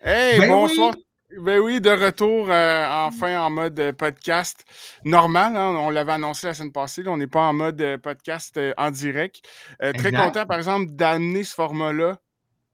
Hey, 0.00 0.38
ben 0.38 0.48
bonsoir. 0.48 0.94
Ben 1.40 1.58
oui, 1.58 1.80
de 1.80 1.90
retour 1.90 2.48
euh, 2.50 2.86
enfin 2.88 3.40
en 3.40 3.50
mode 3.50 3.78
euh, 3.80 3.92
podcast 3.92 4.64
normal. 5.04 5.56
Hein. 5.56 5.74
on 5.76 5.90
l'avait 5.90 6.12
annoncé 6.12 6.46
la 6.46 6.54
semaine 6.54 6.72
passée. 6.72 7.02
on 7.06 7.16
n'est 7.16 7.26
pas 7.26 7.42
en 7.42 7.52
mode 7.52 7.80
euh, 7.80 7.98
podcast 7.98 8.58
en 8.76 8.90
direct. 8.92 9.42
très 9.80 10.12
content, 10.12 10.46
par 10.46 10.58
exemple, 10.58 10.92
d'amener 10.92 11.42
ce 11.42 11.54
format-là 11.54 12.18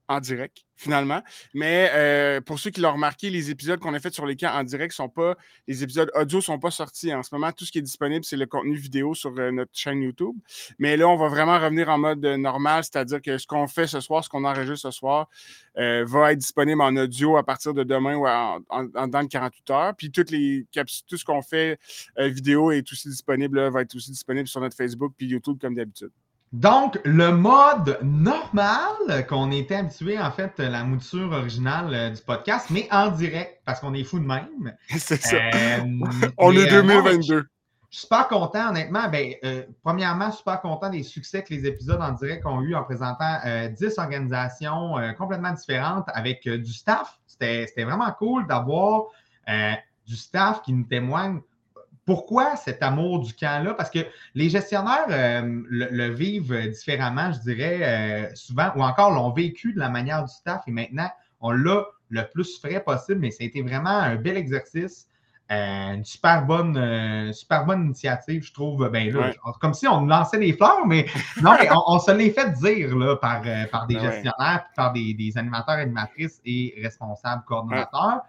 en 0.07 0.19
direct 0.19 0.65
finalement. 0.75 1.21
Mais 1.53 1.89
euh, 1.93 2.41
pour 2.41 2.59
ceux 2.59 2.69
qui 2.69 2.81
l'ont 2.81 2.93
remarqué, 2.93 3.29
les 3.29 3.49
épisodes 3.49 3.79
qu'on 3.79 3.93
a 3.93 3.99
fait 3.99 4.13
sur 4.13 4.25
les 4.25 4.35
camps 4.35 4.53
en 4.53 4.63
direct 4.63 4.93
sont 4.93 5.09
pas, 5.09 5.35
les 5.67 5.83
épisodes 5.83 6.11
audio 6.13 6.41
sont 6.41 6.59
pas 6.59 6.71
sortis. 6.71 7.13
En 7.13 7.23
ce 7.23 7.33
moment, 7.33 7.51
tout 7.51 7.65
ce 7.65 7.71
qui 7.71 7.79
est 7.79 7.83
disponible, 7.83 8.25
c'est 8.25 8.37
le 8.37 8.45
contenu 8.45 8.75
vidéo 8.75 9.13
sur 9.13 9.33
euh, 9.37 9.51
notre 9.51 9.71
chaîne 9.73 10.01
YouTube. 10.01 10.35
Mais 10.77 10.97
là, 10.97 11.07
on 11.07 11.15
va 11.15 11.29
vraiment 11.29 11.57
revenir 11.59 11.89
en 11.89 11.97
mode 11.97 12.25
normal, 12.25 12.83
c'est-à-dire 12.83 13.21
que 13.21 13.37
ce 13.37 13.47
qu'on 13.47 13.67
fait 13.67 13.87
ce 13.87 14.01
soir, 14.01 14.23
ce 14.23 14.29
qu'on 14.29 14.43
enregistre 14.43 14.91
ce 14.91 14.91
soir, 14.91 15.29
euh, 15.77 16.03
va 16.05 16.33
être 16.33 16.39
disponible 16.39 16.81
en 16.81 16.95
audio 16.97 17.37
à 17.37 17.43
partir 17.43 17.73
de 17.73 17.83
demain 17.83 18.15
ou 18.15 18.27
en, 18.27 18.59
dans 19.07 19.21
le 19.21 19.27
48 19.27 19.69
heures. 19.71 19.95
Puis 19.95 20.11
toutes 20.11 20.31
les 20.31 20.65
tout 21.07 21.17
ce 21.17 21.25
qu'on 21.25 21.41
fait 21.41 21.79
vidéo 22.17 22.71
est 22.71 22.89
aussi 22.91 23.09
disponible, 23.09 23.69
va 23.69 23.81
être 23.81 23.95
aussi 23.95 24.11
disponible 24.11 24.47
sur 24.47 24.61
notre 24.61 24.75
Facebook 24.75 25.13
puis 25.17 25.27
YouTube 25.27 25.57
comme 25.59 25.75
d'habitude. 25.75 26.11
Donc, 26.55 26.97
le 27.03 27.33
mode 27.33 27.99
normal 28.01 29.27
qu'on 29.27 29.51
était 29.51 29.75
habitué, 29.75 30.17
en 30.17 30.31
fait, 30.31 30.57
la 30.57 30.85
mouture 30.85 31.29
originale 31.33 31.93
euh, 31.93 32.09
du 32.11 32.21
podcast, 32.21 32.67
mais 32.69 32.87
en 32.91 33.11
direct, 33.11 33.59
parce 33.65 33.81
qu'on 33.81 33.93
est 33.93 34.05
fou 34.05 34.19
de 34.19 34.25
même. 34.25 34.73
C'est 34.97 35.21
ça. 35.21 35.35
Euh, 35.35 35.79
On 36.37 36.53
est 36.53 36.69
2022. 36.69 37.35
Euh, 37.35 37.43
je 37.91 37.97
suis 37.97 38.07
super 38.07 38.29
content, 38.29 38.69
honnêtement. 38.69 39.09
Ben, 39.09 39.33
premièrement, 39.83 40.31
super 40.31 40.61
content 40.61 40.89
des 40.89 41.03
succès 41.03 41.43
que 41.43 41.53
les 41.53 41.65
épisodes 41.65 41.99
en 42.01 42.13
direct 42.13 42.45
ont 42.45 42.61
eu 42.61 42.73
en 42.73 42.83
présentant 42.83 43.37
10 43.77 43.97
organisations 43.97 44.95
complètement 45.17 45.51
différentes 45.51 46.05
avec 46.13 46.47
du 46.47 46.71
staff. 46.71 47.19
C'était 47.27 47.83
vraiment 47.83 48.11
cool 48.17 48.47
d'avoir 48.47 49.03
du 50.07 50.15
staff 50.15 50.61
qui 50.61 50.71
nous 50.71 50.85
témoigne 50.85 51.41
pourquoi 52.05 52.55
cet 52.55 52.83
amour 52.83 53.19
du 53.19 53.33
camp-là? 53.33 53.73
Parce 53.73 53.89
que 53.89 53.99
les 54.35 54.49
gestionnaires 54.49 55.07
euh, 55.09 55.63
le, 55.67 56.09
vivent 56.09 56.69
différemment, 56.69 57.31
je 57.31 57.39
dirais, 57.39 57.79
euh, 57.81 58.35
souvent, 58.35 58.71
ou 58.75 58.83
encore 58.83 59.11
l'ont 59.11 59.31
vécu 59.31 59.73
de 59.73 59.79
la 59.79 59.89
manière 59.89 60.23
du 60.23 60.31
staff 60.31 60.63
et 60.67 60.71
maintenant, 60.71 61.09
on 61.41 61.51
l'a 61.51 61.83
le 62.09 62.21
plus 62.33 62.59
frais 62.59 62.79
possible, 62.79 63.19
mais 63.19 63.31
ça 63.31 63.43
a 63.43 63.47
été 63.47 63.61
vraiment 63.61 63.89
un 63.89 64.15
bel 64.15 64.37
exercice. 64.37 65.07
Euh, 65.51 65.93
une 65.93 66.05
super 66.05 66.43
bonne, 66.43 67.31
super 67.31 67.65
bonne 67.65 67.85
initiative, 67.85 68.43
je 68.43 68.51
trouve. 68.51 68.89
Ben, 68.89 69.13
Comme 69.59 69.75
si 69.75 69.87
on 69.87 70.05
lançait 70.05 70.39
des 70.39 70.53
fleurs, 70.53 70.87
mais 70.87 71.05
non, 71.41 71.51
on, 71.87 71.99
se 71.99 72.11
l'est 72.11 72.31
fait 72.31 72.51
dire 72.53 72.95
là, 72.95 73.15
par, 73.15 73.43
par 73.71 73.85
des 73.85 73.95
ben 73.95 74.01
gestionnaires, 74.01 74.65
par 74.75 74.91
des, 74.93 75.13
des, 75.13 75.37
animateurs, 75.37 75.75
animatrices 75.75 76.41
et 76.45 76.73
responsables 76.81 77.43
coordonnateurs. 77.45 78.21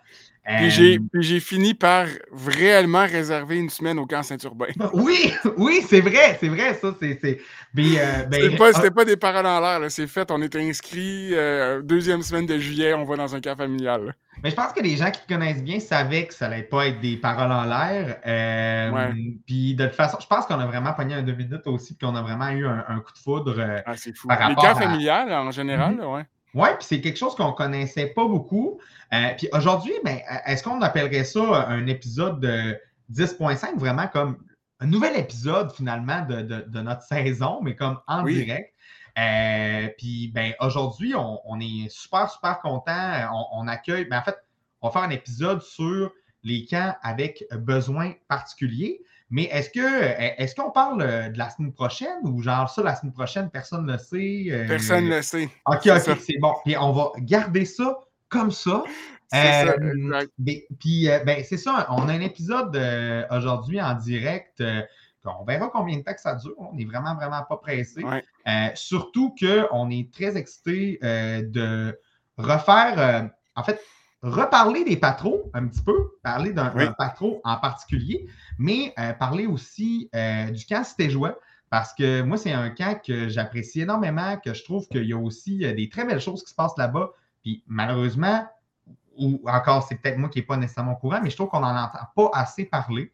Puis 0.47 1.01
j'ai 1.23 1.41
fini 1.41 1.75
par 1.75 2.07
réellement 2.47 3.05
réserver 3.05 3.57
une 3.57 3.71
semaine 3.71 3.99
au 3.99 4.07
camp 4.07 4.23
Saint-Urbain. 4.23 4.69
Oui, 4.93 5.33
oui, 5.57 5.85
c'est 5.89 6.01
vrai, 6.01 6.37
c'est 6.39 6.49
vrai, 6.49 6.75
ça. 6.75 6.95
C'est, 7.01 7.19
c'est... 7.21 7.41
Euh, 7.79 8.25
ben, 8.31 8.57
pas, 8.57 8.73
c'était 8.73 8.93
pas 8.93 9.05
des 9.05 9.17
paroles 9.17 9.47
en 9.47 9.61
l'air, 9.61 9.91
c'est 9.91 10.07
fait. 10.07 10.31
On 10.31 10.41
était 10.43 10.61
inscrits, 10.61 11.31
euh, 11.33 11.83
deuxième 11.83 12.23
semaine 12.23 12.47
de 12.47 12.59
juillet, 12.59 12.95
on 12.95 13.05
va 13.05 13.17
dans 13.17 13.35
un 13.35 13.41
camp 13.41 13.57
familial. 13.57 14.15
Mais 14.45 14.51
je 14.51 14.55
pense 14.55 14.73
que 14.73 14.83
les 14.83 14.97
gens 14.97 15.11
qui 15.11 15.21
te 15.23 15.33
connaissent 15.33 15.65
bien 15.65 15.81
savaient 15.81 16.27
que 16.27 16.35
ça 16.35 16.47
allait 16.47 16.63
pas 16.63 16.87
être 16.87 17.01
des 17.01 17.17
paroles 17.17 17.51
en 17.51 17.65
l'air. 17.65 18.21
Puis 19.47 19.75
de 19.75 19.85
toute 19.87 19.95
façon, 19.95 20.19
je 20.21 20.27
pense 20.27 20.47
qu'on 20.47 20.61
a 20.61 20.67
vraiment 20.67 20.93
pogné 20.93 21.15
un 21.15 21.23
deux 21.23 21.35
minutes 21.35 21.67
aussi, 21.67 21.95
puis 21.95 22.07
qu'on 22.07 22.15
a 22.15 22.23
vraiment 22.23 22.51
eu 22.51 22.67
un, 22.67 23.01
coup 23.01 23.13
de 23.13 23.19
foudre. 23.19 23.83
ah, 23.85 23.97
c'est 23.97 24.17
fou. 24.17 24.29
les 24.29 24.55
camps 24.55 24.77
familiales, 24.77 25.33
en 25.33 25.51
général, 25.51 25.97
mm-hmm. 25.97 26.15
ouais. 26.15 26.23
Oui, 26.23 26.36
puis 26.65 26.87
c'est 26.87 27.01
quelque 27.01 27.19
chose 27.19 27.35
qu'on 27.35 27.49
ne 27.49 27.57
connaissait 27.57 28.09
pas 28.09 28.27
beaucoup. 28.27 28.81
Euh, 29.13 29.31
puis 29.37 29.49
aujourd'hui, 29.53 29.93
ben, 30.05 30.21
est-ce 30.47 30.63
qu'on 30.63 30.81
appellerait 30.81 31.25
ça 31.25 31.67
un 31.69 31.87
épisode 31.87 32.41
de 32.41 32.77
10.5, 33.13 33.79
vraiment 33.79 34.09
comme 34.09 34.39
un 34.81 34.87
nouvel 34.87 35.17
épisode 35.17 35.73
finalement 35.73 36.23
de, 36.27 36.81
notre 36.81 37.03
saison, 37.03 37.61
mais 37.63 37.77
comme 37.77 37.99
en 38.07 38.23
direct? 38.25 38.73
Euh, 39.19 39.89
puis 39.97 40.29
ben, 40.35 40.53
aujourd'hui, 40.61 41.15
on, 41.15 41.61
est 41.61 41.89
super, 41.89 42.31
super 42.31 42.61
content. 42.61 43.29
On, 43.53 43.69
accueille, 43.69 44.07
ben, 44.07 44.19
en 44.19 44.23
fait, 44.23 44.37
on 44.81 44.89
va 44.89 44.93
faire 44.93 45.03
un 45.03 45.11
épisode 45.11 45.63
sur 45.63 46.13
les 46.43 46.65
camps 46.67 46.95
avec 47.03 47.45
besoins 47.53 48.13
particuliers. 48.29 49.03
Mais 49.29 49.45
est-ce 49.45 49.71
que 49.71 50.41
est-ce 50.41 50.55
qu'on 50.55 50.71
parle 50.71 51.03
euh, 51.03 51.29
de 51.31 51.39
la 51.39 51.51
semaine 51.51 51.73
prochaine 51.73 52.19
ou 52.23 52.41
genre 52.43 52.71
ça, 52.71 52.83
la 52.83 52.95
semaine 52.95 53.13
prochaine, 53.13 53.51
personne 53.51 53.85
ne 53.85 53.93
le 53.93 53.99
sait? 53.99 54.47
Euh, 54.51 54.69
personne 54.69 55.05
ne 55.07 55.17
le 55.17 55.23
sait. 55.23 55.49
OK, 55.67 55.87
OK, 55.87 56.17
c'est 56.21 56.39
bon. 56.39 56.55
Puis 56.65 56.77
on 56.77 56.93
va 56.93 57.11
garder 57.19 57.65
ça 57.65 57.99
comme 58.29 58.53
ça. 58.53 58.85
C'est 59.29 59.67
ça, 59.67 59.73
euh, 59.73 60.27
Puis 60.79 61.09
ben, 61.27 61.43
c'est 61.45 61.57
ça, 61.57 61.89
on 61.91 62.09
a 62.09 62.13
un 62.13 62.21
épisode 62.21 62.81
aujourd'hui 63.33 63.81
en 63.81 63.95
direct. 63.95 64.63
on 65.25 65.45
verra 65.45 65.69
combien 65.73 65.97
de 65.97 66.03
temps 66.03 66.15
que 66.15 66.21
ça 66.21 66.37
dure. 66.37 66.55
On 66.59 66.73
n'est 66.75 66.85
vraiment, 66.85 67.17
vraiment 67.17 67.43
pas 67.43 67.57
pressé. 67.57 68.05
surtout 68.75 69.35
qu'on 69.41 69.91
est 69.91 70.15
très 70.15 70.37
excité 70.37 71.01
de 71.03 71.99
refaire. 72.39 73.29
en 73.57 73.65
fait, 73.65 73.81
reparler 74.27 74.85
des 74.85 74.97
patros 74.97 75.51
un 75.55 75.67
petit 75.67 75.83
peu, 75.83 76.19
parler 76.23 76.53
d'un 76.53 76.71
patron 76.99 77.41
en 77.45 77.57
particulier, 77.57 78.27
mais 78.59 78.93
euh, 78.99 79.13
parler 79.13 79.47
aussi 79.47 80.11
euh, 80.15 80.51
du 80.51 80.67
camp 80.67 80.85
Stégeois. 80.85 81.39
Parce 81.71 81.95
que 81.95 82.23
moi, 82.23 82.37
c'est 82.37 82.53
un 82.53 82.71
camp 82.71 83.01
que 83.05 83.29
j'apprécie 83.29 83.81
énormément, 83.81 84.37
que 84.45 84.55
je 84.55 84.63
trouve 84.65 84.87
qu'il 84.89 85.05
y 85.05 85.13
a 85.13 85.19
aussi 85.19 85.65
euh, 85.65 85.75
des 85.75 85.89
très 85.89 86.05
belles 86.05 86.21
choses 86.21 86.43
qui 86.43 86.51
se 86.51 86.55
passent 86.55 86.77
là-bas. 86.77 87.11
Puis 87.43 87.63
malheureusement, 87.67 88.47
ou 89.19 89.41
encore, 89.47 89.85
c'est 89.85 89.97
peut-être 89.97 90.19
moi 90.19 90.29
qui 90.29 90.39
n'ai 90.39 90.45
pas 90.45 90.57
nécessairement 90.57 90.93
au 90.93 90.97
courant, 90.97 91.21
mais 91.23 91.31
je 91.31 91.37
trouve 91.37 91.49
qu'on 91.49 91.61
n'en 91.61 91.77
entend 91.77 92.07
pas 92.15 92.31
assez 92.35 92.65
parler. 92.67 93.13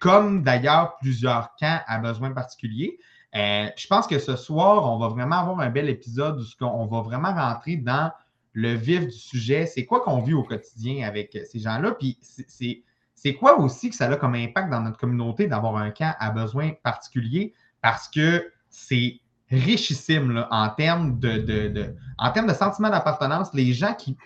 comme 0.00 0.42
d'ailleurs 0.42 0.96
plusieurs 0.98 1.54
camps 1.56 1.80
à 1.86 1.98
besoins 1.98 2.30
particuliers. 2.30 2.98
je 3.34 3.86
pense 3.86 4.06
que 4.06 4.18
ce 4.18 4.34
soir, 4.34 4.90
on 4.90 4.98
va 4.98 5.08
vraiment 5.08 5.40
avoir 5.40 5.60
un 5.60 5.68
bel 5.68 5.88
épisode 5.90 6.40
où 6.40 6.64
on 6.64 6.86
va 6.86 7.02
vraiment 7.02 7.34
rentrer 7.34 7.76
dans 7.76 8.12
le 8.52 8.74
vif 8.74 9.06
du 9.06 9.16
sujet. 9.16 9.66
C'est 9.66 9.86
quoi 9.86 10.00
qu'on 10.00 10.20
vit 10.20 10.34
au 10.34 10.42
quotidien 10.42 11.06
avec 11.06 11.38
ces 11.50 11.58
gens-là? 11.58 11.92
Puis 11.92 12.18
c'est 13.14 13.34
quoi 13.34 13.58
aussi 13.58 13.90
que 13.90 13.96
ça 13.96 14.10
a 14.10 14.16
comme 14.16 14.34
impact 14.34 14.70
dans 14.70 14.80
notre 14.80 14.98
communauté 14.98 15.46
d'avoir 15.46 15.76
un 15.76 15.90
camp 15.90 16.14
à 16.18 16.30
besoins 16.30 16.72
particuliers? 16.82 17.54
Parce 17.80 18.08
que 18.08 18.50
c'est 18.68 19.20
richissime 19.50 20.46
en, 20.50 20.68
termes 20.70 21.18
de, 21.18 21.38
de 21.38 22.52
sentiment 22.54 22.90
d'appartenance. 22.90 23.52
Les 23.54 23.72
gens 23.72 23.94
qui, 23.94 24.16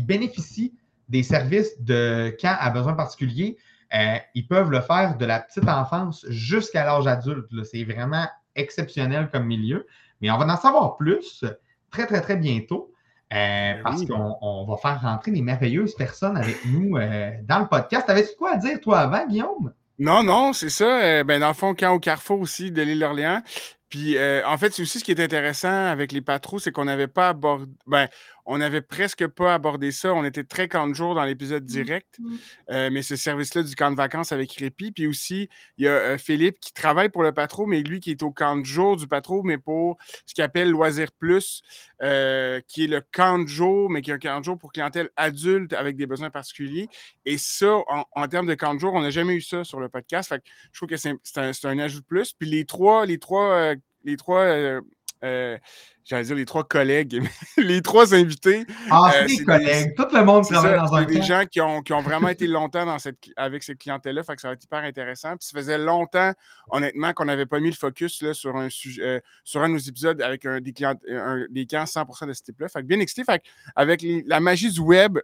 bénéficient 0.00 0.74
des 1.08 1.22
services 1.22 1.80
de 1.80 2.34
camp 2.40 2.56
à 2.58 2.70
besoins 2.70 2.94
particuliers, 2.94 3.58
euh, 3.94 4.16
ils 4.34 4.46
peuvent 4.46 4.70
le 4.70 4.80
faire 4.80 5.16
de 5.16 5.24
la 5.26 5.40
petite 5.40 5.68
enfance 5.68 6.24
jusqu'à 6.28 6.84
l'âge 6.84 7.06
adulte. 7.06 7.46
C'est 7.64 7.84
vraiment 7.84 8.26
exceptionnel 8.56 9.28
comme 9.30 9.44
milieu. 9.44 9.86
Mais 10.20 10.30
on 10.30 10.38
va 10.38 10.46
en 10.46 10.56
savoir 10.56 10.96
plus 10.96 11.44
très, 11.90 12.06
très, 12.06 12.20
très 12.20 12.36
bientôt. 12.36 12.93
Euh, 13.34 13.74
ben 13.74 13.82
parce 13.82 14.04
qu'on 14.04 14.64
va 14.66 14.76
faire 14.76 15.00
rentrer 15.00 15.32
des 15.32 15.42
merveilleuses 15.42 15.94
personnes 15.96 16.36
avec 16.36 16.64
nous 16.66 16.96
euh, 16.96 17.30
dans 17.48 17.60
le 17.60 17.66
podcast. 17.66 18.08
Avais-tu 18.08 18.36
quoi 18.36 18.52
à 18.52 18.56
dire, 18.56 18.80
toi, 18.80 19.00
avant, 19.00 19.26
Guillaume? 19.26 19.72
Non, 19.98 20.22
non, 20.22 20.52
c'est 20.52 20.70
ça. 20.70 21.02
Euh, 21.02 21.24
ben, 21.24 21.40
dans 21.40 21.48
le 21.48 21.54
fond, 21.54 21.74
quand 21.74 21.92
au 21.92 21.98
Carrefour 21.98 22.40
aussi 22.40 22.70
de 22.70 22.82
l'île 22.82 23.00
d'Orléans. 23.00 23.42
Puis, 23.88 24.16
en 24.44 24.58
fait, 24.58 24.72
c'est 24.72 24.82
aussi 24.82 24.98
ce 24.98 25.04
qui 25.04 25.12
est 25.12 25.20
intéressant 25.20 25.86
avec 25.86 26.10
les 26.10 26.20
patrouilles, 26.20 26.58
c'est 26.58 26.72
qu'on 26.72 26.86
n'avait 26.86 27.06
pas 27.06 27.28
abordé. 27.28 27.66
Ben, 27.86 28.08
on 28.46 28.58
n'avait 28.58 28.82
presque 28.82 29.26
pas 29.26 29.54
abordé 29.54 29.92
ça. 29.92 30.12
On 30.14 30.24
était 30.24 30.44
très 30.44 30.68
camp 30.68 30.86
de 30.86 30.94
jour 30.94 31.14
dans 31.14 31.24
l'épisode 31.24 31.64
mmh. 31.64 31.66
direct. 31.66 32.18
Mmh. 32.18 32.36
Euh, 32.70 32.90
mais 32.92 33.02
ce 33.02 33.16
service-là 33.16 33.62
du 33.62 33.74
camp 33.74 33.90
de 33.90 33.96
vacances 33.96 34.32
avec 34.32 34.52
Répi. 34.52 34.92
Puis 34.92 35.06
aussi, 35.06 35.48
il 35.78 35.84
y 35.84 35.88
a 35.88 35.92
euh, 35.92 36.18
Philippe 36.18 36.60
qui 36.60 36.72
travaille 36.72 37.08
pour 37.08 37.22
le 37.22 37.32
patron, 37.32 37.66
mais 37.66 37.82
lui 37.82 38.00
qui 38.00 38.10
est 38.10 38.22
au 38.22 38.30
camp 38.30 38.56
de 38.56 38.64
jour 38.64 38.96
du 38.96 39.06
patron, 39.06 39.42
mais 39.42 39.58
pour 39.58 39.96
ce 40.26 40.34
qu'il 40.34 40.44
appelle 40.44 40.70
Loisir 40.70 41.12
Plus, 41.12 41.62
euh, 42.02 42.60
qui 42.68 42.84
est 42.84 42.88
le 42.88 43.00
camp 43.00 43.38
de 43.38 43.48
jour, 43.48 43.88
mais 43.88 44.02
qui 44.02 44.10
est 44.10 44.14
un 44.14 44.18
camp 44.18 44.40
de 44.40 44.44
jour 44.44 44.58
pour 44.58 44.72
clientèle 44.72 45.10
adulte 45.16 45.72
avec 45.72 45.96
des 45.96 46.06
besoins 46.06 46.30
particuliers. 46.30 46.88
Et 47.24 47.38
ça, 47.38 47.78
en, 47.88 48.28
termes 48.28 48.46
de 48.46 48.54
camp 48.54 48.74
de 48.74 48.80
jour, 48.80 48.92
on 48.94 49.00
n'a 49.00 49.10
jamais 49.10 49.34
eu 49.34 49.40
ça 49.40 49.64
sur 49.64 49.80
le 49.80 49.88
podcast. 49.88 50.28
Fait 50.28 50.38
que 50.38 50.44
je 50.72 50.78
trouve 50.78 50.88
que 50.88 50.96
c'est 50.96 51.14
un, 51.36 51.52
un, 51.64 51.78
ajout 51.78 52.00
de 52.00 52.06
plus. 52.06 52.32
Puis 52.32 52.48
les 52.48 52.64
trois, 52.64 53.06
les 53.06 53.18
trois, 53.18 53.74
les 54.04 54.16
trois 54.16 54.40
euh, 54.40 54.80
j'allais 55.22 56.24
dire 56.24 56.36
les 56.36 56.44
trois 56.44 56.64
collègues, 56.64 57.22
les 57.56 57.82
trois 57.82 58.14
invités. 58.14 58.66
Ah, 58.90 59.10
euh, 59.14 59.24
c'est 59.26 59.36
des 59.36 59.44
collègues. 59.44 59.94
Tout 59.96 60.06
le 60.12 60.24
monde 60.24 60.44
travaille 60.44 60.76
dans 60.76 60.94
un 60.94 61.04
des 61.04 61.22
gens 61.22 61.44
qui 61.50 61.60
ont, 61.60 61.82
qui 61.82 61.92
ont, 61.92 62.02
vraiment 62.02 62.28
été 62.28 62.46
longtemps 62.46 62.84
dans 62.84 62.98
cette, 62.98 63.18
avec 63.36 63.62
cette 63.62 63.78
clientèle-là, 63.78 64.22
fait 64.22 64.34
que 64.34 64.40
ça 64.40 64.48
va 64.48 64.54
être 64.54 64.64
hyper 64.64 64.80
intéressant. 64.84 65.36
Puis 65.36 65.48
ça 65.48 65.58
faisait 65.58 65.78
longtemps, 65.78 66.32
honnêtement, 66.70 67.12
qu'on 67.12 67.24
n'avait 67.24 67.46
pas 67.46 67.60
mis 67.60 67.70
le 67.70 67.76
focus 67.76 68.22
là, 68.22 68.34
sur, 68.34 68.56
un 68.56 68.68
sujet, 68.68 69.02
euh, 69.02 69.20
sur 69.44 69.62
un 69.62 69.68
de 69.68 69.74
nos 69.74 69.78
épisodes 69.78 70.20
avec 70.20 70.44
un, 70.44 70.60
des, 70.60 70.72
clients, 70.72 70.94
un, 71.10 71.46
des 71.50 71.66
clients 71.66 71.84
100% 71.84 72.26
de 72.26 72.32
ce 72.32 72.42
type-là. 72.42 72.68
Fait 72.68 72.80
que 72.80 72.86
bien 72.86 73.00
excité. 73.00 73.24
Fait 73.24 73.42
avec 73.74 74.04
la 74.26 74.40
magie 74.40 74.70
du 74.70 74.80
web, 74.80 75.18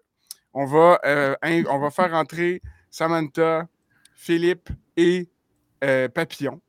on 0.52 0.64
va, 0.64 0.98
on 1.42 1.78
va 1.78 1.90
faire 1.90 2.10
rentrer 2.10 2.60
Samantha, 2.90 3.68
Philippe 4.14 4.70
et 4.96 5.28
Papillon. 5.80 6.60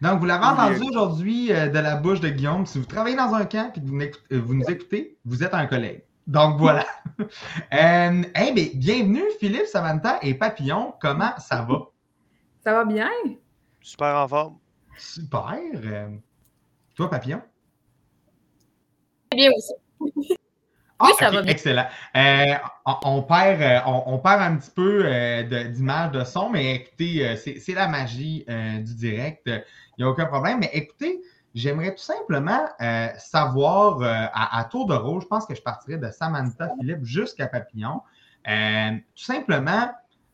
Donc, 0.00 0.20
vous 0.20 0.26
l'avez 0.26 0.44
entendu 0.44 0.80
aujourd'hui 0.88 1.52
euh, 1.52 1.68
de 1.68 1.78
la 1.78 1.96
bouche 1.96 2.20
de 2.20 2.28
Guillaume. 2.28 2.66
Si 2.66 2.78
vous 2.78 2.84
travaillez 2.84 3.16
dans 3.16 3.34
un 3.34 3.44
camp 3.44 3.72
et 3.74 3.80
que 3.80 3.86
vous, 3.86 4.00
euh, 4.00 4.40
vous, 4.40 4.54
nous 4.54 4.64
écoutez, 4.68 5.18
vous 5.24 5.42
êtes 5.42 5.54
un 5.54 5.66
collègue. 5.66 6.02
Donc, 6.26 6.56
voilà. 6.58 6.86
euh, 7.72 8.22
bienvenue, 8.74 9.24
Philippe, 9.40 9.66
Samantha 9.66 10.18
et 10.22 10.34
Papillon. 10.34 10.94
Comment 11.00 11.36
ça 11.38 11.62
va? 11.62 11.90
Ça 12.62 12.72
va 12.72 12.84
bien? 12.84 13.10
Super 13.80 14.16
en 14.16 14.28
forme. 14.28 14.58
Super. 14.98 15.58
Euh, 15.74 16.08
toi, 16.94 17.08
Papillon? 17.08 17.42
Bien 19.32 19.50
aussi. 19.56 20.36
Ah, 20.98 21.04
oui, 21.06 21.12
ça 21.18 21.30
va 21.30 21.42
bien. 21.42 21.52
Excellent. 21.52 21.86
Euh, 22.16 22.54
on, 23.04 23.22
perd, 23.22 23.60
euh, 23.60 23.80
on, 23.86 24.18
perd 24.18 24.40
un 24.40 24.56
petit 24.56 24.70
peu 24.70 25.04
d'image 25.70 26.12
de 26.12 26.24
son, 26.24 26.48
mais 26.48 26.76
écoutez, 26.76 27.36
c'est 27.36 27.74
la 27.74 27.88
magie 27.88 28.44
du 28.48 28.94
direct. 28.94 29.42
Il 29.46 29.62
n'y 29.98 30.04
a 30.04 30.08
aucun 30.08 30.26
problème. 30.26 30.60
Mais 30.60 30.70
écoutez, 30.72 31.20
j'aimerais 31.54 31.92
tout 31.92 32.02
simplement 32.02 32.66
savoir, 33.18 33.98
à, 34.02 34.64
tour 34.70 34.86
de 34.86 34.94
rôle, 34.94 35.20
je 35.20 35.26
pense 35.26 35.44
que 35.44 35.54
je 35.54 35.62
partirais 35.62 35.98
de 35.98 36.10
Samantha 36.10 36.70
Philippe 36.78 37.04
jusqu'à 37.04 37.46
Papillon. 37.46 38.00
tout 38.44 39.24
simplement, 39.24 39.90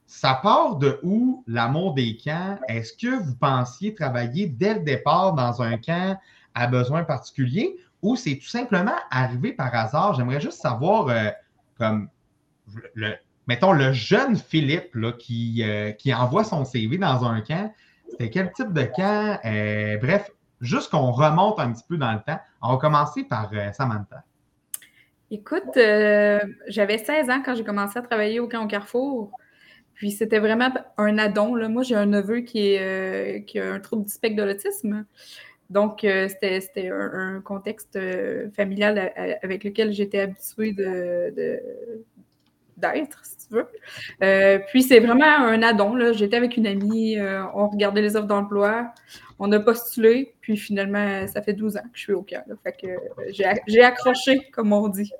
ça 0.06 0.38
part 0.42 0.76
de 0.76 1.00
où 1.02 1.42
l'amour 1.46 1.94
des 1.94 2.18
camps? 2.18 2.58
Est-ce 2.68 2.92
que 2.92 3.22
vous 3.22 3.34
pensiez 3.34 3.94
travailler 3.94 4.46
dès 4.46 4.74
le 4.74 4.80
départ 4.80 5.32
dans 5.32 5.62
un 5.62 5.78
camp 5.78 6.18
à 6.54 6.66
besoin 6.66 7.02
particulier 7.02 7.78
ou 8.02 8.16
c'est 8.16 8.36
tout 8.36 8.48
simplement 8.48 8.96
arrivé 9.10 9.52
par 9.52 9.74
hasard? 9.74 10.14
J'aimerais 10.14 10.40
juste 10.40 10.60
savoir, 10.60 11.08
euh, 11.08 11.30
comme, 11.78 12.08
mettons, 13.46 13.72
le 13.72 13.92
jeune 13.92 14.36
Philippe 14.36 14.94
là, 14.94 15.12
qui, 15.12 15.62
euh, 15.64 15.92
qui 15.92 16.12
envoie 16.12 16.44
son 16.44 16.64
CV 16.64 16.98
dans 16.98 17.24
un 17.24 17.40
camp, 17.40 17.72
c'était 18.10 18.28
quel 18.28 18.52
type 18.52 18.72
de 18.72 18.82
camp? 18.82 19.38
Euh, 19.44 19.96
bref, 19.98 20.30
juste 20.60 20.90
qu'on 20.90 21.12
remonte 21.12 21.58
un 21.60 21.72
petit 21.72 21.84
peu 21.88 21.96
dans 21.96 22.12
le 22.12 22.20
temps. 22.20 22.40
On 22.60 22.72
va 22.72 22.78
commencer 22.78 23.24
par 23.24 23.50
Samantha. 23.72 24.24
Écoute, 25.30 25.78
j'avais 26.68 26.98
16 26.98 27.30
ans 27.30 27.42
quand 27.42 27.54
j'ai 27.54 27.64
commencé 27.64 27.98
à 27.98 28.02
travailler 28.02 28.38
au 28.38 28.48
camp 28.48 28.64
au 28.64 28.66
Carrefour. 28.66 29.30
Puis 29.94 30.10
c'était 30.10 30.40
vraiment 30.40 30.70
un 30.98 31.16
addon. 31.16 31.56
Moi, 31.70 31.84
j'ai 31.84 31.94
un 31.94 32.06
neveu 32.06 32.40
qui, 32.40 32.76
qui 33.46 33.58
a 33.58 33.72
un 33.72 33.80
trouble 33.80 34.04
du 34.04 34.12
spectre 34.12 34.36
de 34.36 34.42
l'autisme. 34.42 35.06
Donc, 35.72 36.04
euh, 36.04 36.28
c'était 36.28 36.90
un, 36.90 37.40
contexte 37.40 37.96
euh, 37.96 38.50
familial 38.50 39.12
avec 39.42 39.64
lequel 39.64 39.92
j'étais 39.92 40.20
habituée 40.20 40.72
d'être, 42.76 43.24
si 43.24 43.48
tu 43.48 43.54
veux. 43.54 43.66
puis 44.68 44.82
c'est 44.82 45.00
vraiment 45.00 45.24
un 45.24 45.62
addon. 45.62 46.12
J'étais 46.12 46.36
avec 46.36 46.56
une 46.56 46.66
amie, 46.66 47.16
on 47.54 47.68
regardait 47.68 48.02
les 48.02 48.16
offres 48.16 48.26
d'emploi, 48.26 48.92
on 49.38 49.50
a 49.52 49.60
postulé, 49.60 50.34
puis 50.40 50.56
finalement, 50.56 51.26
ça 51.26 51.42
fait 51.42 51.54
12 51.54 51.76
ans 51.76 51.80
que 51.80 51.98
je 51.98 52.00
suis 52.00 52.12
au 52.12 52.22
cœur. 52.22 52.42
J'ai 53.66 53.82
accroché, 53.82 54.50
comme 54.52 54.72
on 54.72 54.88
dit. 54.88 55.10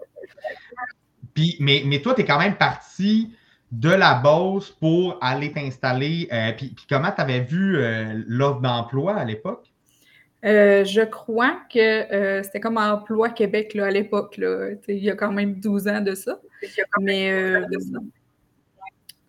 Puis, 1.35 1.57
mais, 1.61 1.83
mais 1.87 2.03
toi, 2.03 2.15
tu 2.15 2.21
es 2.21 2.25
quand 2.25 2.39
même 2.39 2.57
parti 2.57 3.33
de 3.73 3.89
la 3.89 4.15
Beauce 4.15 4.71
pour 4.71 5.19
aller 5.21 5.51
t'installer. 5.51 6.29
Euh, 6.31 6.53
puis, 6.53 6.77
comment 6.89 7.11
tu 7.11 7.21
avais 7.21 7.41
vu 7.41 7.79
euh, 7.79 8.23
l'offre 8.27 8.61
d'emploi 8.61 9.15
à 9.17 9.25
l'époque? 9.25 9.72
Euh, 10.45 10.85
je 10.85 11.03
crois 11.03 11.61
que 11.73 12.43
c'était 12.43 12.61
comme 12.61 12.77
Emploi 12.77 13.31
Québec 13.31 13.75
là, 13.75 13.87
à 13.87 13.91
l'époque. 13.91 14.41
Il 14.89 14.99
y 14.99 15.11
a 15.11 15.15
quand 15.15 15.33
même 15.33 15.55
12 15.55 15.89
ans 15.89 16.01
de 16.01 16.15
ça. 16.15 16.41
Mais 17.01 17.61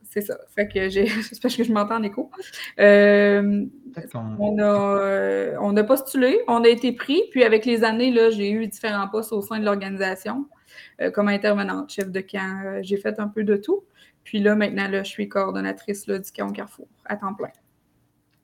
c'est 0.03 0.21
ça. 0.21 0.37
Fait 0.55 0.67
que 0.67 0.89
j'ai. 0.89 1.05
parce 1.41 1.55
que 1.55 1.63
je 1.63 1.71
m'entends 1.71 1.97
en 1.97 2.03
écho. 2.03 2.29
on, 2.77 4.59
a, 4.59 5.57
on 5.59 5.75
a 5.77 5.83
postulé, 5.83 6.39
on 6.47 6.63
a 6.63 6.67
été 6.67 6.91
pris, 6.93 7.23
puis 7.31 7.43
avec 7.43 7.65
les 7.65 7.83
années, 7.83 8.11
là, 8.11 8.29
j'ai 8.29 8.51
eu 8.51 8.67
différents 8.67 9.07
postes 9.07 9.33
au 9.33 9.41
sein 9.41 9.59
de 9.59 9.65
l'organisation. 9.65 10.45
comme 11.13 11.29
intervenante, 11.29 11.91
chef 11.91 12.11
de 12.11 12.21
camp, 12.21 12.79
j'ai 12.81 12.97
fait 12.97 13.19
un 13.19 13.27
peu 13.27 13.43
de 13.43 13.55
tout. 13.55 13.83
Puis 14.23 14.39
là, 14.39 14.55
maintenant, 14.55 14.87
là, 14.87 15.03
je 15.03 15.09
suis 15.09 15.27
coordonnatrice 15.27 16.07
là, 16.07 16.19
du 16.19 16.31
Camp 16.31 16.51
Carrefour 16.51 16.87
à 17.05 17.17
temps 17.17 17.33
plein. 17.33 17.49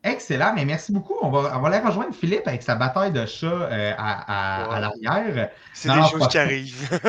Excellent, 0.03 0.53
mais 0.55 0.63
merci 0.63 0.93
beaucoup. 0.93 1.15
On 1.21 1.29
va, 1.29 1.57
on 1.57 1.61
va 1.61 1.67
aller 1.67 1.85
rejoindre 1.85 2.15
Philippe 2.15 2.47
avec 2.47 2.63
sa 2.63 2.75
bataille 2.75 3.11
de 3.11 3.25
chat 3.25 3.47
euh, 3.47 3.93
à, 3.97 4.75
à, 4.75 4.79
l'arrière. 4.79 5.49
C'est 5.73 5.89
des 5.89 6.07
choses 6.09 6.27
qui 6.29 6.37
arrivent. 6.37 6.89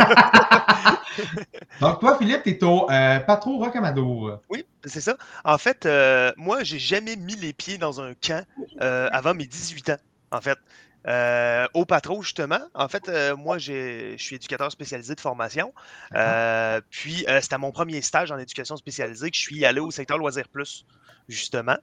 Donc, 1.81 2.01
toi, 2.01 2.19
Philippe, 2.19 2.43
tu 2.43 2.51
es 2.51 2.65
au 2.65 2.91
euh, 2.91 3.21
Patro 3.21 3.59
Rocamadour. 3.59 4.41
Oui, 4.49 4.65
c'est 4.85 5.01
ça. 5.01 5.17
En 5.45 5.59
fait, 5.59 5.87
euh, 5.87 6.33
moi, 6.37 6.65
j'ai 6.65 6.79
jamais 6.79 7.17
mis 7.17 7.37
les 7.37 7.53
pieds 7.53 7.79
dans 7.79 8.01
un 8.01 8.15
camp 8.15 8.45
euh, 8.81 9.09
avant 9.13 9.35
mes 9.35 9.47
18 9.47 9.91
ans. 9.91 9.97
En 10.33 10.41
fait, 10.41 10.59
euh, 11.07 11.67
au 11.75 11.85
patron, 11.85 12.23
justement. 12.23 12.61
En 12.75 12.89
fait, 12.89 13.09
euh, 13.09 13.37
moi, 13.37 13.59
je 13.59 14.15
suis 14.19 14.37
éducateur 14.37 14.71
spécialisé 14.71 15.15
de 15.15 15.21
formation. 15.21 15.73
Euh, 16.15 16.81
puis, 16.91 17.25
c'était 17.41 17.59
mon 17.59 17.73
premier 17.73 18.03
stage 18.03 18.31
en 18.31 18.39
éducation 18.39 18.77
spécialisée 18.77 19.31
que 19.31 19.37
je 19.37 19.43
suis 19.43 19.65
allé 19.65 19.81
au 19.81 19.91
secteur 19.91 20.19
Loisirs 20.19 20.49
Plus, 20.49 20.85
justement. 21.29 21.77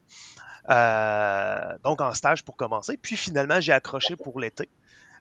Donc, 0.68 2.02
en 2.02 2.14
stage 2.14 2.44
pour 2.44 2.56
commencer. 2.58 2.98
Puis, 2.98 3.18
finalement, 3.18 3.60
j'ai 3.62 3.74
accroché 3.74 4.16
pour 4.16 4.40
l'été. 4.40 4.70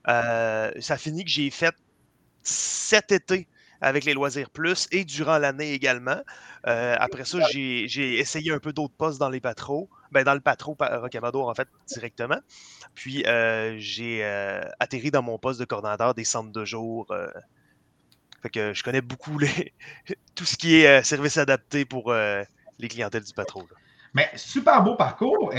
ça 0.05 0.97
finit 0.97 1.23
que 1.23 1.31
j'ai 1.31 1.49
fait 1.49 1.75
cet 2.43 3.11
été 3.11 3.47
avec 3.79 4.05
les 4.05 4.13
Loisirs 4.13 4.49
Plus 4.49 4.87
et 4.91 5.05
durant 5.05 5.37
l'année 5.37 5.73
également. 5.73 6.21
après 6.63 7.25
ça, 7.25 7.39
j'ai 7.51 8.19
essayé 8.19 8.51
un 8.51 8.59
peu 8.59 8.73
d'autres 8.73 8.95
postes 8.95 9.19
dans 9.19 9.29
les 9.29 9.39
patros 9.39 9.89
ben, 10.11 10.23
dans 10.23 10.33
le 10.33 10.39
patro 10.39 10.75
Rocamadour, 10.79 11.47
en 11.47 11.53
fait, 11.53 11.67
directement. 11.87 12.39
Puis, 12.93 13.25
euh, 13.25 13.75
j'ai 13.77 14.23
euh, 14.23 14.61
atterri 14.79 15.11
dans 15.11 15.21
mon 15.21 15.37
poste 15.37 15.59
de 15.59 15.65
coordonnateur 15.65 16.13
des 16.13 16.23
centres 16.23 16.51
de 16.51 16.65
jour. 16.65 17.07
Euh. 17.11 17.27
fait 18.41 18.49
que 18.49 18.73
je 18.73 18.83
connais 18.83 19.01
beaucoup 19.01 19.37
tout 20.35 20.45
ce 20.45 20.57
qui 20.57 20.75
est 20.77 21.03
service 21.03 21.37
adapté 21.37 21.85
pour 21.85 22.13
les 22.13 22.87
clientèles 22.87 23.23
du 23.23 23.33
patro. 23.33 23.67
Mais 24.17 24.29
super 24.35 24.83
beau 24.83 24.95
parcours. 24.95 25.53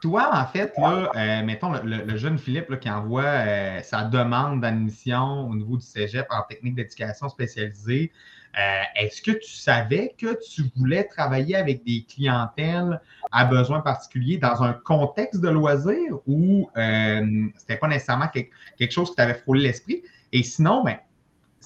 toi, 0.00 0.30
en 0.32 0.46
fait, 0.46 0.72
là, 0.78 1.42
mettons 1.42 1.72
le, 1.82 2.16
jeune 2.16 2.38
Philippe 2.38 2.78
qui 2.78 2.88
envoie 2.88 3.82
sa 3.82 4.04
demande 4.04 4.60
d'admission 4.60 5.48
au 5.48 5.54
niveau 5.54 5.76
du 5.76 5.84
cégep 5.84 6.26
en 6.30 6.42
technique 6.42 6.76
d'éducation 6.76 7.28
spécialisée. 7.28 8.12
Euh, 8.56 8.82
est-ce 8.94 9.20
que 9.20 9.32
tu 9.32 9.50
savais 9.50 10.14
que 10.16 10.38
tu 10.48 10.62
voulais 10.76 11.04
travailler 11.04 11.56
avec 11.56 11.84
des 11.84 12.04
clientèles 12.08 13.00
à 13.32 13.44
besoins 13.46 13.80
particuliers 13.80 14.38
dans 14.38 14.62
un 14.62 14.74
contexte 14.74 15.40
de 15.40 15.48
loisir 15.48 16.18
ou 16.26 16.70
euh, 16.76 17.46
c'était 17.56 17.76
pas 17.76 17.88
nécessairement 17.88 18.28
quelque, 18.28 18.52
quelque 18.78 18.92
chose 18.92 19.10
qui 19.10 19.16
t'avait 19.16 19.34
frôlé 19.34 19.62
l'esprit? 19.62 20.04
Et 20.32 20.44
sinon, 20.44 20.84
ben, 20.84 20.98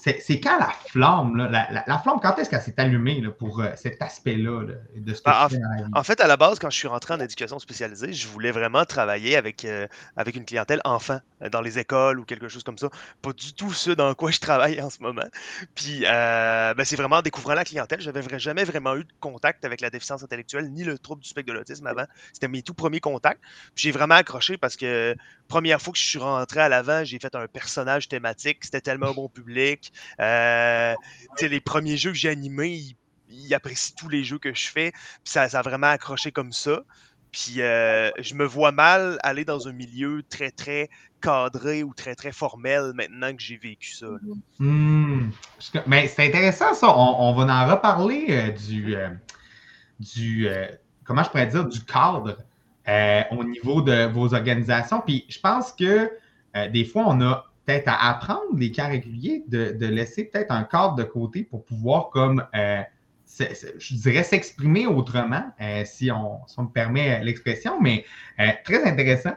c'est 0.00 0.40
quand 0.40 0.58
la 0.58 0.70
flamme, 0.86 1.36
la, 1.36 1.98
flamme, 1.98 2.18
quand 2.22 2.38
est-ce 2.38 2.50
qu'elle 2.50 2.62
s'est 2.62 2.78
allumée 2.78 3.22
pour 3.38 3.60
euh, 3.60 3.70
cet 3.76 4.00
aspect-là 4.00 4.64
de 4.94 5.14
ce 5.14 5.20
que 5.20 5.24
bah, 5.24 5.48
en, 5.92 5.98
en, 5.98 6.02
fait, 6.02 6.20
à 6.20 6.26
la 6.26 6.36
base, 6.36 6.58
quand 6.58 6.70
je 6.70 6.76
suis 6.76 6.88
rentré 6.88 7.14
en 7.14 7.20
éducation 7.20 7.58
spécialisée, 7.58 8.12
je 8.12 8.28
voulais 8.28 8.50
vraiment 8.50 8.84
travailler 8.84 9.36
avec, 9.36 9.64
euh, 9.64 9.86
avec 10.16 10.36
une 10.36 10.44
clientèle 10.44 10.80
enfant 10.84 11.20
euh, 11.42 11.48
dans 11.50 11.60
les 11.60 11.78
écoles 11.78 12.20
ou 12.20 12.24
quelque 12.24 12.48
chose 12.48 12.62
comme 12.62 12.78
ça. 12.78 12.88
Pas 13.22 13.32
du 13.32 13.52
tout 13.54 13.72
ce 13.72 13.90
dans 13.90 14.14
quoi 14.14 14.30
je 14.30 14.40
travaille 14.40 14.80
en 14.80 14.90
ce 14.90 15.02
moment. 15.02 15.26
Puis, 15.74 16.00
ben, 16.00 16.84
c'est 16.84 16.96
vraiment 16.96 17.16
en 17.16 17.22
découvrant 17.22 17.54
la 17.54 17.64
clientèle. 17.64 18.00
Je 18.00 18.10
n'avais 18.10 18.38
jamais 18.38 18.64
vraiment 18.64 18.96
eu 18.96 19.04
de 19.04 19.12
contact 19.20 19.64
avec 19.64 19.80
la 19.80 19.90
déficience 19.90 20.22
intellectuelle 20.22 20.70
ni 20.70 20.84
le 20.84 20.98
trouble 20.98 21.22
du 21.22 21.28
spectre 21.28 21.52
de 21.52 21.58
l'autisme 21.58 21.86
avant. 21.86 22.04
C'était 22.32 22.48
mes 22.48 22.62
tout 22.62 22.74
premiers 22.74 23.00
contacts. 23.00 23.40
J'ai 23.74 23.90
vraiment 23.90 24.14
accroché 24.14 24.56
parce 24.56 24.76
que 24.76 25.16
première 25.48 25.80
fois 25.80 25.92
que 25.92 25.98
je 25.98 26.04
suis 26.04 26.18
rentré 26.18 26.60
à 26.60 26.68
l'avant, 26.68 27.04
j'ai 27.04 27.18
fait 27.18 27.34
un 27.34 27.46
personnage 27.46 28.08
thématique. 28.08 28.64
C'était 28.64 28.80
tellement 28.80 29.12
bon 29.12 29.28
public. 29.28 29.87
Euh, 30.20 30.94
les 31.40 31.60
premiers 31.60 31.96
jeux 31.96 32.10
que 32.10 32.16
j'ai 32.16 32.28
animés, 32.28 32.80
ils, 33.30 33.54
apprécient 33.54 33.94
tous 33.98 34.08
les 34.08 34.24
jeux 34.24 34.38
que 34.38 34.54
je 34.54 34.68
fais. 34.68 34.92
Puis 34.92 35.32
ça, 35.32 35.42
a 35.42 35.62
vraiment 35.62 35.88
accroché 35.88 36.32
comme 36.32 36.52
ça. 36.52 36.82
Puis 37.30 37.56
euh, 37.58 38.10
je 38.18 38.34
me 38.34 38.44
vois 38.44 38.72
mal 38.72 39.18
aller 39.22 39.44
dans 39.44 39.68
un 39.68 39.72
milieu 39.72 40.22
très, 40.30 40.50
très 40.50 40.88
cadré 41.20 41.82
ou 41.82 41.92
très, 41.92 42.14
très 42.14 42.32
formel 42.32 42.92
maintenant 42.94 43.34
que 43.34 43.42
j'ai 43.42 43.58
vécu 43.58 43.92
ça. 43.92 44.06
Hmm. 44.58 45.30
Mais 45.86 46.08
c'est 46.08 46.26
intéressant 46.26 46.72
ça. 46.72 46.88
On, 46.96 47.34
va 47.34 47.42
en 47.52 47.70
reparler 47.70 48.26
euh, 48.30 48.50
du, 48.52 48.96
du 50.00 51.84
cadre 51.86 52.38
au 53.30 53.44
niveau 53.44 53.82
de 53.82 54.06
vos 54.06 54.32
organisations. 54.32 55.02
Puis 55.04 55.26
je 55.28 55.38
pense 55.38 55.72
que 55.72 56.10
des 56.70 56.84
fois, 56.86 57.04
on 57.06 57.20
a 57.20 57.44
peut-être 57.68 57.88
à 57.88 58.08
apprendre 58.08 58.56
les 58.56 58.72
cas 58.72 58.86
réguliers, 58.86 59.44
de, 59.46 59.86
laisser 59.86 60.24
peut-être 60.24 60.50
un 60.50 60.64
cadre 60.64 60.94
de 60.94 61.02
côté 61.02 61.42
pour 61.42 61.66
pouvoir 61.66 62.08
comme 62.08 62.42
euh, 62.54 62.80
je 63.78 63.94
dirais 63.94 64.24
s'exprimer 64.24 64.86
autrement, 64.86 65.44
euh, 65.60 65.82
si, 65.84 66.10
on, 66.10 66.40
me 66.62 66.72
permet 66.72 67.22
l'expression, 67.22 67.78
mais 67.78 68.06
euh, 68.40 68.46
très 68.64 68.82
intéressant. 68.84 69.34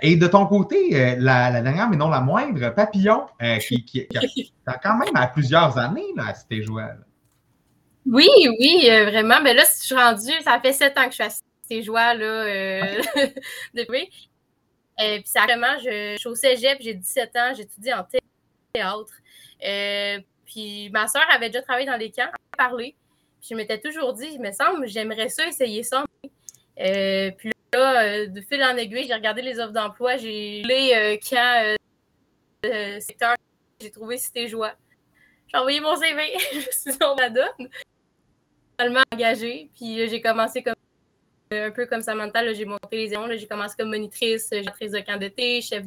et 0.00 0.16
de 0.16 0.26
ton 0.26 0.46
côté, 0.46 1.16
la, 1.18 1.60
dernière, 1.60 1.90
mais 1.90 1.98
non 1.98 2.08
la 2.08 2.22
moindre, 2.22 2.70
Papillon, 2.70 3.26
qui, 3.86 4.08
a, 4.66 4.78
quand 4.78 4.96
même 4.96 5.14
à 5.14 5.26
plusieurs 5.26 5.76
années 5.76 6.14
là, 6.16 6.28
à 6.28 6.34
ces 6.34 6.62
joueurs. 6.62 6.96
Oui, 8.06 8.28
oui, 8.58 8.88
vraiment. 9.04 9.42
Mais 9.42 9.52
là, 9.52 9.64
je 9.64 9.84
suis 9.84 9.94
rendue, 9.94 10.32
ça 10.42 10.58
fait 10.60 10.72
sept 10.72 10.96
ans 10.96 11.04
que 11.04 11.10
je 11.10 11.14
suis 11.14 11.24
à 11.24 11.30
ces 11.68 11.82
joies 11.82 12.14
là 12.14 12.86
depuis. 13.74 14.08
Euh, 15.00 15.18
puis 15.18 15.26
ça, 15.26 15.44
vraiment, 15.44 15.78
je, 15.78 16.14
je, 16.14 16.16
suis 16.18 16.28
au 16.28 16.34
cégep, 16.34 16.78
j'ai 16.80 16.94
17 16.94 17.36
ans, 17.36 17.52
j'étudie 17.54 17.92
en 17.92 18.04
théâtre. 18.72 19.12
Euh, 19.64 20.20
Puis 20.46 20.90
ma 20.90 21.06
soeur 21.06 21.24
avait 21.30 21.50
déjà 21.50 21.62
travaillé 21.62 21.86
dans 21.86 21.96
les 21.96 22.10
camps, 22.10 22.30
parlé. 22.56 22.94
Puis 23.40 23.50
je 23.50 23.54
m'étais 23.54 23.78
toujours 23.78 24.14
dit, 24.14 24.28
il 24.32 24.40
me 24.40 24.52
semble, 24.52 24.86
j'aimerais 24.86 25.28
ça 25.28 25.46
essayer 25.46 25.82
ça. 25.82 26.04
Euh, 26.80 27.30
puis 27.32 27.50
là, 27.74 28.26
de 28.26 28.40
fil 28.40 28.62
en 28.64 28.76
aiguille, 28.76 29.06
j'ai 29.06 29.14
regardé 29.14 29.42
les 29.42 29.58
offres 29.60 29.72
d'emploi, 29.72 30.16
j'ai 30.16 30.62
les 30.62 31.20
camps 31.28 31.76
secteur, 33.00 33.36
j'ai 33.80 33.90
trouvé 33.90 34.16
Cité 34.16 34.48
Joie. 34.48 34.74
J'ai 35.48 35.58
envoyé 35.58 35.80
mon 35.80 35.94
CV, 35.96 36.22
je 36.54 36.58
suis 36.58 36.92
sur 36.92 37.14
la 37.16 37.30
donne. 37.30 37.68
Totalement 38.76 39.02
engagée. 39.12 39.70
Puis 39.74 40.08
j'ai 40.08 40.20
commencé 40.20 40.62
comme 40.62 40.74
un 41.52 41.70
peu 41.70 41.86
comme 41.86 42.02
Samantha, 42.02 42.52
j'ai 42.52 42.64
monté 42.64 42.96
les 42.96 43.12
éons. 43.12 43.28
J'ai 43.30 43.46
commencé 43.46 43.74
comme 43.78 43.90
monitrice, 43.90 44.50
gestrice 44.50 44.92
de 44.92 45.00
camp 45.00 45.18
d'été, 45.18 45.60
chef 45.60 45.84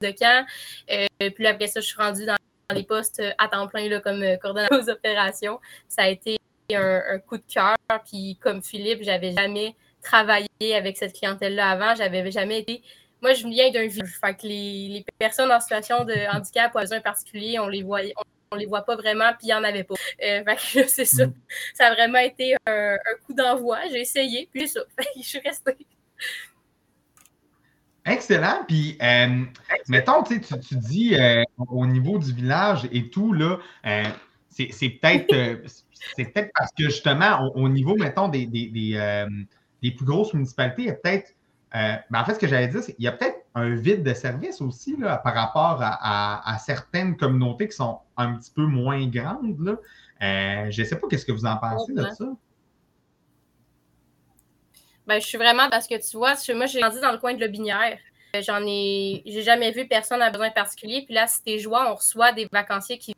de 0.00 0.10
camp. 0.10 0.46
Euh, 0.90 1.30
puis 1.30 1.46
après 1.46 1.66
ça, 1.66 1.80
je 1.80 1.86
suis 1.86 2.00
rendue 2.00 2.26
dans 2.26 2.36
les 2.74 2.84
postes 2.84 3.22
à 3.38 3.48
temps 3.48 3.66
plein 3.68 3.88
là, 3.88 4.00
comme 4.00 4.24
coordonnateur 4.40 4.80
aux 4.80 4.90
opérations. 4.90 5.60
Ça 5.88 6.02
a 6.02 6.08
été 6.08 6.38
un, 6.74 7.18
coup 7.18 7.36
de 7.36 7.44
cœur. 7.46 7.76
Puis 8.10 8.38
comme 8.40 8.62
Philippe, 8.62 9.02
j'avais 9.02 9.32
jamais 9.32 9.76
travaillé 10.02 10.74
avec 10.74 10.96
cette 10.96 11.14
clientèle-là 11.14 11.70
avant. 11.70 11.94
J'avais 11.94 12.30
jamais 12.30 12.60
été. 12.60 12.82
Moi, 13.20 13.34
je 13.34 13.46
viens 13.46 13.70
d'un 13.70 13.86
village. 13.86 14.18
Fait 14.20 14.34
que 14.34 14.46
les, 14.46 15.04
personnes 15.18 15.52
en 15.52 15.60
situation 15.60 16.04
de 16.04 16.14
handicap 16.34 16.74
ou 16.74 16.78
à 16.78 17.00
particulier, 17.00 17.58
on 17.58 17.68
les 17.68 17.84
on, 17.84 18.22
les 18.54 18.66
voit 18.66 18.82
pas 18.82 18.96
vraiment, 18.96 19.30
puis 19.38 19.42
il 19.42 19.46
n'y 19.46 19.54
en 19.54 19.64
avait 19.64 19.84
pas. 19.84 19.94
Euh, 20.22 20.42
c'est 20.88 21.04
ça. 21.04 21.26
Mm. 21.26 21.34
Ça 21.74 21.86
a 21.86 21.94
vraiment 21.94 22.18
été 22.18 22.54
un, 22.66 22.96
coup 23.26 23.34
d'envoi. 23.34 23.80
J'ai 23.90 24.00
essayé, 24.00 24.48
puis 24.52 24.68
ça. 24.68 24.80
je 25.16 25.22
suis 25.22 25.40
restée. 25.40 25.76
Excellent. 28.04 28.64
Puis, 28.66 28.98
euh, 29.00 29.44
mettons, 29.88 30.22
tu, 30.22 30.40
tu 30.40 30.74
dis 30.76 31.14
euh, 31.14 31.44
au 31.70 31.86
niveau 31.86 32.18
du 32.18 32.32
village 32.32 32.88
et 32.90 33.10
tout, 33.10 33.32
là, 33.32 33.58
c'est 34.50 34.88
peut-être 34.88 35.62
c'est 36.16 36.24
peut-être 36.26 36.50
parce 36.54 36.72
que 36.72 36.84
justement, 36.84 37.50
au, 37.54 37.68
niveau, 37.68 37.94
mettons, 37.96 38.28
des, 38.28 38.46
des, 38.46 39.90
plus 39.90 40.04
grosses 40.04 40.34
municipalités, 40.34 40.82
il 40.82 40.88
y 40.88 40.90
a 40.90 40.94
peut-être. 40.94 41.34
Ben, 41.72 42.02
en 42.12 42.24
fait, 42.24 42.34
ce 42.34 42.38
que 42.38 42.46
j'allais 42.46 42.68
dire, 42.68 42.82
c'est 42.82 42.94
qu'il 42.94 43.04
y 43.04 43.08
a 43.08 43.12
peut-être 43.12 43.38
un 43.54 43.74
vide 43.74 44.02
de 44.02 44.14
service 44.14 44.60
aussi 44.60 44.96
là, 44.98 45.16
par 45.16 45.34
rapport 45.34 45.78
à, 45.80 46.56
certaines 46.64 47.16
communautés 47.16 47.68
qui 47.68 47.76
sont 47.76 48.00
un 48.16 48.34
petit 48.34 48.50
peu 48.50 48.64
moins 48.64 49.06
grandes. 49.06 49.58
Là. 49.60 49.76
je 50.70 50.82
ne 50.82 50.86
sais 50.86 50.96
pas 50.96 51.06
qu'est-ce 51.08 51.24
que 51.24 51.32
vous 51.32 51.46
en 51.46 51.56
pensez 51.56 51.92
de 51.92 52.02
ça. 52.02 52.26
Ben, 55.06 55.20
je 55.20 55.26
suis 55.26 55.38
vraiment 55.38 55.68
parce 55.68 55.86
que 55.86 55.94
tu 55.94 56.16
vois, 56.16 56.34
moi, 56.54 56.66
j'ai 56.66 56.80
grandi 56.80 57.00
dans 57.00 57.12
le 57.12 57.18
coin 57.18 57.34
de 57.34 57.40
Lobinière. 57.40 57.98
Euh, 58.36 58.42
j'en 58.42 58.62
ai, 58.66 59.22
j'ai 59.26 59.42
jamais 59.42 59.72
vu 59.72 59.86
personne 59.86 60.22
à 60.22 60.30
besoin 60.30 60.50
particulier. 60.50 61.02
Puis 61.04 61.14
là, 61.14 61.26
c'était 61.26 61.58
joie, 61.58 61.90
on 61.90 61.96
reçoit 61.96 62.32
des 62.32 62.46
vacanciers 62.50 62.98
qui 62.98 63.14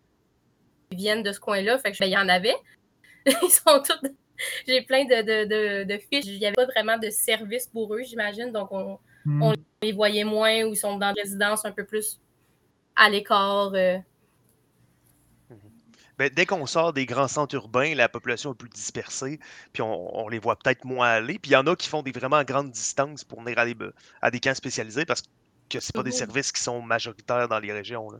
viennent 0.91 1.23
de 1.23 1.33
ce 1.33 1.41
coin-là. 1.41 1.79
Fait 1.79 1.93
que 1.93 1.99
ben, 1.99 2.07
il 2.07 2.13
y 2.13 2.17
en 2.17 2.29
avait. 2.29 2.57
Ils 3.27 3.51
sont 3.51 3.83
tous. 3.83 4.17
J'ai 4.67 4.83
plein 4.83 5.05
de, 5.05 5.85
de, 5.85 5.99
fiches. 5.99 6.27
Il 6.27 6.39
n'y 6.39 6.47
avait 6.47 6.55
pas 6.55 6.67
vraiment 6.67 6.99
de 6.99 7.11
service 7.11 7.67
pour 7.67 7.95
eux, 7.95 8.03
j'imagine. 8.03 8.53
Donc, 8.53 8.69
on, 8.73 8.99
hmm. 9.25 9.43
on, 9.43 9.55
les 9.83 9.93
voyait 9.93 10.25
moins 10.25 10.65
ou 10.65 10.73
ils 10.73 10.77
sont 10.77 10.99
dans 10.99 11.13
des 11.13 11.23
résidences 11.23 11.65
un 11.65 11.73
peu 11.73 11.85
plus 11.85 12.21
à 12.97 13.11
l'écart. 13.11 13.73
Euh, 13.75 13.99
ben, 16.17 16.31
dès 16.33 16.47
qu'on 16.47 16.65
sort 16.67 16.93
des 16.93 17.07
grands 17.07 17.29
centres 17.29 17.57
urbains, 17.57 17.95
la 17.95 18.09
population 18.09 18.53
est 18.53 18.57
plus 18.57 18.69
dispersée, 18.69 19.41
puis 19.73 19.83
on, 19.83 20.29
les 20.29 20.39
voit 20.39 20.57
peut-être 20.57 20.85
moins 20.85 21.09
aller. 21.09 21.39
Puis 21.41 21.51
il 21.51 21.55
y 21.55 21.57
en 21.57 21.67
a 21.67 21.75
qui 21.75 21.89
font 21.89 22.03
des 22.03 22.13
vraiment 22.13 22.43
grandes 22.45 22.71
distances 22.71 23.25
pour 23.25 23.43
venir 23.43 23.59
à 23.59 23.67
des, 23.67 23.77
à 24.23 24.31
des 24.31 24.39
camps 24.39 24.55
spécialisés 24.55 25.05
parce 25.05 25.23
que 25.69 25.81
ce 25.81 25.93
pas 25.93 26.03
des 26.03 26.11
mmh 26.11 26.13
services 26.13 26.53
qui 26.53 26.63
sont 26.63 26.81
majoritaires 26.83 27.49
dans 27.49 27.59
les 27.59 27.73
régions. 27.73 28.11
Là. 28.11 28.19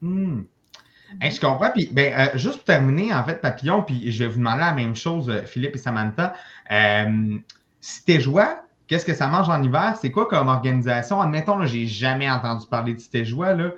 Mmh. 0.00 0.42
Je 1.20 1.40
comprends. 1.40 1.70
Puis, 1.70 1.88
ben, 1.92 2.12
euh, 2.12 2.38
juste 2.38 2.56
pour 2.56 2.64
terminer, 2.64 3.14
en 3.14 3.24
fait, 3.24 3.40
Papillon, 3.40 3.82
puis 3.82 4.10
je 4.10 4.24
vais 4.24 4.30
vous 4.30 4.38
demander 4.38 4.60
la 4.60 4.72
même 4.72 4.96
chose, 4.96 5.28
euh, 5.28 5.42
Philippe 5.42 5.74
et 5.74 5.78
Samantha. 5.78 6.34
Euh, 6.70 7.38
si 7.80 8.04
t'es 8.04 8.20
joie, 8.20 8.62
qu'est-ce 8.88 9.06
que 9.06 9.14
ça 9.14 9.26
mange 9.28 9.48
en 9.48 9.62
hiver? 9.62 9.96
C'est 10.00 10.10
quoi 10.10 10.26
comme 10.26 10.48
organisation? 10.48 11.20
Admettons, 11.20 11.64
je 11.64 11.76
n'ai 11.76 11.86
jamais 11.86 12.30
entendu 12.30 12.66
parler 12.66 12.94
de 12.94 13.24
Joie. 13.24 13.54
Là. 13.54 13.70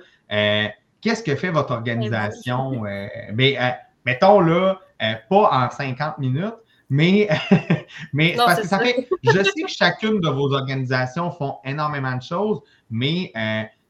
Qu'est-ce 1.01 1.23
que 1.23 1.35
fait 1.35 1.49
votre 1.49 1.71
organisation? 1.71 2.85
Euh, 2.85 3.07
euh, 3.39 3.69
mettons 4.05 4.41
là, 4.41 4.79
euh, 5.01 5.13
pas 5.29 5.49
en 5.51 5.69
50 5.69 6.17
minutes, 6.17 6.55
mais, 6.89 7.29
mais 8.13 8.35
parce 8.35 8.61
que 8.61 8.67
ça, 8.67 8.79
fait. 8.79 9.07
Je 9.23 9.43
sais 9.43 9.61
que 9.61 9.69
chacune 9.69 10.19
de 10.19 10.29
vos 10.29 10.53
organisations 10.53 11.31
font 11.31 11.57
énormément 11.63 12.15
de 12.15 12.21
choses, 12.21 12.59
mais 12.89 13.31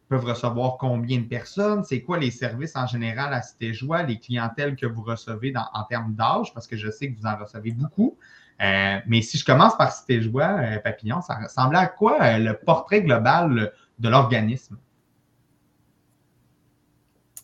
peuvent 0.10 0.25
recevoir 0.25 0.78
combien 0.78 1.20
de 1.20 1.28
personnes? 1.28 1.84
C'est 1.84 2.01
quoi 2.01 2.18
les 2.18 2.32
services 2.32 2.75
en 2.75 2.88
général 2.88 3.34
à 3.34 3.42
Cité 3.42 3.74
Joie, 3.74 4.04
les 4.04 4.20
clientèles 4.20 4.75
que 4.75 4.86
vous 4.86 5.04
recevez 5.04 5.54
en 5.56 5.84
termes 5.84 6.16
d'âge? 6.16 6.54
Parce 6.54 6.68
que 6.68 6.75
je 6.75 6.89
sais 6.89 7.12
que 7.12 7.18
vous 7.20 7.25
en 7.25 7.38
recevez 7.38 7.72
beaucoup. 7.72 8.18
mais 8.60 9.22
si 9.22 9.38
je 9.38 9.46
commence 9.46 9.78
par 9.78 9.94
Cité 9.94 10.22
Joie, 10.22 10.58
Papillon, 10.84 11.22
ça 11.22 11.36
ressemble 11.36 11.75
à 11.75 11.88
quoi 11.88 12.38
le 12.38 12.54
portrait 12.54 13.01
global 13.01 13.72
de 14.00 14.10
l'organisme? 14.10 14.78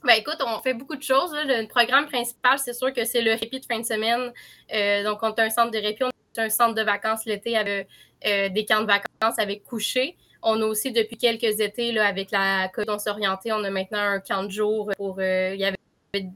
Ben 0.06 0.14
écoute, 0.20 0.38
on 0.46 0.60
fait 0.62 0.76
beaucoup 0.76 0.96
de 0.96 1.02
choses. 1.02 1.32
Le 1.34 1.68
programme 1.68 2.06
principal, 2.06 2.60
c'est 2.60 2.74
sûr 2.74 2.94
que 2.94 3.06
c'est 3.06 3.24
le 3.24 3.32
répit 3.32 3.60
de 3.60 3.66
fin 3.66 3.80
de 3.80 3.86
semaine. 3.86 4.32
Euh, 4.72 5.04
donc, 5.04 5.18
on 5.24 5.32
a 5.32 5.42
un 5.42 5.50
centre 5.50 5.72
de 5.72 5.80
répit, 5.80 6.04
on 6.04 6.42
a 6.42 6.44
un 6.44 6.50
centre 6.50 6.76
de 6.76 6.84
vacances 6.84 7.26
l'été 7.26 7.58
avec 7.58 7.88
euh, 8.28 8.50
des 8.50 8.66
camps 8.66 8.82
de 8.82 8.86
vacances 8.86 9.40
avec 9.40 9.64
coucher. 9.64 10.16
On 10.48 10.62
a 10.62 10.66
aussi 10.66 10.92
depuis 10.92 11.18
quelques 11.18 11.60
étés, 11.60 11.92
là, 11.92 12.08
avec 12.08 12.32
la 12.32 12.72
on 12.88 13.00
s'orienter, 13.00 13.52
on 13.52 13.64
a 13.64 13.70
maintenant 13.70 14.00
un 14.00 14.20
camp 14.20 14.44
de 14.44 14.52
jour 14.52 14.92
pour. 14.96 15.18
Euh, 15.20 15.52
il 15.54 15.60
y 15.60 15.66
avait 15.66 15.78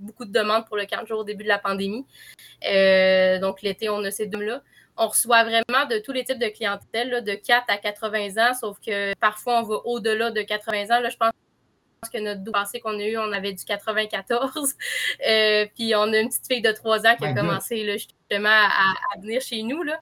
beaucoup 0.01 0.25
de 0.25 0.31
demandes 0.31 0.65
pour 0.65 0.77
le 0.77 0.85
camp 0.85 1.03
de 1.03 1.07
jour 1.07 1.19
au 1.19 1.23
début 1.23 1.43
de 1.43 1.49
la 1.49 1.59
pandémie. 1.59 2.05
donc, 3.39 3.61
l'été, 3.61 3.89
on 3.89 4.03
a 4.03 4.11
ces 4.11 4.25
deux-là. 4.25 4.61
On 4.97 5.07
reçoit 5.07 5.43
vraiment 5.43 5.85
de 5.89 5.99
tous 5.99 6.11
les 6.11 6.25
types 6.25 6.39
de 6.39 6.49
clientèle, 6.49 7.23
de 7.23 7.33
4 7.33 7.65
à 7.69 7.77
80 7.77 8.49
ans, 8.49 8.53
sauf 8.53 8.77
que 8.85 9.13
parfois, 9.15 9.61
on 9.61 9.63
va 9.63 9.75
au-delà 9.85 10.31
de 10.31 10.41
80 10.41 10.97
ans. 10.97 10.99
Là, 10.99 11.09
je 11.09 11.15
pense 11.15 11.31
que 12.07 12.17
notre 12.17 12.41
doux 12.41 12.51
passé 12.51 12.79
qu'on 12.79 12.97
a 12.97 13.03
eu, 13.03 13.17
on 13.17 13.31
avait 13.31 13.53
du 13.53 13.65
94. 13.65 14.75
Euh, 15.27 15.65
puis 15.75 15.93
on 15.95 16.13
a 16.13 16.17
une 16.17 16.29
petite 16.29 16.47
fille 16.47 16.61
de 16.61 16.71
3 16.71 17.05
ans 17.05 17.15
qui 17.17 17.25
a 17.25 17.33
commencé 17.33 17.85
justement 17.97 18.49
à, 18.49 19.19
venir 19.19 19.41
chez 19.41 19.63
nous. 19.63 19.83
Là. 19.83 19.99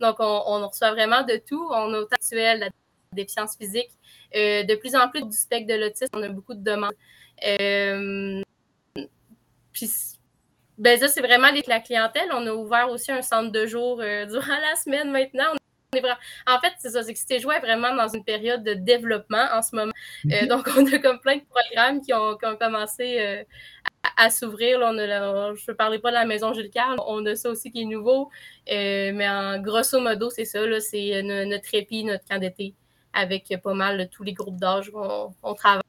Donc, 0.00 0.16
on, 0.20 0.66
reçoit 0.66 0.92
vraiment 0.92 1.22
de 1.22 1.40
tout. 1.46 1.68
On 1.72 1.92
a 1.94 2.00
au 2.00 2.08
actuel 2.10 2.60
la 2.60 2.68
déficience 3.12 3.56
physique. 3.56 3.90
Euh, 4.36 4.62
de 4.64 4.74
plus 4.74 4.94
en 4.94 5.08
plus 5.08 5.22
du 5.22 5.36
spectre 5.36 5.72
de 5.72 5.80
l'autisme, 5.80 6.10
on 6.14 6.22
a 6.22 6.28
beaucoup 6.28 6.54
de 6.54 6.62
demandes. 6.62 6.94
Euh, 7.46 8.42
puis, 9.72 9.90
ben 10.76 10.98
ça, 10.98 11.08
c'est 11.08 11.20
vraiment 11.22 11.48
la 11.66 11.80
clientèle. 11.80 12.28
On 12.32 12.46
a 12.46 12.52
ouvert 12.52 12.90
aussi 12.90 13.10
un 13.10 13.22
centre 13.22 13.50
de 13.50 13.66
jour 13.66 13.96
durant 14.28 14.58
la 14.60 14.76
semaine 14.76 15.10
maintenant. 15.10 15.54
En 16.46 16.60
fait, 16.60 16.72
c'est 16.78 16.90
ça, 16.90 17.02
c'est 17.02 17.14
que 17.14 17.18
Cité 17.18 17.38
Joie 17.38 17.56
est 17.56 17.60
vraiment 17.60 17.94
dans 17.94 18.08
une 18.08 18.24
période 18.24 18.62
de 18.62 18.74
développement 18.74 19.46
en 19.52 19.62
ce 19.62 19.74
moment. 19.74 19.92
Euh, 20.30 20.46
donc, 20.46 20.68
on 20.76 20.86
a 20.86 20.98
comme 20.98 21.18
plein 21.20 21.36
de 21.36 21.44
programmes 21.48 22.00
qui 22.02 22.12
ont, 22.12 22.36
commencé 22.58 23.18
euh, 23.18 23.42
à, 24.18 24.30
s'ouvrir. 24.30 24.80
je 24.80 25.70
ne 25.70 25.72
parlais 25.74 25.98
pas 25.98 26.10
de 26.10 26.14
la 26.14 26.26
maison 26.26 26.52
Jules 26.52 26.70
Carle, 26.70 26.98
on 27.06 27.24
a 27.26 27.36
ça 27.36 27.50
aussi 27.50 27.70
qui 27.70 27.82
est 27.82 27.84
nouveau. 27.84 28.30
Euh, 28.70 29.12
mais 29.14 29.28
en 29.28 29.58
grosso 29.60 30.00
modo, 30.00 30.28
c'est 30.30 30.44
ça, 30.44 30.60
c'est 30.80 31.22
notre 31.22 31.70
répit, 31.70 32.04
notre 32.04 32.24
camp 32.24 32.38
d'été, 32.38 32.74
avec 33.12 33.52
pas 33.62 33.74
mal 33.74 34.08
tous 34.10 34.24
les 34.24 34.32
groupes 34.32 34.58
d'âge 34.58 34.90
on, 34.94 35.32
on 35.42 35.54
travaille 35.54 35.82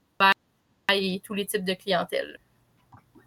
et 0.92 1.22
tous 1.24 1.34
les 1.34 1.46
types 1.46 1.66
de 1.66 1.74
clientèle. 1.74 2.40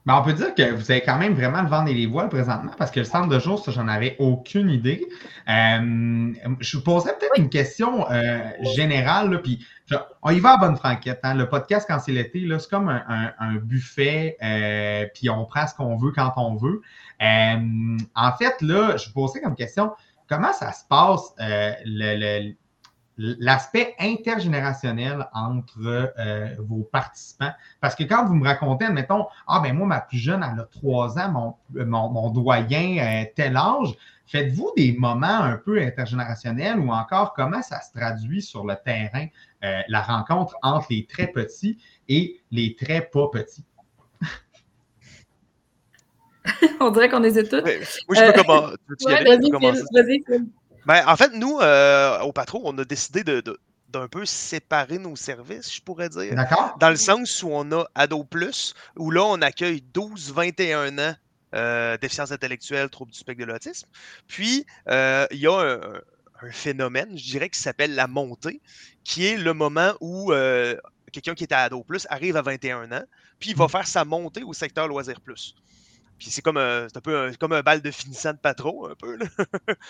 Ben, 0.05 0.17
on 0.17 0.23
peut 0.23 0.33
dire 0.33 0.53
que 0.55 0.73
vous 0.73 0.91
avez 0.91 1.01
quand 1.01 1.17
même 1.17 1.35
vraiment 1.35 1.63
le 1.63 1.69
vent 1.69 1.87
et 1.87 1.95
les 1.95 2.07
voiles 2.07 2.29
présentement 2.29 2.73
parce 2.77 2.91
que 2.91 2.99
le 2.99 3.05
centre 3.05 3.29
de 3.29 3.39
jour, 3.39 3.65
ça, 3.65 3.71
j'en 3.71 3.87
avais 3.87 4.17
aucune 4.19 4.69
idée. 4.69 5.07
Euh, 5.49 6.33
je 6.59 6.77
vous 6.77 6.83
poserais 6.83 7.17
peut-être 7.17 7.39
une 7.39 7.49
question 7.49 8.11
euh, 8.11 8.51
générale, 8.75 9.41
puis 9.43 9.65
on 10.23 10.31
y 10.31 10.41
va 10.41 10.55
à 10.55 10.57
bonne 10.57 10.77
franquette. 10.77 11.21
Hein. 11.23 11.35
Le 11.35 11.49
podcast, 11.49 11.87
quand 11.89 12.01
c'est 12.01 12.11
l'été, 12.11 12.45
c'est 12.59 12.69
comme 12.69 12.89
un, 12.89 13.55
buffet, 13.63 14.37
euh, 14.43 15.07
puis 15.15 15.31
on 15.31 15.45
prend 15.45 15.69
ce 15.69 15.75
qu'on 15.75 15.97
veut 15.97 16.11
quand 16.11 16.33
on 16.37 16.57
veut. 16.57 16.83
en 17.21 18.33
fait, 18.39 18.61
là, 18.61 18.97
je 18.97 19.07
vous 19.07 19.13
poserais 19.13 19.41
comme 19.41 19.55
question, 19.55 19.93
comment 20.29 20.53
ça 20.53 20.73
se 20.73 20.85
passe 20.89 21.33
le 21.39 22.55
l'aspect 23.19 23.95
intergénérationnel 23.99 25.29
entre 25.33 26.13
euh, 26.19 26.49
vos 26.59 26.85
participants. 26.85 27.53
Parce 27.81 27.95
que 27.95 28.05
quand 28.05 28.27
vous 28.27 28.35
me 28.35 28.47
racontez, 28.47 28.85
admettons, 28.87 29.27
ah 29.47 29.61
ben 29.61 29.75
moi, 29.75 29.87
ma 29.87 30.01
plus 30.01 30.19
jeune, 30.19 30.43
elle 30.43 30.61
a 30.61 30.65
trois 30.65 31.19
ans, 31.19 31.59
mon, 31.75 32.11
mon, 32.11 32.31
doyen 32.31 32.99
a 32.99 33.27
tel 33.27 33.57
âge, 33.57 33.95
faites-vous 34.27 34.73
des 34.77 34.97
moments 34.99 35.27
un 35.27 35.57
peu 35.57 35.81
intergénérationnels 35.81 36.79
ou 36.79 36.91
encore 36.91 37.35
comment 37.35 37.63
ça 37.63 37.81
se 37.81 37.93
traduit 37.93 38.43
sur 38.43 38.67
le 38.67 38.75
terrain, 38.83 39.27
euh, 39.63 39.81
la 39.89 40.03
rencontre 40.03 40.57
entre 40.63 40.87
les 40.91 41.07
très 41.07 41.27
petits 41.27 41.79
et 42.09 42.41
les 42.51 42.75
très 42.75 43.03
pas 43.03 43.29
petits? 43.29 43.65
On 46.81 46.91
dirait 46.91 47.09
qu'on 47.09 47.23
hésite 47.23 47.49
tous. 47.49 47.63
Oui, 48.09 48.17
je 48.17 48.33
peux 48.33 48.41
euh, 48.41 48.77
commencer. 49.51 49.83
Vas-y, 49.93 50.25
ben, 50.87 51.05
en 51.07 51.17
fait, 51.17 51.33
nous, 51.35 51.59
euh, 51.61 52.21
au 52.21 52.33
patron, 52.33 52.61
on 52.65 52.77
a 52.79 52.85
décidé 52.85 53.25
de, 53.25 53.43
d'un 53.89 54.09
peu 54.09 54.25
séparer 54.25 54.99
nos 54.99 55.17
services, 55.17 55.75
je 55.75 55.81
pourrais 55.81 56.09
dire. 56.09 56.35
D'accord. 56.35 56.77
Dans 56.81 56.91
le 56.91 56.97
sens 56.97 57.43
où 57.43 57.51
on 57.53 57.71
a 57.73 57.87
Ado 57.95 58.25
Plus, 58.25 58.75
où 58.97 59.11
là, 59.11 59.23
on 59.25 59.41
accueille 59.43 59.85
12-21 59.95 60.99
ans 61.01 61.15
euh, 61.55 61.99
déficience 61.99 62.33
intellectuelle, 62.33 62.89
trouble 62.89 63.13
du 63.13 63.19
spectre 63.19 63.45
de 63.45 63.53
l'autisme. 63.53 63.87
Puis, 64.27 64.65
euh, 64.89 65.27
il 65.31 65.39
y 65.39 65.47
a 65.47 65.79
un, 66.41 66.51
phénomène, 66.51 67.11
je 67.17 67.25
dirais, 67.25 67.51
qui 67.51 67.61
s'appelle 67.61 67.95
la 67.95 68.07
montée, 68.07 68.63
qui 69.05 69.27
est 69.27 69.37
le 69.37 69.53
moment 69.53 69.93
où 70.01 70.33
euh, 70.33 70.77
quelqu'un 71.13 71.35
qui 71.35 71.45
est 71.45 71.53
à 71.53 71.61
Ado 71.61 71.85
Plus 71.85 72.07
arrive 72.09 72.37
à 72.37 72.43
21 72.43 72.91
ans, 72.93 73.05
puis 73.39 73.51
il 73.51 73.57
va 73.57 73.67
mmh. 73.67 73.69
faire 73.69 73.87
sa 73.87 74.05
montée 74.05 74.43
au 74.43 74.55
secteur 74.55 74.89
Loisir 74.89 75.21
Plus. 75.21 75.55
Puis 76.23 76.31
c'est 76.31 76.41
comme 76.41 76.57
un, 76.57 76.85
un 76.85 77.01
peu 77.01 77.19
un, 77.19 77.33
comme 77.33 77.53
un 77.53 77.63
bal 77.63 77.83
de 77.83 77.91
finissant 77.91 78.33
de 78.33 78.39
patro, 78.39 78.87
un 78.87 78.95
peu. 78.95 79.19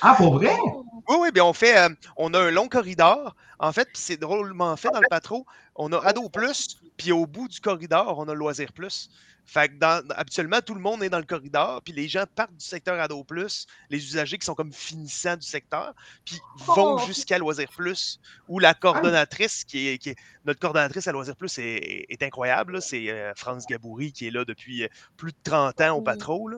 Ah, 0.00 0.14
pour 0.16 0.38
vrai? 0.38 0.56
Oui, 1.08 1.16
oui, 1.20 1.32
bien 1.32 1.44
on 1.44 1.52
fait, 1.52 1.76
on 2.16 2.32
a 2.32 2.38
un 2.38 2.50
long 2.52 2.68
corridor. 2.68 3.34
En 3.58 3.72
fait, 3.72 3.88
c'est 3.92 4.16
drôlement 4.16 4.76
fait 4.76 4.88
dans 4.88 5.00
le 5.00 5.08
patro. 5.10 5.44
On 5.74 5.92
a 5.92 5.98
Ado 5.98 6.28
Plus, 6.28 6.78
puis 6.96 7.10
au 7.10 7.26
bout 7.26 7.48
du 7.48 7.60
corridor, 7.60 8.18
on 8.18 8.28
a 8.28 8.34
Loisir 8.34 8.72
Plus. 8.72 9.10
Fait 9.44 9.68
que 9.68 9.74
dans, 9.74 10.02
habituellement, 10.10 10.60
tout 10.60 10.74
le 10.74 10.80
monde 10.80 11.02
est 11.02 11.10
dans 11.10 11.18
le 11.18 11.24
corridor, 11.24 11.82
puis 11.82 11.92
les 11.92 12.08
gens 12.08 12.24
partent 12.34 12.56
du 12.56 12.64
secteur 12.64 12.98
Ado 13.00 13.22
Plus, 13.24 13.66
les 13.90 13.98
usagers 13.98 14.38
qui 14.38 14.46
sont 14.46 14.54
comme 14.54 14.72
finissants 14.72 15.36
du 15.36 15.46
secteur, 15.46 15.94
puis 16.24 16.40
vont 16.58 16.94
oh! 16.94 17.06
jusqu'à 17.06 17.38
Loisir 17.38 17.68
Plus, 17.70 18.20
où 18.48 18.58
la 18.58 18.72
coordonnatrice, 18.74 19.64
qui 19.64 19.88
est, 19.88 19.98
qui 19.98 20.14
notre 20.44 20.60
coordonnatrice 20.60 21.06
à 21.08 21.12
Loisir 21.12 21.36
Plus 21.36 21.58
est, 21.58 22.22
incroyable. 22.22 22.80
C'est 22.80 23.10
euh, 23.10 23.32
France 23.34 23.66
Gaboury, 23.66 24.12
qui 24.12 24.26
est 24.26 24.30
là 24.30 24.44
depuis 24.44 24.84
euh, 24.84 24.88
plus 25.16 25.32
de 25.32 25.38
30 25.42 25.80
ans 25.80 25.96
au 25.96 26.02
patrouille, 26.02 26.56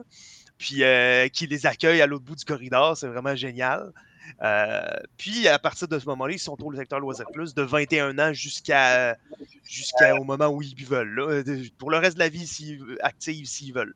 puis 0.57 0.83
euh, 0.83 1.27
qui 1.27 1.47
les 1.47 1.65
accueille 1.65 2.01
à 2.01 2.07
l'autre 2.07 2.25
bout 2.25 2.35
du 2.35 2.45
corridor. 2.45 2.95
C'est 2.95 3.07
vraiment 3.07 3.35
génial. 3.35 3.91
Euh, 4.41 4.81
puis, 5.17 5.47
à 5.47 5.59
partir 5.59 5.87
de 5.87 5.97
ce 5.99 6.05
moment-là, 6.07 6.33
ils 6.33 6.39
sont 6.39 6.57
au 6.61 6.73
secteur 6.73 6.99
Loisir 6.99 7.25
Plus 7.31 7.53
de 7.53 7.61
21 7.61 8.17
ans 8.19 8.33
jusqu'à 8.33 9.17
jusqu'au 9.63 10.23
moment 10.23 10.47
où 10.47 10.61
ils 10.61 10.85
veulent. 10.85 11.19
Euh, 11.19 11.43
pour 11.77 11.91
le 11.91 11.97
reste 11.97 12.15
de 12.15 12.19
la 12.19 12.29
vie, 12.29 12.45
s'ils, 12.45 12.97
actifs 13.01 13.47
s'ils 13.47 13.73
veulent. 13.73 13.95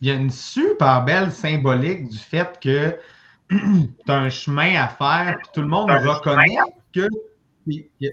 Il 0.00 0.08
y 0.08 0.10
a 0.10 0.14
une 0.14 0.30
super 0.30 1.04
belle 1.04 1.32
symbolique 1.32 2.08
du 2.08 2.18
fait 2.18 2.58
que 2.60 2.98
tu 3.50 3.56
as 4.08 4.14
un 4.14 4.30
chemin 4.30 4.80
à 4.80 4.88
faire, 4.88 5.36
puis 5.38 5.48
tout 5.54 5.62
le 5.62 5.68
monde 5.68 5.90
reconnaît 5.90 6.56
que. 6.92 7.08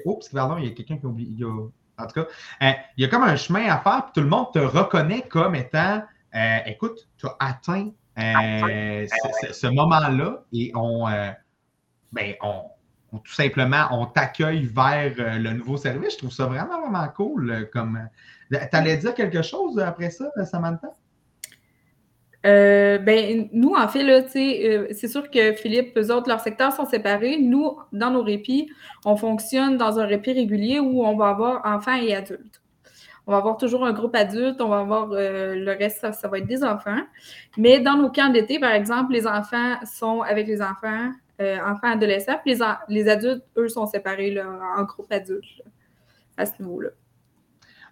oups, 0.05 0.29
pardon, 0.29 0.57
il 0.57 0.65
y 0.65 0.67
a 0.67 0.71
quelqu'un 0.71 0.97
qui 0.97 1.05
a 1.05 1.09
oublié. 1.09 1.45
en 1.45 2.07
tout 2.07 2.13
cas, 2.21 2.27
euh, 2.61 2.71
il 2.97 3.03
y 3.03 3.05
a 3.05 3.07
comme 3.07 3.23
un 3.23 3.35
chemin 3.35 3.67
à 3.67 3.79
faire, 3.79 4.05
puis 4.05 4.13
tout 4.15 4.21
le 4.21 4.29
monde 4.29 4.47
te 4.53 4.59
reconnaît 4.59 5.23
comme 5.23 5.55
étant 5.55 6.03
écoute, 6.65 7.07
tu 7.17 7.27
as 7.27 7.35
atteint 7.39 7.91
ce, 8.17 9.67
moment-là 9.67 10.43
et 10.51 10.71
on, 10.73 11.05
ben, 12.13 12.35
on, 12.41 12.63
tout 13.19 13.33
simplement, 13.33 13.87
on 13.91 14.05
t'accueille 14.05 14.65
vers 14.65 15.13
euh, 15.19 15.37
le 15.37 15.51
nouveau 15.51 15.77
service. 15.77 16.13
Je 16.13 16.17
trouve 16.19 16.31
ça 16.31 16.45
vraiment, 16.45 16.81
vraiment 16.81 17.07
cool. 17.15 17.51
Euh, 17.51 17.65
comme... 17.71 18.07
Euh, 18.51 18.57
tu 18.59 18.75
allais 18.77 18.97
dire 18.97 19.13
quelque 19.13 19.41
chose 19.41 19.79
après 19.79 20.09
ça, 20.09 20.29
Samantha? 20.45 20.89
ben, 22.43 23.47
nous, 23.53 23.73
en 23.73 23.87
fait, 23.87 24.27
c'est 24.29 25.07
sûr 25.07 25.31
que 25.31 25.53
Philippe, 25.53 25.97
eux 25.97 26.13
autres, 26.13 26.27
leurs 26.27 26.41
secteurs 26.41 26.73
sont 26.73 26.85
séparés. 26.85 27.39
Nous, 27.39 27.77
dans 27.93 28.11
nos 28.11 28.21
répits, 28.21 28.69
on 29.05 29.15
fonctionne 29.15 29.77
dans 29.77 29.97
un 29.99 30.05
répit 30.05 30.33
régulier 30.33 30.79
où 30.79 31.05
on 31.05 31.15
va 31.15 31.29
avoir 31.29 31.65
enfants 31.65 31.95
et 31.95 32.13
adultes. 32.13 32.61
On 33.25 33.31
va 33.31 33.37
avoir 33.37 33.55
toujours 33.55 33.85
un 33.85 33.93
groupe 33.93 34.13
adulte, 34.15 34.59
on 34.59 34.67
va 34.67 34.79
avoir 34.79 35.07
le 35.07 35.77
reste, 35.77 36.05
ça, 36.11 36.27
va 36.27 36.37
être 36.37 36.45
des 36.45 36.65
enfants. 36.65 37.01
Mais 37.57 37.79
dans 37.79 37.95
nos 37.95 38.11
camps 38.11 38.29
d'été, 38.29 38.59
par 38.59 38.73
exemple, 38.73 39.13
les 39.13 39.25
enfants 39.25 39.77
sont 39.85 40.21
avec 40.21 40.45
les 40.45 40.61
enfants, 40.61 41.11
euh, 41.41 41.57
enfants, 41.59 41.91
adolescents. 41.91 42.37
Puis 42.43 42.59
les, 42.89 43.09
adultes, 43.09 43.43
eux, 43.57 43.67
sont 43.67 43.85
séparés 43.85 44.39
en 44.41 44.83
groupe 44.83 45.11
adulte 45.11 45.63
à 46.37 46.45
ce 46.45 46.53
niveau-là. 46.61 46.89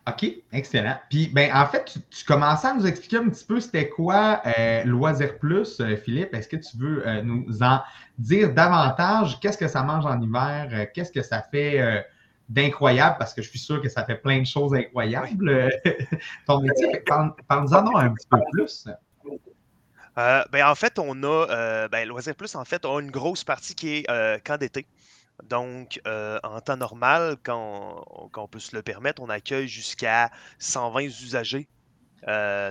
OK, 0.07 0.25
excellent. 0.51 0.95
Puis, 1.09 1.27
ben, 1.27 1.51
en 1.53 1.65
fait, 1.67 1.99
tu, 2.09 2.25
commençais 2.25 2.67
à 2.67 2.73
nous 2.73 2.87
expliquer 2.87 3.17
un 3.17 3.29
petit 3.29 3.45
peu 3.45 3.59
c'était 3.59 3.87
quoi 3.87 4.41
euh, 4.45 4.83
Loisir 4.83 5.37
Plus, 5.37 5.79
euh, 5.79 5.95
Philippe. 5.95 6.33
Est-ce 6.33 6.47
que 6.47 6.57
tu 6.57 6.75
veux 6.77 7.03
nous 7.21 7.61
en 7.61 7.81
dire 8.17 8.51
davantage? 8.53 9.39
Qu'est-ce 9.39 9.57
que 9.57 9.67
ça 9.67 9.83
mange 9.83 10.05
en 10.05 10.19
hiver? 10.19 10.87
Qu'est-ce 10.93 11.11
que 11.11 11.21
ça 11.21 11.43
fait 11.43 12.05
d'incroyable? 12.49 13.15
Parce 13.19 13.33
que 13.33 13.43
je 13.43 13.49
suis 13.49 13.59
sûr 13.59 13.79
que 13.79 13.89
ça 13.89 14.03
fait 14.03 14.15
plein 14.15 14.39
de 14.39 14.45
choses 14.45 14.73
incroyables, 14.73 15.69
ton 16.47 16.61
métier. 16.61 17.03
Parle-nous-en 17.47 17.95
un 17.97 18.09
petit 18.09 18.27
peu 18.27 18.39
plus. 18.51 18.87
Euh, 20.21 20.43
ben, 20.51 20.65
en 20.67 20.75
fait, 20.75 20.99
on 20.99 21.23
a, 21.23 21.27
euh, 21.27 21.87
ben, 21.87 22.07
Plus, 22.37 22.55
en 22.55 22.65
fait, 22.65 22.85
a 22.85 22.99
une 22.99 23.11
grosse 23.11 23.43
partie 23.43 23.73
qui 23.73 23.97
est 23.97 24.09
euh, 24.09 24.37
camp 24.39 24.57
d'été. 24.57 24.85
Donc, 25.43 25.99
en 26.05 26.61
temps 26.61 26.77
normal, 26.77 27.37
quand 27.43 28.05
on, 28.37 28.47
peut 28.47 28.59
se 28.59 28.75
le 28.75 28.83
permettre, 28.83 29.23
on 29.23 29.29
accueille 29.29 29.67
jusqu'à 29.67 30.29
120 30.59 31.01
usagers 31.01 31.67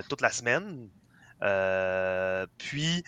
toute 0.09 0.21
la 0.21 0.29
semaine. 0.31 0.89
Puis, 2.67 3.03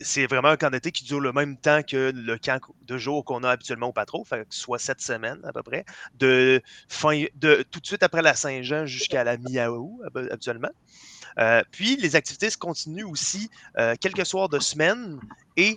c'est 0.00 0.26
vraiment 0.26 0.48
un 0.48 0.56
camp 0.56 0.70
d'été 0.70 0.92
qui 0.92 1.04
dure 1.04 1.20
le 1.20 1.32
même 1.32 1.56
temps 1.56 1.82
que 1.82 2.12
le 2.14 2.36
camp 2.36 2.60
de 2.82 2.98
jour 2.98 3.24
qu'on 3.24 3.42
a 3.42 3.50
habituellement 3.50 3.88
au 3.88 3.92
patro, 3.92 4.26
soit 4.50 4.78
sept 4.78 5.00
semaines 5.00 5.40
à 5.44 5.52
peu 5.52 5.62
près, 5.62 5.84
de, 6.18 6.60
fin, 6.88 7.24
de 7.36 7.64
tout 7.70 7.80
de 7.80 7.86
suite 7.86 8.02
après 8.02 8.20
la 8.22 8.34
Saint-Jean 8.34 8.84
jusqu'à 8.84 9.24
la 9.24 9.38
mi-août 9.38 10.02
habituellement. 10.30 10.70
Euh, 11.38 11.62
puis 11.70 11.96
les 11.96 12.16
activités 12.16 12.50
se 12.50 12.58
continuent 12.58 13.06
aussi 13.06 13.50
euh, 13.78 13.94
quelques 14.00 14.26
soirs 14.26 14.48
de 14.48 14.58
semaine 14.58 15.20
et 15.56 15.76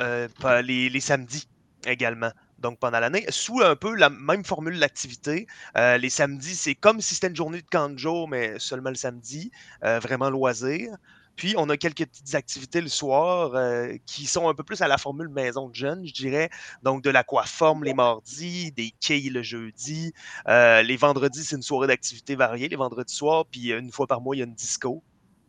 euh, 0.00 0.28
les, 0.62 1.00
samedis 1.00 1.48
également. 1.86 2.30
Donc 2.58 2.78
pendant 2.78 3.00
l'année, 3.00 3.26
sous 3.28 3.60
un 3.60 3.76
peu 3.76 3.94
la 3.94 4.10
même 4.10 4.44
formule 4.44 4.78
d'activité. 4.78 5.46
les 5.76 6.10
samedis, 6.10 6.54
c'est 6.54 6.74
comme 6.74 7.00
si 7.00 7.14
c'était 7.14 7.26
une 7.26 7.36
journée 7.36 7.60
de 7.60 7.66
camp 7.66 7.90
de 7.90 7.98
jour, 7.98 8.26
mais 8.26 8.58
seulement 8.58 8.88
le 8.88 8.96
samedi, 8.96 9.50
vraiment 9.82 10.30
loisir. 10.30 10.96
Puis, 11.36 11.54
on 11.56 11.68
a 11.68 11.76
quelques 11.76 12.06
petites 12.06 12.34
activités 12.34 12.80
le 12.80 12.88
soir 12.88 13.54
euh, 13.54 13.94
qui 14.06 14.26
sont 14.26 14.48
un 14.48 14.54
peu 14.54 14.62
plus 14.62 14.82
à 14.82 14.88
la 14.88 14.98
formule 14.98 15.28
maison 15.28 15.68
de 15.68 15.74
jeunes, 15.74 16.06
je 16.06 16.12
dirais. 16.12 16.50
Donc, 16.82 17.02
de 17.02 17.10
l'aquaforme 17.10 17.84
les 17.84 17.94
mardis, 17.94 18.72
des 18.72 18.92
quilles 19.00 19.30
le 19.30 19.42
jeudi. 19.42 20.12
Euh, 20.48 20.82
les 20.82 20.96
vendredis, 20.96 21.44
c'est 21.44 21.56
une 21.56 21.62
soirée 21.62 21.88
d'activités 21.88 22.36
variées, 22.36 22.68
les 22.68 22.76
vendredis 22.76 23.14
soirs. 23.14 23.46
Puis, 23.46 23.72
une 23.72 23.90
fois 23.90 24.06
par 24.06 24.20
mois, 24.20 24.36
il 24.36 24.40
y 24.40 24.42
a 24.42 24.46
une 24.46 24.54
disco, 24.54 25.02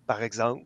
par 0.08 0.24
exemple. 0.24 0.66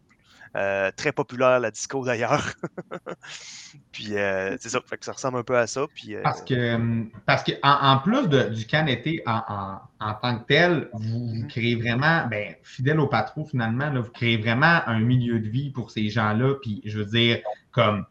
Euh, 0.56 0.90
très 0.96 1.12
populaire, 1.12 1.60
la 1.60 1.72
disco 1.72 2.04
d'ailleurs. 2.04 2.54
puis 3.92 4.18
euh, 4.18 4.58
c'est 4.60 4.70
ça, 4.70 4.80
fait 4.84 4.98
que 4.98 5.06
ça 5.06 5.12
ressemble 5.12 5.38
un 5.38 5.44
peu 5.44 5.58
à 5.58 5.68
ça. 5.68 5.86
Puis, 5.94 6.16
euh, 6.16 6.22
Parce 6.24 6.42
que, 6.42 7.06
parce 7.26 7.44
que 7.44 7.52
en, 7.62 8.00
plus 8.00 8.28
du 8.28 8.66
camp 8.66 8.86
d'été 8.86 9.22
en, 9.28 9.80
tant 10.22 10.40
que 10.40 10.46
tel, 10.46 10.90
vous, 10.94 11.34
mm-hmm. 11.34 11.48
créez 11.48 11.76
vraiment, 11.76 12.26
ben, 12.28 12.56
fidèle 12.64 13.00
au 13.00 13.08
patron 13.08 13.46
finalement, 13.46 13.92
vous 13.94 14.10
créez 14.12 14.38
vraiment 14.38 14.82
un 14.88 15.00
milieu 15.00 15.40
de 15.40 15.48
vie 15.48 15.70
pour 15.70 15.92
ces 15.92 16.10
gens-là. 16.10 16.56
Puis 16.62 16.82
je 16.84 16.98
veux 16.98 17.06
dire, 17.06 17.40
comme 17.72 18.06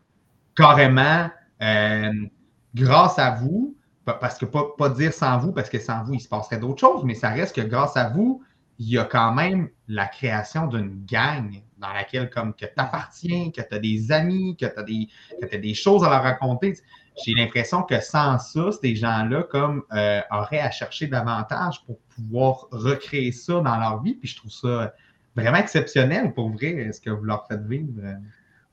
carrément, 0.54 1.30
grâce 2.74 3.18
à 3.18 3.32
vous, 3.32 3.74
parce 4.04 4.38
que 4.38 4.46
pas, 4.46 4.64
pas 4.78 4.88
dire 4.90 5.12
sans 5.12 5.38
vous, 5.38 5.52
parce 5.52 5.68
que 5.68 5.78
sans 5.78 6.04
vous, 6.04 6.14
il 6.14 6.20
se 6.20 6.28
passerait 6.28 6.58
d'autres 6.58 6.80
choses, 6.80 7.04
mais 7.04 7.14
ça 7.14 7.30
reste 7.30 7.56
que 7.56 7.60
grâce 7.60 7.96
à 7.96 8.08
vous, 8.08 8.42
il 8.78 8.88
y 8.88 8.96
a 8.96 9.04
quand 9.04 9.34
même 9.34 9.68
la 9.88 10.06
création 10.06 10.66
d'une 10.66 11.04
gang 11.04 11.60
dans 11.78 11.92
laquelle 11.92 12.30
comme 12.30 12.54
que 12.54 12.66
tu 12.66 12.72
appartiens, 12.76 13.50
que 13.50 13.62
tu 13.62 13.74
as 13.74 13.78
des 13.78 14.12
amis, 14.12 14.56
que 14.56 14.66
tu 14.66 14.78
as, 14.78 14.82
des, 14.82 15.08
as 15.52 15.56
des 15.56 15.74
choses 15.74 16.04
à 16.04 16.10
leur 16.10 16.22
raconter. 16.22 16.74
J'ai 17.24 17.32
l'impression 17.34 17.82
que 17.82 18.00
sans 18.00 18.38
ça, 18.38 18.70
ces 18.80 18.94
gens-là 18.94 19.42
comme 19.44 19.82
euh, 19.92 20.20
auraient 20.30 20.60
à 20.60 20.70
chercher 20.70 21.08
davantage 21.08 21.84
pour 21.84 21.98
pouvoir 22.14 22.66
recréer 22.70 23.32
ça 23.32 23.54
dans 23.54 23.76
leur 23.76 24.02
vie. 24.02 24.14
Puis 24.14 24.28
je 24.28 24.36
trouve 24.36 24.52
ça 24.52 24.94
vraiment 25.34 25.58
exceptionnel 25.58 26.32
pour 26.34 26.50
vrai, 26.50 26.90
ce 26.92 27.00
que 27.00 27.10
vous 27.10 27.24
leur 27.24 27.46
faites 27.46 27.66
vivre. 27.66 28.00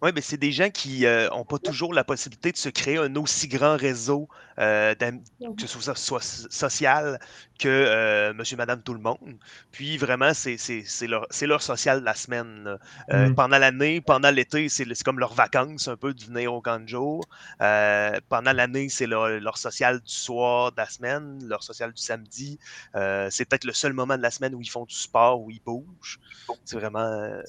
Oui, 0.02 0.12
mais 0.14 0.22
c'est 0.22 0.38
des 0.38 0.52
gens 0.52 0.70
qui 0.70 1.02
n'ont 1.02 1.08
euh, 1.08 1.44
pas 1.46 1.58
toujours 1.58 1.94
la 1.94 2.04
possibilité 2.04 2.52
de 2.52 2.58
se 2.58 2.68
créer 2.68 2.98
un 2.98 3.16
aussi 3.16 3.48
grand 3.48 3.78
réseau, 3.78 4.28
euh, 4.60 4.94
que 4.96 5.68
ce 5.68 5.80
soit, 5.96 6.22
social, 6.22 7.20
que 7.58 7.68
euh, 7.70 8.34
monsieur, 8.34 8.58
madame, 8.58 8.82
tout 8.82 8.94
le 8.94 9.00
monde. 9.00 9.38
Puis 9.72 9.98
vraiment, 9.98 10.34
c'est 10.34 10.58
leur, 11.08 11.28
leur, 11.42 11.62
social 11.62 12.02
de 12.02 12.06
la 12.06 12.14
semaine. 12.14 12.78
Euh, 13.10 13.30
mmh. 13.30 13.36
Pendant 13.36 13.58
l'année, 13.58 14.02
pendant 14.02 14.32
l'été, 14.32 14.68
c'est 14.68 14.86
comme 15.04 15.18
leurs 15.18 15.34
vacances 15.34 15.88
un 15.88 15.96
peu 15.96 16.14
de 16.14 16.24
venir 16.24 16.54
au 16.54 16.62
camp 16.62 16.80
de 16.80 16.90
jour. 16.90 17.24
pendant 17.58 18.54
l'année, 18.54 18.90
c'est 18.90 19.08
leur, 19.08 19.58
social 19.58 20.02
du 20.02 20.14
soir 20.14 20.74
de 20.74 20.78
la 20.78 20.90
semaine, 20.90 21.40
leur 21.48 21.64
social 21.64 21.94
du 21.94 22.02
samedi. 22.02 22.60
c'est 22.94 23.46
peut-être 23.46 23.66
le 23.66 23.74
seul 23.74 23.94
moment 23.94 24.18
de 24.18 24.22
la 24.22 24.32
semaine 24.32 24.56
où 24.56 24.62
ils 24.62 24.70
font 24.70 24.86
du 24.86 24.96
sport, 24.96 25.42
où 25.42 25.50
ils 25.52 25.62
bougent. 25.62 26.20
C'est 26.66 26.78
vraiment. 26.78 27.42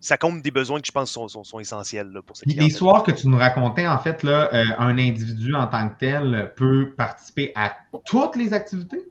Ça 0.00 0.16
compte 0.16 0.42
des 0.42 0.50
besoins 0.50 0.80
que 0.80 0.86
je 0.86 0.92
pense 0.92 1.10
sont, 1.10 1.28
sont, 1.28 1.60
essentiels 1.60 2.08
là, 2.08 2.22
pour 2.22 2.36
cette 2.36 2.48
Les 2.48 2.70
soirs 2.70 3.02
que 3.02 3.12
tu 3.12 3.28
nous 3.28 3.36
racontais, 3.36 3.86
en 3.86 3.98
fait, 3.98 4.22
là, 4.22 4.48
un 4.78 4.98
individu 4.98 5.54
en 5.54 5.66
tant 5.66 5.88
que 5.88 5.98
tel 5.98 6.52
peut 6.56 6.94
participer 6.96 7.52
à 7.54 7.76
toutes 8.04 8.36
les 8.36 8.52
activités? 8.52 9.04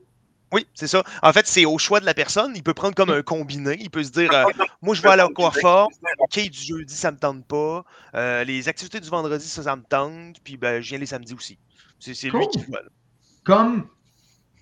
Oui, 0.52 0.66
c'est 0.74 0.88
ça. 0.88 1.04
En 1.22 1.32
fait, 1.32 1.46
c'est 1.46 1.64
au 1.64 1.78
choix 1.78 2.00
de 2.00 2.06
la 2.06 2.14
personne. 2.14 2.52
Il 2.56 2.62
peut 2.62 2.74
prendre 2.74 2.94
comme 2.94 3.10
un 3.10 3.22
combiné. 3.22 3.76
Il 3.80 3.90
peut 3.90 4.02
se 4.02 4.10
dire 4.10 4.32
euh, 4.32 4.44
Moi, 4.82 4.94
je 4.96 5.02
vais 5.02 5.10
aller 5.10 5.22
au 5.22 5.50
fort. 5.50 5.88
OK, 6.18 6.50
du 6.50 6.60
jeudi, 6.60 6.94
ça 6.94 7.10
ne 7.10 7.16
me 7.16 7.20
tente 7.20 7.46
pas. 7.46 7.84
Euh, 8.14 8.42
les 8.44 8.68
activités 8.68 8.98
du 8.98 9.08
vendredi, 9.08 9.46
ça, 9.46 9.62
ça 9.62 9.76
me 9.76 9.82
tente. 9.82 10.40
Puis, 10.42 10.56
ben, 10.56 10.82
je 10.82 10.88
viens 10.88 10.98
les 10.98 11.06
samedis 11.06 11.34
aussi. 11.34 11.58
C'est 12.00 12.30
lui 12.30 12.48
qui 12.48 12.64
comme, 13.44 13.86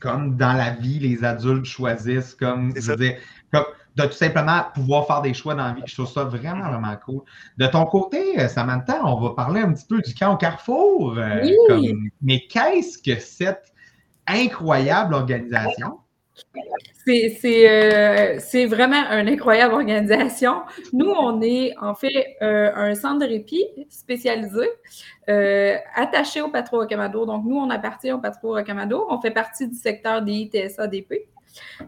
comme 0.00 0.36
dans 0.36 0.52
la 0.52 0.70
vie, 0.70 0.98
les 0.98 1.24
adultes 1.24 1.64
choisissent, 1.64 2.34
comme, 2.34 2.72
je 2.76 2.92
veux 2.92 3.14
comme 3.50 3.64
de 3.98 4.06
tout 4.06 4.12
simplement 4.12 4.62
pouvoir 4.74 5.06
faire 5.06 5.22
des 5.22 5.34
choix 5.34 5.54
dans 5.54 5.64
la 5.64 5.72
vie. 5.72 5.82
Je 5.86 5.94
trouve 5.94 6.08
ça 6.08 6.24
vraiment, 6.24 6.70
vraiment 6.70 6.96
cool. 7.04 7.22
De 7.56 7.66
ton 7.66 7.84
côté, 7.86 8.38
euh, 8.38 8.48
Samantha, 8.48 9.00
on 9.04 9.20
va 9.20 9.30
parler 9.30 9.60
un 9.60 9.72
petit 9.72 9.86
peu 9.86 10.00
du 10.00 10.14
camp 10.14 10.34
au 10.34 10.36
Carrefour. 10.36 11.18
Euh, 11.18 11.50
oui. 11.70 11.94
mais 12.22 12.46
qu'est-ce 12.48 12.98
que 12.98 13.20
cette 13.20 13.72
incroyable 14.26 15.14
organisation? 15.14 15.98
Euh, 17.08 18.36
c'est 18.38 18.66
vraiment 18.66 19.10
une 19.10 19.28
incroyable 19.28 19.74
organisation. 19.74 20.60
Nous, 20.92 21.10
on 21.10 21.40
est 21.40 21.74
en 21.80 21.94
fait 21.94 22.36
un 22.40 22.94
centre 22.94 23.20
de 23.20 23.26
répit 23.26 23.64
spécialisé 23.88 24.68
attaché 25.26 26.42
au 26.42 26.48
Patro 26.48 26.78
Rocamado. 26.78 27.26
Donc, 27.26 27.44
nous, 27.46 27.56
on 27.56 27.70
appartient 27.70 28.12
au 28.12 28.18
Patro 28.18 28.54
Rocamado. 28.54 29.06
On 29.08 29.20
fait 29.20 29.32
partie 29.32 29.66
du 29.66 29.74
secteur 29.74 30.22
des 30.22 30.32
ITSA-DP. 30.32 31.28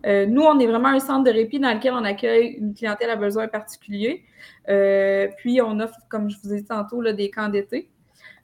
Euh, 0.07 0.27
nous, 0.27 0.43
on 0.43 0.59
est 0.59 0.67
vraiment 0.67 0.89
un 0.89 1.01
centre 1.01 1.25
de 1.25 1.31
répit 1.31 1.59
dans 1.59 1.73
lequel 1.73 1.93
on 1.93 2.05
accueille 2.05 2.57
une 2.59 2.75
clientèle 2.75 3.11
à 3.11 3.17
besoins 3.17 3.49
particuliers. 3.49 4.25
Euh, 4.69 5.29
puis, 5.39 5.61
on 5.61 5.79
offre, 5.81 5.99
comme 6.09 6.31
je 6.31 6.37
vous 6.43 6.53
ai 6.53 6.59
dit 6.59 6.65
tantôt, 6.65 7.03
des 7.13 7.31
camps 7.31 7.49
d'été. 7.49 7.91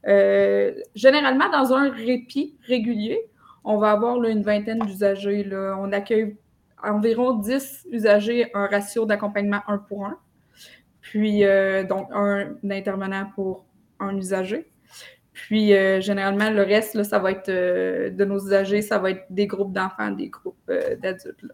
Euh, 0.06 0.74
généralement, 0.94 1.48
dans 1.50 1.72
un 1.72 1.90
répit 1.90 2.56
régulier, 2.66 3.20
on 3.64 3.78
va 3.78 3.92
avoir 3.92 4.22
une 4.24 4.42
vingtaine 4.42 4.78
d'usagers. 4.80 5.48
On 5.78 5.92
accueille 5.92 6.36
environ 6.82 7.34
10 7.34 7.86
usagers, 7.90 8.50
un 8.54 8.66
ratio 8.66 9.06
d'accompagnement 9.06 9.60
1 9.66 9.78
pour 9.78 10.06
1. 10.06 10.18
Puis, 11.00 11.42
donc, 11.88 12.08
un 12.12 12.54
intervenant 12.70 13.26
pour 13.34 13.64
un 13.98 14.16
usager. 14.16 14.70
Puis, 15.36 15.74
euh, 15.74 16.00
généralement, 16.00 16.48
le 16.48 16.62
reste, 16.62 16.94
là, 16.94 17.04
ça 17.04 17.18
va 17.18 17.30
être 17.30 17.50
euh, 17.50 18.08
de 18.08 18.24
nos 18.24 18.38
usagers, 18.38 18.80
ça 18.80 18.98
va 18.98 19.10
être 19.10 19.26
des 19.28 19.46
groupes 19.46 19.70
d'enfants, 19.70 20.10
des 20.10 20.30
groupes 20.30 20.56
euh, 20.70 20.96
d'adultes. 20.96 21.44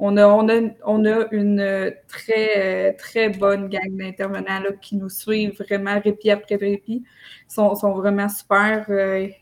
On 0.00 0.16
a, 0.16 0.26
on, 0.26 0.48
a, 0.48 0.60
on 0.84 1.04
a 1.04 1.28
une 1.30 1.94
très, 2.08 2.94
très 2.94 3.28
bonne 3.28 3.68
gang 3.68 3.96
d'intervenants 3.96 4.64
qui 4.82 4.96
nous 4.96 5.08
suivent 5.08 5.56
vraiment 5.56 6.00
répit 6.00 6.32
après 6.32 6.56
répit. 6.56 7.04
Ils 7.48 7.54
sont, 7.54 7.72
sont 7.76 7.92
vraiment 7.92 8.28
super. 8.28 8.90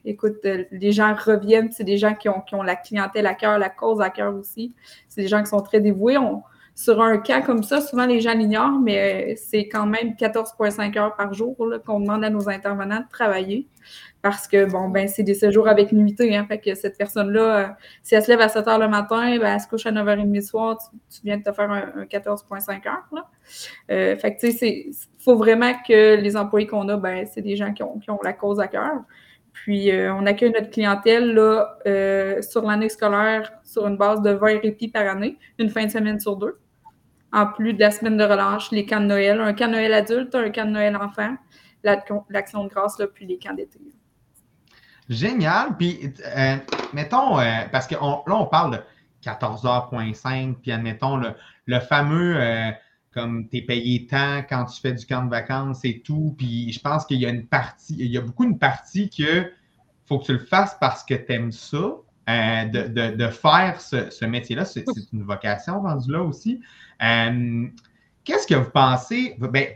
écoute, 0.05 0.46
les 0.70 0.92
gens 0.92 1.14
reviennent, 1.14 1.72
c'est 1.72 1.85
des 1.85 1.96
gens 1.96 2.14
qui 2.14 2.29
ont, 2.29 2.42
qui 2.42 2.55
ont 2.55 2.62
la 2.62 2.77
clientèle 2.77 3.27
à 3.27 3.33
cœur, 3.33 3.59
la 3.59 3.70
cause 3.70 4.03
à 4.03 4.11
cœur 4.11 4.35
aussi. 4.35 4.74
C'est 5.09 5.22
des 5.22 5.29
gens 5.29 5.42
qui 5.42 5.48
sont 5.48 5.62
très 5.62 5.81
dévoués. 5.81 6.18
Sur 6.74 7.00
un 7.00 7.18
cas 7.18 7.40
comme 7.40 7.62
ça, 7.62 7.80
souvent 7.80 8.04
les 8.04 8.20
gens 8.20 8.34
l'ignorent, 8.34 8.80
mais 8.80 9.32
euh, 9.32 9.34
c'est 9.37 9.68
quand 9.68 9.87
même 9.87 10.14
14,5 10.14 10.98
heures 10.98 11.14
par 11.14 11.32
jour 11.32 11.56
qu'on 11.87 12.00
demande 12.00 12.24
à 12.24 12.30
nos 12.30 12.48
intervenants 12.48 13.00
de 13.00 13.08
travailler. 13.08 13.68
Parce 14.22 14.48
que, 14.48 14.64
bon, 14.64 14.88
ben, 14.88 15.06
c'est 15.06 15.22
des 15.22 15.34
séjours 15.34 15.68
avec 15.68 15.92
nuitée. 15.92 16.34
Hein, 16.34 16.46
fait 16.48 16.58
que 16.58 16.74
cette 16.74 16.98
personne-là, 16.98 17.58
euh, 17.58 17.68
si 18.02 18.14
elle 18.14 18.22
se 18.24 18.28
lève 18.28 18.40
à 18.40 18.48
7 18.48 18.66
heures 18.66 18.78
le 18.78 18.88
matin, 18.88 19.38
ben, 19.38 19.54
elle 19.54 19.60
se 19.60 19.68
couche 19.68 19.87
à 19.87 19.92
9h30 19.92 20.34
le 20.34 20.40
soir, 20.40 20.78
tu, 21.10 21.20
viens 21.22 21.37
de 21.37 21.44
te 21.44 21.52
faire 21.52 21.70
un, 21.70 22.04
14,5 22.06 22.88
heures. 22.88 23.04
Là. 23.12 23.30
Euh, 23.90 24.16
fait 24.16 24.34
que, 24.34 24.40
tu 24.40 24.52
sais, 24.52 24.87
il 24.88 24.94
faut 25.18 25.37
vraiment 25.37 25.74
que 25.87 26.16
les 26.16 26.37
employés 26.37 26.66
qu'on 26.66 26.88
a, 26.88 26.96
ben, 26.96 27.26
c'est 27.32 27.42
des 27.42 27.54
gens 27.54 27.72
qui 27.72 27.84
ont, 27.84 27.98
qui 27.98 28.10
ont 28.10 28.20
la 28.24 28.32
cause 28.32 28.58
à 28.58 28.66
cœur. 28.66 29.02
Puis, 29.52 29.92
on 29.92 30.26
accueille 30.26 30.50
notre 30.50 30.70
clientèle 30.70 31.32
là, 31.32 31.78
sur 32.42 32.62
l'année 32.62 32.88
scolaire 32.88 33.52
sur 33.62 33.87
une 33.87 33.96
base 33.96 34.20
de 34.20 34.30
20 34.30 34.60
répits 34.60 34.88
par 34.88 35.06
année, 35.06 35.38
une 35.60 35.68
fin 35.68 35.84
de 35.84 35.90
semaine 35.90 36.18
sur 36.18 36.34
deux 36.37 36.58
en 37.35 37.47
plus 37.49 37.75
de 37.75 37.81
la 37.81 37.90
semaine 37.90 38.16
de 38.16 38.25
relâche, 38.25 38.70
les 38.70 38.87
camps 38.87 39.01
de 39.01 39.07
Noël, 39.07 39.40
un 39.40 39.53
camp 39.53 39.66
de 39.66 39.73
Noël 39.73 39.92
adulte, 39.92 40.35
un 40.35 40.51
camp 40.51 40.66
de 40.66 40.70
Noël 40.70 40.97
enfant, 40.97 41.37
l'action 41.83 42.64
de 42.64 42.68
grâce, 42.68 42.97
puis 43.14 43.27
les 43.27 43.38
camps 43.38 43.55
d'été. 43.55 43.81
Génial. 45.09 45.77
Puis, 45.77 46.14
euh, 46.25 46.57
mettons, 46.92 47.38
euh, 47.38 47.62
parce 47.73 47.88
que 47.88 47.94
là, 47.94 48.23
on 48.29 48.47
parle 48.47 48.79
de 48.79 48.81
14h.5, 49.23 50.55
puis 50.62 50.70
admettons 50.70 51.20
le, 51.66 51.81
fameux, 51.81 52.37
euh, 52.37 52.70
comme 53.12 53.49
tu 53.49 53.59
es 53.59 53.62
payé 53.62 54.07
tant 54.07 54.42
quand 54.49 54.64
tu 54.66 54.81
fais 54.81 54.92
du 54.92 55.05
camp 55.05 55.25
de 55.25 55.31
vacances 55.31 55.85
et 55.85 56.01
tout. 56.01 56.35
Puis, 56.38 56.73
je 56.73 56.81
pense 56.81 57.05
qu'il 57.05 57.18
y 57.18 57.27
a 57.27 57.31
une 57.31 57.47
partie, 57.47 57.97
il 57.99 58.12
y 58.12 58.16
a 58.16 58.20
beaucoup 58.20 58.44
une 58.44 58.59
partie 58.59 59.11
que 59.11 59.51
faut 60.07 60.20
que 60.20 60.27
tu 60.27 60.33
le 60.35 60.38
fasses 60.38 60.77
parce 60.81 61.03
que 61.03 61.14
tu 61.14 61.33
aimes 61.33 61.53
ça. 61.53 61.97
de, 62.29 63.29
faire 63.29 63.81
ce, 63.81 64.25
métier-là, 64.25 64.64
c'est 64.64 64.85
une 65.12 65.25
vocation 65.25 65.81
rendue 65.81 66.12
là 66.12 66.23
aussi. 66.23 66.62
Euh, 67.02 67.66
qu'est-ce 68.24 68.46
que 68.46 68.54
vous 68.54 68.70
pensez? 68.70 69.37
Ben, 69.38 69.66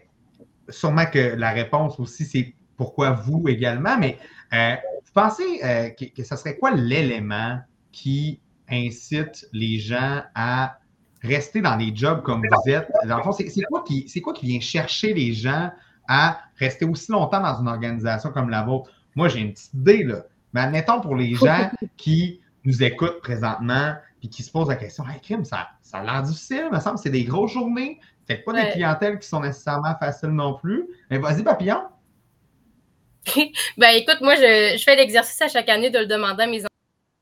sûrement 0.69 1.07
que 1.07 1.35
la 1.37 1.51
réponse 1.51 1.99
aussi, 1.99 2.25
c'est 2.25 2.55
pourquoi 2.77 3.11
vous 3.11 3.49
également, 3.49 3.99
mais 3.99 4.19
euh, 4.53 4.75
vous 5.05 5.13
pensez 5.13 5.61
euh, 5.65 5.91
que, 5.91 6.23
ce 6.23 6.37
serait 6.37 6.57
quoi 6.57 6.71
l'élément 6.71 7.59
qui 7.93 8.41
incite 8.71 9.49
les 9.53 9.79
gens 9.79 10.23
à 10.35 10.79
rester 11.23 11.61
dans 11.61 11.77
des 11.77 11.95
jobs 11.95 12.23
comme 12.23 12.43
vous 12.43 12.71
êtes? 12.71 12.89
Dans 13.07 13.17
le 13.17 13.23
fond, 13.23 13.33
c'est 13.33 13.47
quoi, 13.63 13.85
quoi 14.23 14.33
qui 14.35 14.47
vient 14.47 14.61
chercher 14.61 15.13
les 15.15 15.33
gens 15.33 15.71
à 16.07 16.41
rester 16.57 16.85
aussi 16.85 17.11
longtemps 17.11 17.41
dans 17.41 17.61
une 17.61 17.69
organisation 17.69 18.31
comme 18.31 18.51
la 18.51 18.63
vôtre? 18.63 18.91
Moi, 19.15 19.29
j'ai 19.29 19.41
une 19.41 19.53
petite 19.53 19.75
idée, 19.75 20.05
là. 20.05 20.25
Mais 20.53 20.61
admettons 20.61 21.01
pour 21.01 21.17
les 21.17 21.35
gens 21.35 21.71
qui 21.97 22.41
nous 22.65 22.83
écoutent 22.83 23.21
présentement, 23.21 23.95
puis 24.19 24.29
qui 24.29 24.43
se 24.43 24.51
posent 24.51 24.69
la 24.69 24.77
question 24.77 25.05
Hey, 25.09 25.21
crime, 25.21 25.45
ça, 25.45 25.69
ça 25.83 25.99
a 25.99 26.05
l'air 26.05 26.23
difficile, 26.23 26.65
il 26.71 26.75
me 26.75 26.81
semble, 26.81 26.99
c'est 26.99 27.11
des 27.11 27.25
grosses 27.25 27.53
journées. 27.53 28.01
Peut-être 28.27 28.45
pas 28.45 28.53
des 28.53 28.71
clientèles 28.73 29.19
qui 29.19 29.27
sont 29.27 29.41
nécessairement 29.41 29.95
faciles 29.99 30.31
non 30.31 30.55
plus. 30.55 30.87
Mais 31.11 31.19
vas-y, 31.19 31.43
papillon. 31.43 31.83
ben 33.79 33.91
écoute, 33.91 34.21
moi, 34.21 34.35
je, 34.35 34.81
fais 34.85 34.97
l'exercice 34.97 35.41
à 35.41 35.49
chaque 35.49 35.69
année 35.69 35.91
de 35.91 35.99
le 35.99 36.07
demander 36.07 36.45
à 36.45 36.47
mes 36.47 36.63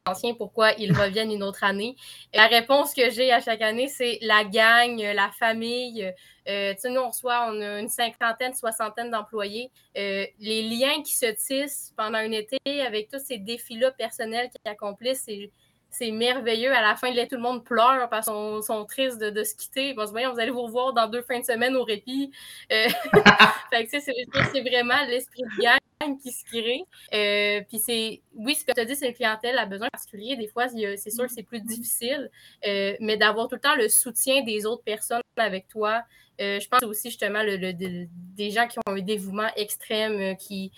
anciens 0.06 0.34
pourquoi 0.34 0.72
ils 0.72 0.92
reviennent 0.98 1.30
une 1.30 1.42
autre 1.42 1.62
année. 1.62 1.96
la 2.34 2.46
réponse 2.46 2.92
que 2.92 3.10
j'ai 3.10 3.32
à 3.32 3.40
chaque 3.40 3.62
année, 3.62 3.88
c'est 3.88 4.18
la 4.22 4.44
gang, 4.44 4.98
la 4.98 5.30
famille. 5.38 6.12
Euh, 6.48 6.74
tu 6.74 6.80
sais, 6.80 6.90
nous, 6.90 7.00
on 7.00 7.08
reçoit, 7.08 7.48
on 7.50 7.60
a 7.60 7.80
une 7.80 7.88
cinquantaine, 7.88 8.54
soixantaine 8.54 9.10
d'employés. 9.10 9.70
Euh, 9.96 10.26
les 10.38 10.62
liens 10.62 11.02
qui 11.04 11.16
se 11.16 11.26
tissent 11.26 11.92
pendant 11.96 12.18
un 12.18 12.30
été 12.32 12.58
avec 12.84 13.08
tous 13.10 13.24
ces 13.24 13.38
défis-là 13.38 13.90
personnels 13.92 14.48
qu'ils 14.48 14.70
accomplissent, 14.70 15.22
c'est 15.26 15.50
c'est 15.90 16.10
merveilleux. 16.10 16.72
À 16.72 16.82
la 16.82 16.96
fin 16.96 17.10
de 17.10 17.20
tout 17.22 17.36
le 17.36 17.42
monde 17.42 17.64
pleure 17.64 18.08
parce 18.08 18.26
qu'ils 18.26 18.62
sont, 18.62 18.84
tristes 18.84 19.18
de, 19.18 19.44
se 19.44 19.54
quitter. 19.54 19.94
Voyons, 19.94 20.32
vous 20.32 20.40
allez 20.40 20.50
vous 20.50 20.62
revoir 20.62 20.92
dans 20.92 21.08
deux 21.08 21.22
fins 21.22 21.40
de 21.40 21.44
semaine 21.44 21.74
au 21.76 21.84
répit. 21.84 22.30
Euh, 22.72 22.88
c'est 23.90 24.60
vraiment 24.60 25.02
l'esprit 25.08 25.42
de 25.42 25.62
gang 25.62 26.18
qui 26.18 26.32
se 26.32 26.44
crée. 26.44 26.82
Euh, 27.14 27.62
puis 27.68 27.78
c'est, 27.78 28.20
oui, 28.34 28.54
ce 28.54 28.64
que 28.64 28.72
tu 28.72 28.80
as 28.80 28.84
dit, 28.84 28.96
c'est 28.96 29.08
une 29.08 29.14
clientèle 29.14 29.58
a 29.58 29.66
besoin 29.66 29.88
particulier. 29.90 30.36
Des 30.36 30.48
fois, 30.48 30.68
c'est 30.68 31.10
sûr 31.10 31.24
que 31.24 31.32
c'est 31.32 31.42
plus 31.42 31.60
difficile, 31.60 32.30
euh, 32.66 32.94
mais 33.00 33.16
d'avoir 33.16 33.48
tout 33.48 33.54
le 33.54 33.60
temps 33.60 33.76
le 33.76 33.88
soutien 33.88 34.42
des 34.42 34.66
autres 34.66 34.84
personnes 34.84 35.22
avec 35.38 35.68
toi. 35.68 36.02
je 36.38 36.66
pense 36.68 36.82
aussi 36.82 37.08
justement 37.08 37.42
le, 37.42 37.72
des 37.72 38.50
gens 38.50 38.66
qui 38.66 38.78
ont 38.78 38.92
un 38.92 39.00
dévouement 39.00 39.48
extrême, 39.56 40.36
qui, 40.36 40.72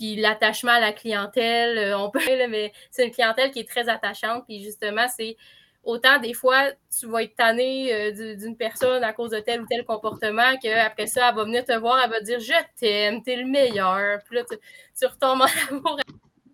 puis 0.00 0.16
l'attachement 0.16 0.72
à 0.72 0.80
la 0.80 0.94
clientèle, 0.94 1.76
euh, 1.76 1.98
on 1.98 2.10
peut, 2.10 2.20
mais 2.48 2.72
c'est 2.90 3.04
une 3.04 3.10
clientèle 3.10 3.50
qui 3.50 3.58
est 3.58 3.68
très 3.68 3.86
attachante. 3.90 4.44
Puis 4.46 4.64
justement, 4.64 5.06
c'est 5.14 5.36
autant 5.84 6.18
des 6.18 6.32
fois, 6.32 6.70
tu 6.98 7.06
vas 7.06 7.22
être 7.22 7.36
tanné 7.36 7.92
euh, 7.92 8.34
d'une 8.34 8.56
personne 8.56 9.04
à 9.04 9.12
cause 9.12 9.32
de 9.32 9.40
tel 9.40 9.60
ou 9.60 9.66
tel 9.66 9.84
comportement 9.84 10.56
qu'après 10.62 11.06
ça, 11.06 11.28
elle 11.28 11.34
va 11.34 11.44
venir 11.44 11.66
te 11.66 11.76
voir, 11.76 12.00
elle 12.02 12.10
va 12.10 12.20
dire 12.22 12.40
Je 12.40 12.54
t'aime, 12.78 13.22
t'es 13.22 13.36
le 13.36 13.44
meilleur. 13.44 14.20
Puis 14.24 14.36
là, 14.36 14.44
tu, 14.48 15.06
retombes 15.06 15.42
en 15.42 15.74
amour 15.76 16.00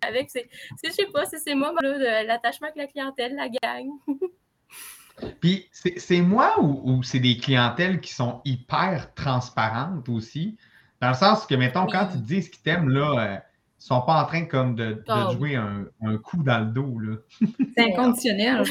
avec. 0.01 0.29
C'est, 0.29 0.49
je 0.83 0.91
sais 0.91 1.05
pas, 1.05 1.25
c'est 1.25 1.39
ces 1.39 1.55
moments-là 1.55 1.99
de 1.99 2.27
l'attachement 2.27 2.67
avec 2.67 2.77
la 2.77 2.87
clientèle, 2.87 3.33
la 3.33 3.47
gang. 3.47 3.87
Puis 5.39 5.69
c'est 5.71 6.21
moi 6.21 6.61
ou, 6.61 7.01
c'est 7.01 7.21
des 7.21 7.37
clientèles 7.37 8.01
qui 8.01 8.13
sont 8.13 8.41
hyper 8.43 9.13
transparentes 9.15 10.09
aussi? 10.09 10.57
Dans 11.01 11.09
le 11.09 11.13
sens 11.13 11.45
que, 11.45 11.55
mettons, 11.55 11.85
quand 11.87 12.09
ils 12.13 12.23
disent 12.23 12.49
qu'ils 12.49 12.61
t'aiment, 12.61 12.89
là, 12.89 13.19
euh, 13.19 13.37
ils 13.79 13.83
sont 13.83 14.01
pas 14.01 14.21
en 14.21 14.25
train 14.25 14.45
comme 14.45 14.75
de, 14.75 15.03
oh. 15.07 15.31
jouer 15.33 15.55
un, 15.55 15.85
coup 16.17 16.43
dans 16.43 16.59
le 16.59 16.65
dos. 16.65 16.97
C'est 17.77 17.93
inconditionnel. 17.93 18.63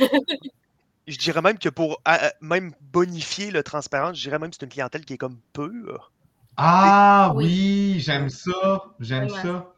je 1.06 1.18
dirais 1.18 1.42
même 1.42 1.58
que 1.58 1.68
pour 1.68 2.02
même 2.40 2.72
bonifier 2.80 3.50
le 3.50 3.62
transparent, 3.62 4.12
je 4.12 4.22
dirais 4.22 4.38
même 4.38 4.50
que 4.50 4.56
c'est 4.58 4.64
une 4.64 4.72
clientèle 4.72 5.04
qui 5.04 5.14
est 5.14 5.18
comme 5.18 5.38
pure. 5.52 6.12
Ah 6.56 7.32
oui, 7.36 7.96
j'aime 8.00 8.28
ça. 8.28 8.84
J'aime 8.98 9.28
ça. 9.28 9.72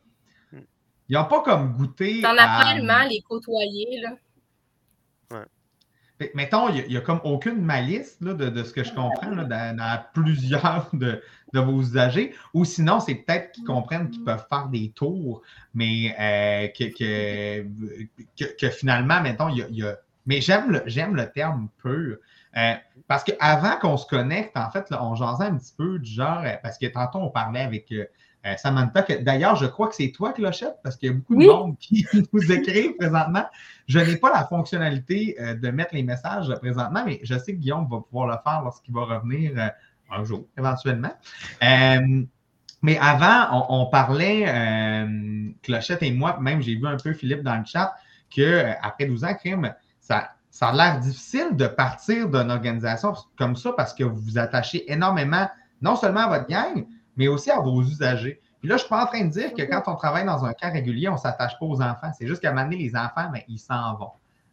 Ils 1.10 1.14
n'ont 1.14 1.24
pas 1.24 1.42
comme 1.42 1.72
goûté. 1.72 2.22
T'en 2.22 2.36
as 2.38 2.64
tellement 2.64 3.04
les 3.08 3.20
côtoyer, 3.22 4.00
là 4.00 4.10
mettons, 6.34 6.68
il 6.68 6.88
n'y 6.88 6.96
a, 6.96 7.00
comme 7.00 7.20
aucune 7.24 7.60
malice 7.60 8.16
là, 8.20 8.34
de, 8.34 8.62
ce 8.62 8.72
que 8.72 8.84
je 8.84 8.92
comprends 8.92 9.30
là, 9.30 9.44
dans, 9.44 10.04
plusieurs 10.12 10.88
de, 10.92 11.20
vos 11.52 11.80
usagers. 11.80 12.34
Ou 12.54 12.64
sinon, 12.64 13.00
c'est 13.00 13.14
peut-être 13.14 13.52
qu'ils 13.52 13.64
comprennent 13.64 14.10
qu'ils 14.10 14.24
peuvent 14.24 14.46
faire 14.48 14.68
des 14.68 14.90
tours, 14.90 15.42
mais 15.74 16.14
euh, 16.18 16.68
que, 16.68 17.62
que, 18.36 18.70
finalement, 18.70 19.20
mettons, 19.20 19.48
il 19.48 19.66
y 19.70 19.82
a. 19.82 19.96
mais 20.26 20.40
j'aime 20.40 20.70
le, 20.70 20.82
j'aime 20.86 21.16
le 21.16 21.30
terme 21.30 21.68
pur. 21.82 22.16
Euh, 22.56 22.74
parce 23.06 23.24
qu'avant 23.24 23.76
qu'on 23.78 23.96
se 23.96 24.06
connecte, 24.06 24.56
en 24.56 24.70
fait, 24.70 24.86
on 24.98 25.14
jasait 25.14 25.44
un 25.44 25.56
petit 25.56 25.74
peu 25.76 25.98
du 25.98 26.10
genre, 26.10 26.42
euh, 26.44 26.54
parce 26.62 26.78
que 26.78 26.86
tantôt 26.86 27.18
on 27.18 27.30
parlait 27.30 27.60
avec 27.60 27.92
euh, 28.48 28.56
Samantha, 28.56 29.04
d'ailleurs, 29.20 29.56
je 29.56 29.66
crois 29.66 29.88
que 29.88 29.94
c'est 29.94 30.10
toi, 30.10 30.32
Clochette, 30.32 30.76
parce 30.82 30.96
qu'il 30.96 31.08
y 31.08 31.12
a 31.12 31.14
beaucoup 31.14 31.36
de 31.36 31.46
monde 31.46 31.76
qui 31.78 32.06
nous 32.32 32.52
écrivent 32.52 32.96
présentement. 32.96 33.44
Je 33.86 33.98
n'ai 33.98 34.16
pas 34.16 34.30
la 34.30 34.44
fonctionnalité 34.44 35.36
euh, 35.40 35.54
de 35.54 35.70
mettre 35.70 35.94
les 35.94 36.02
messages 36.02 36.52
présentement, 36.60 37.02
mais 37.04 37.20
je 37.22 37.38
sais 37.38 37.52
que 37.52 37.58
Guillaume 37.58 37.86
va 37.90 38.00
pouvoir 38.00 38.26
le 38.26 38.36
faire 38.44 38.62
lorsqu'il 38.62 38.94
va 38.94 39.04
revenir 39.04 39.52
euh, 39.56 39.68
un 40.10 40.24
jour, 40.24 40.46
éventuellement. 40.56 41.12
mais 42.82 42.98
avant, 42.98 43.66
on, 43.68 43.86
parlait, 43.86 44.46
Clochette 45.62 46.02
et 46.02 46.12
moi, 46.12 46.38
même 46.40 46.62
j'ai 46.62 46.76
vu 46.76 46.86
un 46.86 46.96
peu 46.96 47.12
Philippe 47.12 47.42
dans 47.42 47.56
le 47.56 47.64
chat, 47.66 47.94
qu'après 48.30 49.06
12 49.06 49.24
ans, 49.24 49.34
crime, 49.34 49.74
ça, 50.00 50.30
ça 50.50 50.68
a 50.68 50.72
l'air 50.72 51.00
difficile 51.00 51.56
de 51.56 51.66
partir 51.66 52.28
d'une 52.30 52.50
organisation 52.50 53.12
comme 53.36 53.56
ça 53.56 53.72
parce 53.76 53.92
que 53.92 54.04
vous 54.04 54.18
vous 54.18 54.38
attachez 54.38 54.90
énormément, 54.90 55.46
non 55.82 55.96
seulement 55.96 56.20
à 56.20 56.38
votre 56.38 56.48
gang, 56.48 56.86
mais 57.18 57.28
aussi 57.28 57.50
à 57.50 57.60
vos 57.60 57.82
usagers. 57.82 58.40
Puis 58.60 58.68
là, 58.68 58.76
je 58.76 58.82
ne 58.82 58.86
suis 58.86 58.88
pas 58.88 59.04
en 59.04 59.06
train 59.06 59.24
de 59.24 59.30
dire 59.30 59.52
que 59.52 59.62
quand 59.62 59.82
on 59.86 59.96
travaille 59.96 60.24
dans 60.24 60.44
un 60.44 60.52
camp 60.52 60.72
régulier, 60.72 61.08
on 61.08 61.14
ne 61.14 61.18
s'attache 61.18 61.58
pas 61.58 61.66
aux 61.66 61.80
enfants. 61.82 62.10
C'est 62.16 62.26
juste 62.26 62.40
qu'à 62.40 62.50
un 62.50 62.54
moment 62.54 62.64
donné, 62.64 62.76
les 62.76 62.96
enfants, 62.96 63.30
ben, 63.32 63.42
ils 63.48 63.58
s'en 63.58 63.96
vont. 63.96 64.12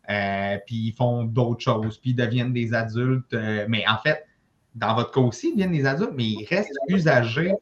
Euh, 0.09 0.57
puis 0.67 0.87
ils 0.87 0.93
font 0.93 1.23
d'autres 1.23 1.61
choses, 1.61 1.97
puis 1.97 2.11
ils 2.11 2.15
deviennent 2.15 2.53
des 2.53 2.73
adultes. 2.73 3.33
Euh, 3.33 3.65
mais 3.67 3.87
en 3.87 3.97
fait, 3.97 4.27
dans 4.75 4.93
votre 4.93 5.11
cas 5.11 5.21
aussi, 5.21 5.49
ils 5.49 5.53
deviennent 5.53 5.71
des 5.71 5.85
adultes, 5.85 6.13
mais 6.15 6.25
ils 6.25 6.45
restent 6.45 6.77
usagers 6.87 7.53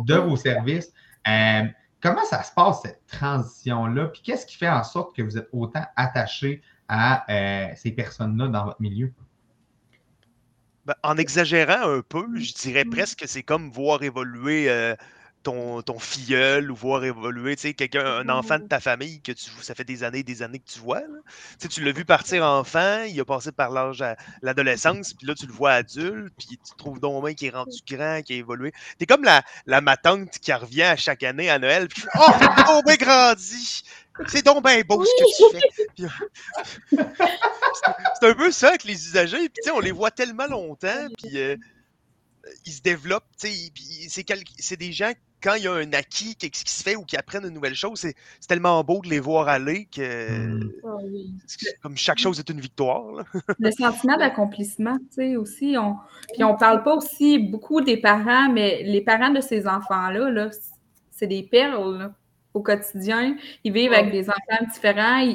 de 0.00 0.14
vos 0.14 0.36
services. 0.36 0.92
Euh, 1.28 1.62
comment 2.00 2.24
ça 2.24 2.42
se 2.42 2.52
passe, 2.52 2.82
cette 2.82 3.06
transition-là? 3.06 4.06
Puis 4.06 4.22
qu'est-ce 4.22 4.46
qui 4.46 4.56
fait 4.56 4.68
en 4.68 4.82
sorte 4.82 5.14
que 5.14 5.22
vous 5.22 5.38
êtes 5.38 5.48
autant 5.52 5.84
attachés 5.94 6.62
à 6.88 7.24
ces 7.76 7.92
personnes-là 7.92 8.48
dans 8.48 8.64
votre 8.64 8.82
milieu? 8.82 9.12
Ben, 10.84 10.94
en 11.04 11.16
exagérant 11.16 11.88
un 11.98 12.02
peu, 12.02 12.26
je 12.36 12.52
dirais 12.54 12.84
presque 12.84 13.20
que 13.20 13.26
c'est 13.28 13.42
comme 13.44 13.70
voir 13.70 14.02
évoluer 14.02 14.68
euh, 14.68 14.96
ton, 15.42 15.82
ton 15.82 15.98
filleul 15.98 16.70
ou 16.70 16.76
voir 16.76 17.04
évoluer 17.04 17.56
quelqu'un, 17.56 18.04
un 18.04 18.28
enfant 18.28 18.58
de 18.58 18.66
ta 18.66 18.80
famille 18.80 19.20
que 19.20 19.32
tu 19.32 19.50
ça 19.60 19.74
fait 19.74 19.84
des 19.84 20.04
années 20.04 20.20
et 20.20 20.22
des 20.22 20.42
années 20.42 20.58
que 20.58 20.70
tu 20.70 20.78
vois. 20.78 21.02
Tu 21.70 21.82
l'as 21.82 21.92
vu 21.92 22.04
partir 22.04 22.44
enfant, 22.44 23.02
il 23.04 23.18
a 23.20 23.24
passé 23.24 23.52
par 23.52 23.70
l'âge 23.70 24.02
à 24.02 24.16
l'adolescence, 24.42 25.14
puis 25.14 25.26
là 25.26 25.34
tu 25.34 25.46
le 25.46 25.52
vois 25.52 25.72
adulte, 25.72 26.32
puis 26.38 26.48
tu 26.48 26.76
trouves 26.76 27.00
donc 27.00 27.34
qui 27.34 27.46
est 27.46 27.50
rendu 27.50 27.78
grand, 27.88 28.22
qui 28.22 28.34
a 28.34 28.36
évolué. 28.36 28.72
T'es 28.98 29.06
comme 29.06 29.24
la, 29.24 29.42
la 29.66 29.80
ma 29.80 29.96
tante 29.96 30.38
qui 30.38 30.52
revient 30.52 30.82
à 30.82 30.96
chaque 30.96 31.22
année 31.22 31.50
à 31.50 31.58
Noël, 31.58 31.88
puis 31.88 32.02
Oh, 32.14 32.80
t'es 32.86 32.96
grandi! 32.96 33.82
C'est 34.26 34.44
donc 34.44 34.64
bien 34.64 34.80
beau 34.82 35.04
ce 35.04 35.10
que 35.10 35.96
tu 35.96 36.08
fais. 36.10 37.04
c'est 38.20 38.28
un 38.28 38.34
peu 38.34 38.52
ça 38.52 38.68
avec 38.68 38.84
les 38.84 39.06
usagers. 39.06 39.48
Puis, 39.48 39.70
on 39.72 39.80
les 39.80 39.92
voit 39.92 40.10
tellement 40.10 40.46
longtemps, 40.46 41.06
puis 41.18 41.38
euh, 41.38 41.56
ils 42.66 42.72
se 42.72 42.82
développent. 42.82 43.24
C'est 43.36 44.76
des 44.76 44.92
gens, 44.92 45.12
quand 45.42 45.54
il 45.54 45.64
y 45.64 45.68
a 45.68 45.72
un 45.72 45.92
acquis, 45.92 46.36
qui 46.36 46.50
se 46.52 46.82
fait 46.82 46.96
ou 46.96 47.04
qui 47.04 47.16
apprennent 47.16 47.44
une 47.44 47.54
nouvelle 47.54 47.74
chose, 47.74 48.00
c'est 48.00 48.14
tellement 48.46 48.82
beau 48.84 49.00
de 49.02 49.08
les 49.08 49.20
voir 49.20 49.48
aller 49.48 49.86
que 49.86 50.70
ah 50.84 50.96
comme 51.82 51.96
chaque 51.96 52.18
chose 52.18 52.38
est 52.38 52.48
une 52.48 52.60
victoire. 52.60 53.24
Le 53.58 53.70
sentiment 53.70 54.16
d'accomplissement, 54.16 54.98
tu 54.98 55.14
sais, 55.16 55.36
aussi. 55.36 55.76
On... 55.78 55.96
Puis 56.32 56.44
on 56.44 56.56
parle 56.56 56.82
pas 56.82 56.94
aussi 56.94 57.38
beaucoup 57.38 57.80
des 57.80 57.96
parents, 57.96 58.48
mais 58.50 58.82
les 58.84 59.00
parents 59.00 59.30
de 59.30 59.40
ces 59.40 59.66
enfants-là, 59.66 60.30
-là, 60.30 60.50
c'est 61.10 61.26
des 61.26 61.42
perles. 61.42 61.98
Là 61.98 62.12
au 62.54 62.60
quotidien. 62.60 63.36
Ils 63.64 63.72
vivent 63.72 63.92
avec 63.92 64.10
des 64.10 64.28
enfants 64.28 64.64
différents. 64.72 65.26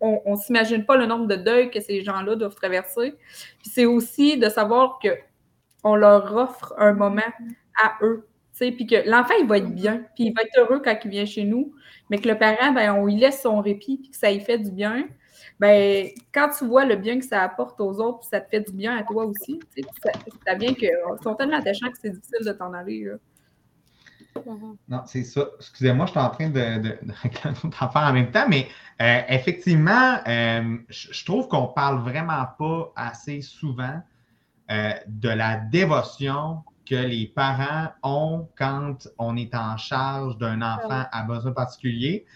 on 0.00 0.32
ne 0.32 0.36
s'imagine 0.36 0.84
pas 0.84 0.96
le 0.96 1.06
nombre 1.06 1.26
de 1.26 1.36
deuils 1.36 1.70
que 1.70 1.80
ces 1.80 2.02
gens-là 2.02 2.36
doivent 2.36 2.54
traverser. 2.54 3.14
Puis 3.60 3.70
c'est 3.72 3.86
aussi 3.86 4.38
de 4.38 4.48
savoir 4.48 4.98
qu'on 5.00 5.96
leur 5.96 6.34
offre 6.36 6.74
un 6.78 6.92
moment 6.92 7.22
à 7.82 7.96
eux. 8.02 8.26
Puis 8.58 8.86
que 8.86 9.08
l'enfant, 9.08 9.34
il 9.40 9.46
va 9.46 9.58
être 9.58 9.74
bien, 9.74 10.04
puis 10.14 10.26
il 10.26 10.34
va 10.34 10.42
être 10.42 10.58
heureux 10.58 10.80
quand 10.82 10.96
il 11.04 11.10
vient 11.10 11.26
chez 11.26 11.44
nous, 11.44 11.74
mais 12.10 12.18
que 12.18 12.28
le 12.28 12.38
parent, 12.38 12.72
ben, 12.72 12.92
on 12.94 13.06
lui 13.06 13.16
laisse 13.16 13.42
son 13.42 13.60
répit, 13.60 13.98
puis 13.98 14.10
que 14.10 14.16
ça 14.16 14.30
lui 14.30 14.40
fait 14.40 14.58
du 14.58 14.70
bien. 14.70 15.08
Ben, 15.58 16.08
quand 16.32 16.50
tu 16.56 16.64
vois 16.66 16.84
le 16.84 16.96
bien 16.96 17.18
que 17.18 17.24
ça 17.24 17.42
apporte 17.42 17.80
aux 17.80 18.00
autres, 18.00 18.20
puis 18.20 18.28
ça 18.30 18.40
te 18.40 18.48
fait 18.48 18.60
du 18.60 18.72
bien 18.72 18.96
à 18.96 19.02
toi 19.02 19.24
aussi, 19.24 19.60
ça, 20.02 20.10
ça 20.46 20.54
vient 20.54 20.74
que 20.74 20.86
sont 21.22 21.34
tellement 21.34 21.58
attachants 21.58 21.90
que 21.90 21.98
c'est 22.00 22.10
difficile 22.10 22.46
de 22.46 22.52
t'en 22.52 22.72
aller. 22.72 23.10
Mhm. 24.46 24.76
Non, 24.88 25.02
c'est 25.06 25.24
ça. 25.24 25.48
Excusez-moi, 25.58 26.06
je 26.06 26.10
suis 26.10 26.20
en 26.20 26.30
train 26.30 26.48
de, 26.48 26.78
de, 26.78 26.98
faire 27.74 27.90
en 27.94 28.12
même 28.12 28.30
temps, 28.30 28.46
mais 28.48 28.68
euh, 29.00 29.20
effectivement, 29.28 30.18
euh, 30.26 30.76
je 30.88 31.24
trouve 31.24 31.48
qu'on 31.48 31.68
parle 31.68 32.00
vraiment 32.02 32.44
pas 32.58 32.92
assez 32.96 33.40
souvent 33.40 34.02
euh, 34.70 34.92
de 35.06 35.28
la 35.28 35.56
dévotion 35.56 36.62
que 36.88 36.94
les 36.94 37.26
parents 37.26 37.88
ont 38.02 38.48
quand 38.56 39.08
on 39.18 39.36
est 39.36 39.54
en 39.54 39.76
charge 39.76 40.38
d'un 40.38 40.62
enfant 40.62 41.04
à 41.10 41.22
besoin 41.22 41.52
particulier. 41.52 42.26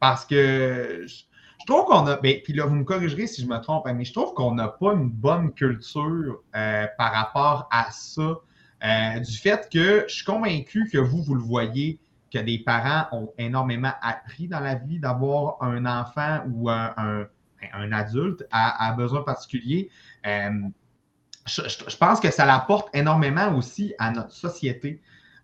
parce 0.00 0.24
que 0.24 1.04
je, 1.06 1.66
trouve 1.66 1.86
qu'on 1.86 2.06
a, 2.06 2.16
ben, 2.16 2.40
puis 2.42 2.52
là, 2.52 2.66
vous 2.66 2.74
me 2.74 2.84
corrigerez 2.84 3.26
si 3.26 3.42
je 3.42 3.46
me 3.46 3.58
trompe, 3.58 3.86
hein, 3.86 3.94
mais 3.94 4.04
je 4.04 4.12
trouve 4.12 4.34
qu'on 4.34 4.54
n'a 4.54 4.68
pas 4.68 4.92
une 4.92 5.10
bonne 5.10 5.52
culture 5.52 6.42
par 6.52 7.12
rapport 7.12 7.68
à 7.70 7.90
ça 7.90 8.40
euh, 8.84 9.18
du 9.20 9.36
fait 9.36 9.68
que 9.72 10.04
je 10.08 10.14
suis 10.14 10.24
convaincu 10.24 10.88
que 10.92 10.98
vous, 10.98 11.22
vous 11.22 11.34
le 11.34 11.42
voyez, 11.42 11.98
que 12.30 12.38
des 12.38 12.58
parents 12.58 13.06
ont 13.12 13.32
énormément 13.38 13.92
appris 14.02 14.46
dans 14.46 14.60
la 14.60 14.74
vie 14.74 14.98
d'avoir 14.98 15.62
un 15.62 15.86
enfant 15.86 16.40
ou 16.52 16.68
un, 16.68 17.26
adulte 17.92 18.44
à, 18.50 18.92
besoin 18.92 19.22
particulier. 19.22 19.88
Euh, 21.58 21.68
je, 21.68 21.96
pense 21.96 22.20
que 22.20 22.30
ça 22.30 22.46
l'apporte 22.46 22.88
énormément 22.94 23.54
aussi 23.56 23.94
à 23.98 24.10
notre 24.10 24.32
société. 24.32 25.00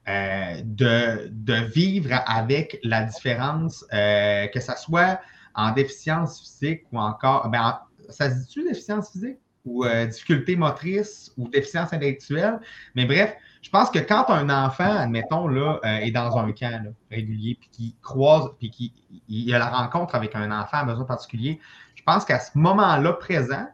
Euh, 0.08 0.62
de, 0.64 1.72
vivre 1.72 2.22
avec 2.26 2.80
la 2.82 3.02
différence, 3.02 3.84
que 3.90 4.60
ce 4.60 4.72
soit 4.78 5.20
en 5.54 5.72
déficience 5.72 6.40
physique 6.40 6.84
ou 6.90 6.98
encore, 6.98 7.48
ben, 7.50 7.80
ça 8.08 8.30
se 8.30 8.36
dit-tu 8.40 8.64
déficience 8.64 9.12
physique? 9.12 9.38
ou 9.64 9.84
euh, 9.84 10.06
difficulté 10.06 10.56
motrice 10.56 11.32
ou 11.36 11.48
déficience 11.48 11.92
intellectuelle? 11.92 12.60
Mais 12.94 13.04
bref, 13.04 13.36
je 13.62 13.70
pense 13.70 13.90
que 13.90 13.98
quand 13.98 14.30
un 14.30 14.48
enfant, 14.48 14.96
admettons, 14.96 15.48
là, 15.48 15.78
euh, 15.84 15.96
est 15.98 16.10
dans 16.10 16.36
un 16.38 16.50
camp 16.52 16.94
régulier, 17.10 17.56
puis 17.60 17.68
qui 17.70 17.96
croise, 18.02 18.50
puis 18.58 18.70
qui 18.70 18.92
il 19.28 19.54
a 19.54 19.58
la 19.58 19.68
rencontre 19.68 20.14
avec 20.14 20.34
un 20.34 20.50
enfant 20.50 20.78
à 20.78 20.84
besoin 20.84 21.04
particulier, 21.04 21.60
je 21.94 22.02
pense 22.02 22.24
qu'à 22.24 22.40
ce 22.40 22.56
moment-là 22.56 23.12
présent, 23.14 23.66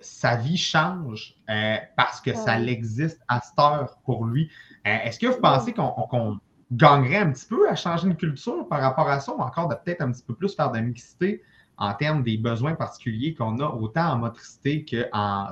sa 0.00 0.36
vie 0.36 0.56
change 0.56 1.34
euh, 1.50 1.76
parce 1.96 2.20
que 2.20 2.34
ça 2.34 2.58
l'existe 2.58 3.20
à 3.28 3.40
cette 3.40 3.58
heure 3.58 3.98
pour 4.04 4.24
lui. 4.24 4.50
Est-ce 4.84 5.18
que 5.18 5.26
vous 5.26 5.40
pensez 5.40 5.72
qu'on 5.72 6.38
gagnerait 6.72 7.16
un 7.16 7.32
petit 7.32 7.46
peu 7.46 7.68
à 7.68 7.74
changer 7.74 8.06
une 8.06 8.16
culture 8.16 8.68
par 8.68 8.80
rapport 8.80 9.08
à 9.08 9.20
ça 9.20 9.34
ou 9.34 9.40
encore 9.40 9.68
de 9.68 9.74
peut-être 9.74 10.02
un 10.02 10.12
petit 10.12 10.22
peu 10.22 10.34
plus 10.34 10.54
faire 10.54 10.70
de 10.70 10.78
mixité 10.78 11.42
en 11.76 11.94
termes 11.94 12.22
des 12.22 12.36
besoins 12.36 12.74
particuliers 12.74 13.34
qu'on 13.34 13.58
a 13.60 13.66
autant 13.66 14.12
en 14.12 14.18
motricité 14.18 14.84
que 14.84 15.04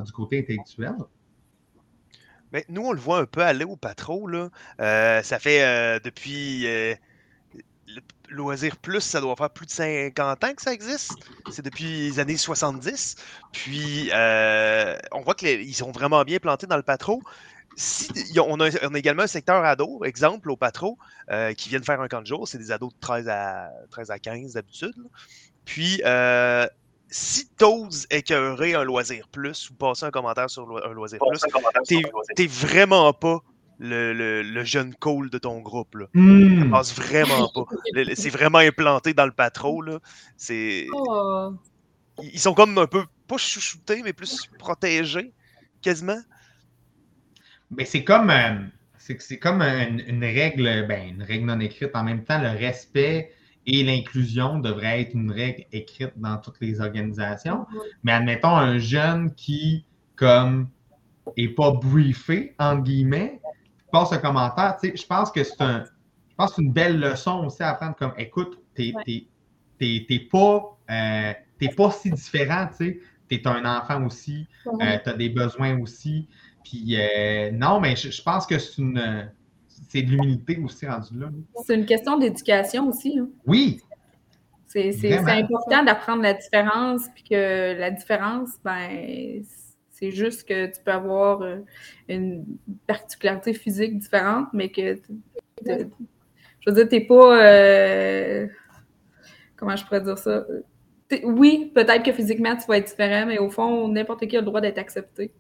du 0.05 0.13
côté 0.13 0.41
intellectuel? 0.41 0.95
Mais 2.53 2.65
nous, 2.69 2.83
on 2.83 2.93
le 2.93 2.99
voit 2.99 3.21
un 3.21 3.27
peu 3.27 3.43
aller 3.43 3.65
au 3.65 3.77
patro. 3.77 4.27
Là. 4.27 4.49
Euh, 4.81 5.23
ça 5.23 5.39
fait 5.39 5.63
euh, 5.63 5.99
depuis 6.03 6.67
euh, 6.67 6.95
Loisir 8.29 8.77
Plus, 8.77 9.01
ça 9.01 9.21
doit 9.21 9.37
faire 9.37 9.51
plus 9.51 9.67
de 9.67 9.71
50 9.71 10.45
ans 10.45 10.55
que 10.55 10.63
ça 10.63 10.73
existe. 10.73 11.13
C'est 11.51 11.65
depuis 11.65 11.85
les 11.85 12.19
années 12.21 12.37
70. 12.37 13.17
Puis, 13.53 14.11
on 14.13 15.21
voit 15.23 15.35
qu'ils 15.35 15.75
sont 15.75 15.93
vraiment 15.93 16.23
bien 16.25 16.39
plantés 16.39 16.67
dans 16.67 16.77
le 16.77 16.83
patro. 16.83 17.23
Si, 17.79 18.09
on, 18.39 18.59
a, 18.61 18.69
également 18.95 19.25
un 19.25 19.29
secteur 19.29 19.63
ado, 19.65 20.03
exemple 20.05 20.51
au 20.51 20.57
patro, 20.57 20.99
qui 21.57 21.69
viennent 21.69 21.85
faire 21.85 22.01
un 22.01 22.09
camp 22.09 22.23
de 22.23 22.27
jour. 22.27 22.49
C'est 22.49 22.59
des 22.59 22.73
ados 22.73 22.93
de 22.93 22.99
13 23.01 23.29
à, 23.29 23.71
13 23.91 24.11
à 24.11 24.19
15 24.19 24.55
d'habitude. 24.55 24.95
Puis, 25.67 26.01
euh, 26.07 26.67
si 27.11 27.49
t'oses 27.49 28.07
écœurer 28.11 28.75
un 28.75 28.85
loisir 28.85 29.29
plus 29.29 29.71
ou 29.71 29.75
passer 29.75 30.07
un 30.07 30.11
commentaire 30.11 30.49
sur 30.49 30.85
un 30.85 30.93
loisir 30.93 31.19
plus, 31.29 31.41
t'es 32.35 32.47
vraiment 32.47 33.13
pas 33.13 33.43
le, 33.79 34.65
jeune 34.65 34.95
cool 34.95 35.31
de 35.31 35.39
ton 35.39 35.61
groupe. 35.61 35.95
Là. 35.95 36.07
Hmm. 36.15 36.71
passe 36.71 36.95
vraiment 36.95 37.51
pas. 37.55 37.65
C'est 38.15 38.31
vraiment 38.31 38.59
implanté 38.59 39.15
dans 39.15 39.27
le 39.27 39.33
patron. 39.33 39.81
C'est. 40.37 40.87
Oh. 40.93 41.53
Ils 42.23 42.41
sont 42.41 42.55
comme 42.55 42.77
un 42.79 42.87
peu, 42.87 43.05
pas 43.27 43.37
chouchoutés, 43.37 44.03
mais 44.03 44.15
plus 44.15 44.47
protégés, 44.59 45.33
quasiment. 45.83 46.21
Mais 47.71 47.85
c'est 47.85 48.05
comme. 48.05 48.31
Euh, 48.31 48.55
c'est 48.99 49.39
comme 49.39 49.63
une, 49.63 50.03
une, 50.07 50.25
règle, 50.25 50.87
ben, 50.89 51.11
une 51.11 51.23
règle 51.23 51.47
non 51.47 51.61
écrite. 51.61 51.91
En 51.95 52.03
même 52.03 52.25
temps, 52.25 52.41
le 52.41 52.49
respect 52.49 53.33
et 53.67 53.83
l'inclusion 53.85 54.59
devrait 54.59 55.03
être 55.03 55.15
une 55.15 55.31
règle 55.31 55.65
écrite 55.73 56.13
dans 56.17 56.39
toutes 56.39 56.61
les 56.61 56.81
organisations. 56.81 57.67
Mais 58.03 58.13
admettons 58.13 58.57
un 58.57 58.79
jeune 58.79 59.35
qui, 59.35 59.85
comme, 60.17 60.69
est 61.37 61.49
pas 61.49 61.73
briefé, 61.73 62.55
entre 62.59 62.83
guillemets, 62.83 63.41
passe 63.91 64.13
un 64.13 64.19
commentaire, 64.19 64.77
tu 64.81 64.91
sais, 64.91 64.97
je 64.97 65.07
pense 65.07 65.31
que 65.31 65.43
c'est 65.43 65.61
un, 65.61 65.85
je 65.85 66.35
pense 66.37 66.59
une 66.59 66.73
belle 66.73 67.01
leçon 67.01 67.45
aussi 67.47 67.63
à 67.63 67.71
apprendre 67.71 67.97
comme, 67.97 68.13
écoute, 68.19 68.59
t'es 68.75 68.93
pas, 70.31 70.79
euh, 70.91 71.33
pas 71.77 71.91
si 71.91 72.11
différent, 72.11 72.69
tu 72.69 72.77
sais, 72.77 73.01
t'es 73.29 73.47
un 73.47 73.65
enfant 73.65 74.05
aussi, 74.05 74.47
euh, 74.67 74.99
tu 75.03 75.11
as 75.11 75.15
des 75.15 75.29
besoins 75.29 75.79
aussi. 75.81 76.29
Puis 76.65 76.97
euh, 76.97 77.51
non, 77.53 77.81
mais 77.81 77.97
je, 77.97 78.11
je 78.11 78.23
pense 78.23 78.47
que 78.47 78.59
c'est 78.59 78.79
une 78.79 79.31
c'est 79.89 80.03
de 80.03 80.11
l'humilité 80.11 80.59
aussi 80.59 80.87
rendu 80.87 81.19
là. 81.19 81.29
C'est 81.65 81.75
une 81.75 81.87
question 81.87 82.19
d'éducation 82.19 82.89
aussi. 82.89 83.19
Hein. 83.19 83.29
Oui. 83.47 83.81
C'est 84.67 85.17
important 85.17 85.85
d'apprendre 85.85 86.23
la 86.23 86.35
différence, 86.35 87.03
puis 87.15 87.25
que 87.25 87.79
la 87.79 87.91
différence, 87.91 88.51
ben, 88.63 89.43
c'est 89.99 90.11
juste 90.11 90.47
que 90.47 90.67
tu 90.67 90.81
peux 90.85 90.91
avoir 90.91 91.41
euh, 91.41 91.61
une 92.09 92.45
particularité 92.87 93.55
physique 93.55 93.99
différente, 93.99 94.49
mais 94.53 94.71
que, 94.71 94.97
je 95.65 95.73
veux 96.67 96.73
dire, 96.75 96.89
t'es 96.89 97.01
pas, 97.01 97.43
euh, 97.43 98.47
comment 99.57 99.75
je 99.75 99.85
pourrais 99.85 100.03
dire 100.03 100.19
ça? 100.19 100.45
Oui, 101.23 101.73
peut-être 101.75 102.03
que 102.03 102.13
physiquement, 102.13 102.57
tu 102.57 102.67
vas 102.67 102.77
être 102.79 102.89
différent, 102.89 103.27
mais 103.27 103.39
au 103.39 103.49
fond, 103.49 103.89
n'importe 103.89 104.27
qui 104.27 104.37
a 104.37 104.41
le 104.41 104.47
droit 104.47 104.61
d'être 104.61 104.79
accepté. 104.79 105.33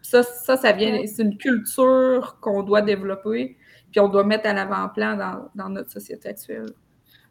Ça, 0.00 0.22
ça, 0.22 0.56
ça 0.56 0.72
vient, 0.72 1.04
c'est 1.06 1.22
une 1.22 1.36
culture 1.36 2.38
qu'on 2.40 2.62
doit 2.62 2.80
développer, 2.80 3.58
puis 3.90 4.00
on 4.00 4.08
doit 4.08 4.24
mettre 4.24 4.48
à 4.48 4.54
l'avant-plan 4.54 5.16
dans, 5.16 5.50
dans 5.54 5.68
notre 5.68 5.90
société 5.90 6.30
actuelle. 6.30 6.70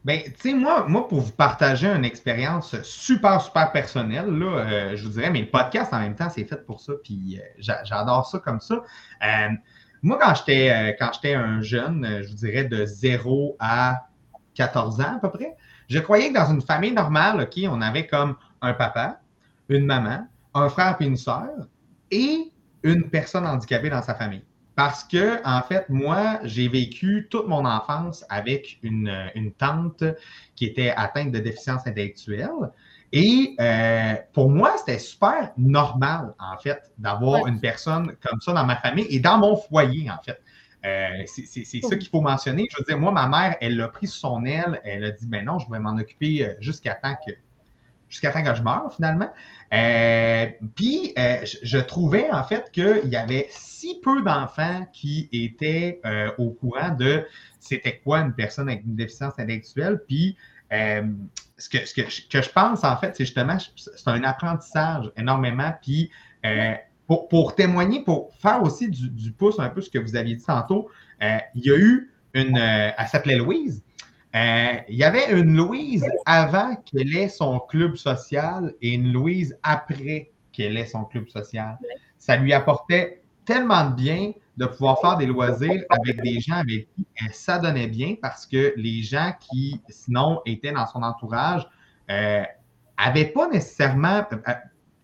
Ben, 0.06 0.22
tu 0.22 0.34
sais, 0.38 0.54
moi, 0.54 0.86
moi, 0.88 1.08
pour 1.08 1.22
vous 1.22 1.32
partager 1.32 1.88
une 1.88 2.04
expérience 2.04 2.76
super, 2.82 3.40
super 3.42 3.72
personnelle, 3.72 4.28
là, 4.28 4.46
euh, 4.46 4.96
je 4.98 5.04
vous 5.06 5.12
dirais, 5.12 5.30
mais 5.30 5.42
le 5.42 5.50
podcast 5.50 5.94
en 5.94 6.00
même 6.00 6.16
temps, 6.16 6.30
c'est 6.30 6.44
fait 6.44 6.66
pour 6.66 6.82
ça, 6.82 6.94
puis 7.02 7.40
euh, 7.40 7.74
j'adore 7.86 8.28
ça 8.28 8.40
comme 8.40 8.60
ça. 8.60 8.84
Euh, 9.26 9.50
moi, 10.02 10.20
quand 10.22 10.36
j'étais 10.36 10.98
quand 11.00 11.12
j'étais 11.14 11.36
un 11.36 11.62
jeune, 11.62 12.22
je 12.22 12.28
vous 12.28 12.36
dirais 12.36 12.66
de 12.66 12.86
0 12.86 13.56
à 13.60 14.08
14 14.56 15.00
ans 15.00 15.16
à 15.16 15.20
peu 15.20 15.30
près, 15.30 15.56
je 15.88 16.00
croyais 16.00 16.30
que 16.30 16.34
dans 16.34 16.52
une 16.52 16.62
famille 16.62 16.92
normale, 16.92 17.40
OK, 17.40 17.58
on 17.70 17.82
avait 17.82 18.06
comme 18.06 18.36
un 18.62 18.74
papa, 18.74 19.22
une 19.70 19.86
maman, 19.86 20.28
un 20.54 20.68
frère 20.68 20.98
et 21.00 21.06
une 21.06 21.16
sœur 21.16 21.48
et 22.12 22.52
une 22.84 23.10
personne 23.10 23.48
handicapée 23.48 23.90
dans 23.90 24.02
sa 24.02 24.16
famille. 24.16 24.44
Parce 24.76 25.04
que, 25.04 25.40
en 25.46 25.62
fait, 25.62 25.88
moi, 25.90 26.40
j'ai 26.44 26.68
vécu 26.68 27.28
toute 27.30 27.48
mon 27.48 27.66
enfance 27.66 28.26
avec 28.30 28.80
une, 28.82 29.12
tante 29.58 30.04
qui 30.56 30.66
était 30.66 30.94
atteinte 30.96 31.32
de 31.32 31.40
déficience 31.40 31.86
intellectuelle. 31.86 32.72
Et 33.12 33.56
euh, 33.60 34.16
pour 34.34 34.50
moi, 34.50 34.76
c'était 34.78 34.98
super 34.98 35.52
normal, 35.58 36.34
en 36.40 36.58
fait, 36.58 36.92
d'avoir 36.98 37.46
une 37.46 37.60
personne 37.60 38.16
comme 38.26 38.42
ça 38.42 38.54
dans 38.54 38.66
ma 38.66 38.78
famille 38.78 39.06
et 39.10 39.20
dans 39.20 39.38
mon 39.38 39.56
foyer, 39.56 40.10
en 40.10 40.22
fait. 40.24 40.42
Euh, 40.86 41.24
c'est 41.28 41.82
ça 41.82 41.96
qu'il 41.96 42.10
faut 42.10 42.22
mentionner. 42.22 42.68
Je 42.72 42.78
veux 42.78 42.84
dire, 42.84 42.98
moi, 42.98 43.12
ma 43.12 43.28
mère, 43.28 43.56
elle 43.62 43.78
l'a 43.78 43.88
pris 43.88 44.08
sous 44.08 44.20
son 44.20 44.44
aile. 44.46 44.82
Elle 44.84 45.06
a 45.06 45.12
dit, 45.12 45.28
ben 45.28 45.46
non, 45.46 45.60
je 45.60 45.70
vais 45.72 45.80
m'en 45.80 45.96
occuper 45.98 46.46
euh, 46.46 46.54
jusqu'à 46.60 46.96
temps 46.96 47.16
que 47.26 47.34
jusqu'à 48.14 48.32
temps 48.32 48.44
que 48.44 48.54
je 48.54 48.62
meure, 48.62 48.94
finalement. 48.96 49.30
Euh, 49.74 50.46
puis, 50.76 51.14
euh, 51.18 51.38
je, 51.64 51.80
trouvais 51.80 52.30
en 52.32 52.44
fait 52.44 52.70
qu'il 52.72 53.08
y 53.10 53.16
avait 53.16 53.48
si 53.50 54.00
peu 54.04 54.22
d'enfants 54.22 54.86
qui 54.94 55.28
étaient 55.32 56.00
euh, 56.06 56.30
au 56.38 56.52
courant 56.52 56.92
de 56.92 57.26
c'était 57.60 58.00
quoi 58.04 58.20
une 58.20 58.34
personne 58.34 58.70
avec 58.70 58.84
une 58.86 58.96
déficience 58.96 59.34
intellectuelle. 59.40 60.00
Puis, 60.08 60.38
ce, 60.72 61.70
que, 61.70 61.86
ce 61.86 61.94
que, 61.94 62.42
je 62.42 62.50
pense 62.50 62.84
en 62.84 62.98
fait, 62.98 63.16
c'est 63.16 63.26
justement, 63.26 63.58
c'est 63.76 64.08
un 64.08 64.24
apprentissage 64.24 65.12
énormément. 65.18 65.74
Puis, 65.82 66.12
pour, 67.08 67.56
témoigner, 67.56 68.04
pour 68.04 68.32
faire 68.36 68.62
aussi 68.62 68.90
du, 68.90 69.10
du, 69.10 69.32
pouce 69.32 69.60
un 69.60 69.70
peu 69.70 69.82
ce 69.82 69.90
que 69.90 70.00
vous 70.00 70.16
aviez 70.16 70.36
dit 70.36 70.46
tantôt, 70.46 70.90
il 71.22 71.66
y 71.66 71.72
a 71.72 71.78
eu 71.78 72.12
une, 72.36 72.58
elle 72.58 73.08
s'appelait 73.08 73.38
Louise. 73.38 73.84
Euh, 74.36 74.78
il 74.90 74.96
y 74.96 75.04
avait 75.04 75.32
une 75.32 75.56
Louise 75.56 76.06
avant 76.26 76.76
qu'elle 76.76 77.16
ait 77.16 77.30
son 77.30 77.60
club 77.60 77.96
social 77.96 78.74
et 78.82 78.94
une 78.94 79.14
Louise 79.14 79.58
après 79.62 80.32
qu'elle 80.52 80.76
ait 80.78 80.88
son 80.88 81.04
club 81.04 81.28
social. 81.30 81.78
Ça 82.18 82.36
lui 82.38 82.52
apportait 82.52 83.22
tellement 83.46 83.90
de 83.90 83.96
bien 83.96 84.32
de 84.58 84.66
pouvoir 84.66 85.00
faire 85.02 85.18
des 85.18 85.26
loisirs 85.26 85.84
avec 85.90 86.22
des 86.22 86.40
gens 86.40 86.56
avec 86.56 86.88
qui 86.96 87.06
elle 87.16 87.34
s'adonnait 87.34 87.88
bien 87.88 88.16
parce 88.22 88.46
que 88.46 88.74
les 88.76 89.04
gens 89.04 89.34
qui, 89.40 89.82
sinon, 89.90 90.42
étaient 90.46 90.72
dans 90.72 90.88
son 90.88 91.04
entourage 91.04 91.68
n'avaient 92.10 93.30
euh, 93.30 93.34
pas 93.34 93.50
nécessairement. 93.50 94.26
Euh, 94.32 94.54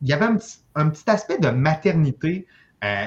il 0.02 0.08
y 0.08 0.14
avait 0.14 0.28
un 0.76 0.90
petit, 0.90 1.10
aspect 1.10 1.40
de 1.40 1.50
maternité 1.50 2.48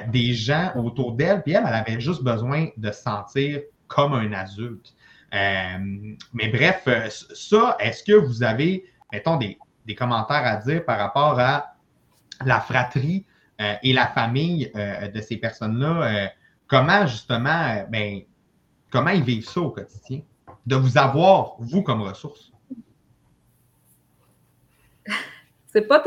des 0.08 0.35
gens 0.35 0.72
autour 0.76 1.12
d'elle, 1.12 1.42
puis 1.42 1.52
elle, 1.52 1.64
elle 1.66 1.74
avait 1.74 1.98
juste 1.98 2.22
besoin 2.22 2.68
de 2.76 2.92
se 2.92 3.00
sentir 3.00 3.62
comme 3.88 4.12
un 4.12 4.30
adulte. 4.35 4.92
Euh, 5.32 6.14
mais 6.32 6.48
bref, 6.48 6.82
euh, 6.86 7.08
ça, 7.08 7.76
est-ce 7.80 8.04
que 8.04 8.12
vous 8.12 8.42
avez, 8.42 8.84
mettons, 9.12 9.36
des, 9.36 9.58
commentaires 9.96 10.46
à 10.46 10.56
dire 10.56 10.84
par 10.84 10.98
rapport 10.98 11.38
à 11.38 11.74
la 12.44 12.60
fratrie 12.60 13.24
euh, 13.60 13.74
et 13.82 13.92
la 13.92 14.06
famille 14.06 14.70
de 14.74 15.20
ces 15.20 15.36
personnes-là? 15.36 16.30
comment, 16.66 17.06
justement, 17.06 17.84
ben, 17.90 18.22
comment 18.90 19.10
ils 19.10 19.22
vivent 19.22 19.48
ça 19.48 19.60
au 19.60 19.70
quotidien? 19.70 20.22
De 20.66 20.76
vous 20.76 20.96
avoir, 20.96 21.56
vous, 21.58 21.82
comme 21.82 22.02
ressource? 22.02 22.52
C'est 25.66 25.82
pas 25.82 26.02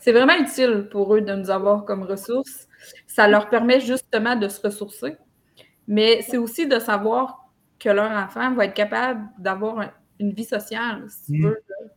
c'est 0.00 0.12
vraiment 0.12 0.36
utile 0.36 0.88
pour 0.90 1.14
eux 1.14 1.22
de 1.22 1.34
nous 1.34 1.50
avoir 1.50 1.84
comme 1.84 2.02
ressources. 2.02 2.68
Ça 3.06 3.26
leur 3.26 3.48
permet 3.48 3.80
justement 3.80 4.36
de 4.36 4.48
se 4.48 4.60
ressourcer. 4.60 5.16
Mais 5.88 6.22
c'est 6.22 6.36
aussi 6.36 6.66
de 6.66 6.78
savoir 6.78 7.41
que 7.82 7.88
leur 7.88 8.10
enfant 8.10 8.54
va 8.54 8.66
être 8.66 8.74
capable 8.74 9.28
d'avoir 9.38 9.90
une 10.20 10.32
vie 10.32 10.44
sociale, 10.44 11.04
si 11.08 11.32
tu 11.32 11.38
mm. 11.38 11.54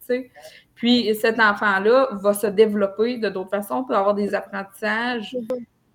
veux. 0.09 0.25
Puis 0.73 1.15
cet 1.15 1.39
enfant-là 1.39 2.09
va 2.13 2.33
se 2.33 2.47
développer 2.47 3.17
de 3.17 3.29
d'autres 3.29 3.51
façons, 3.51 3.83
peut 3.83 3.95
avoir 3.95 4.15
des 4.15 4.33
apprentissages 4.33 5.37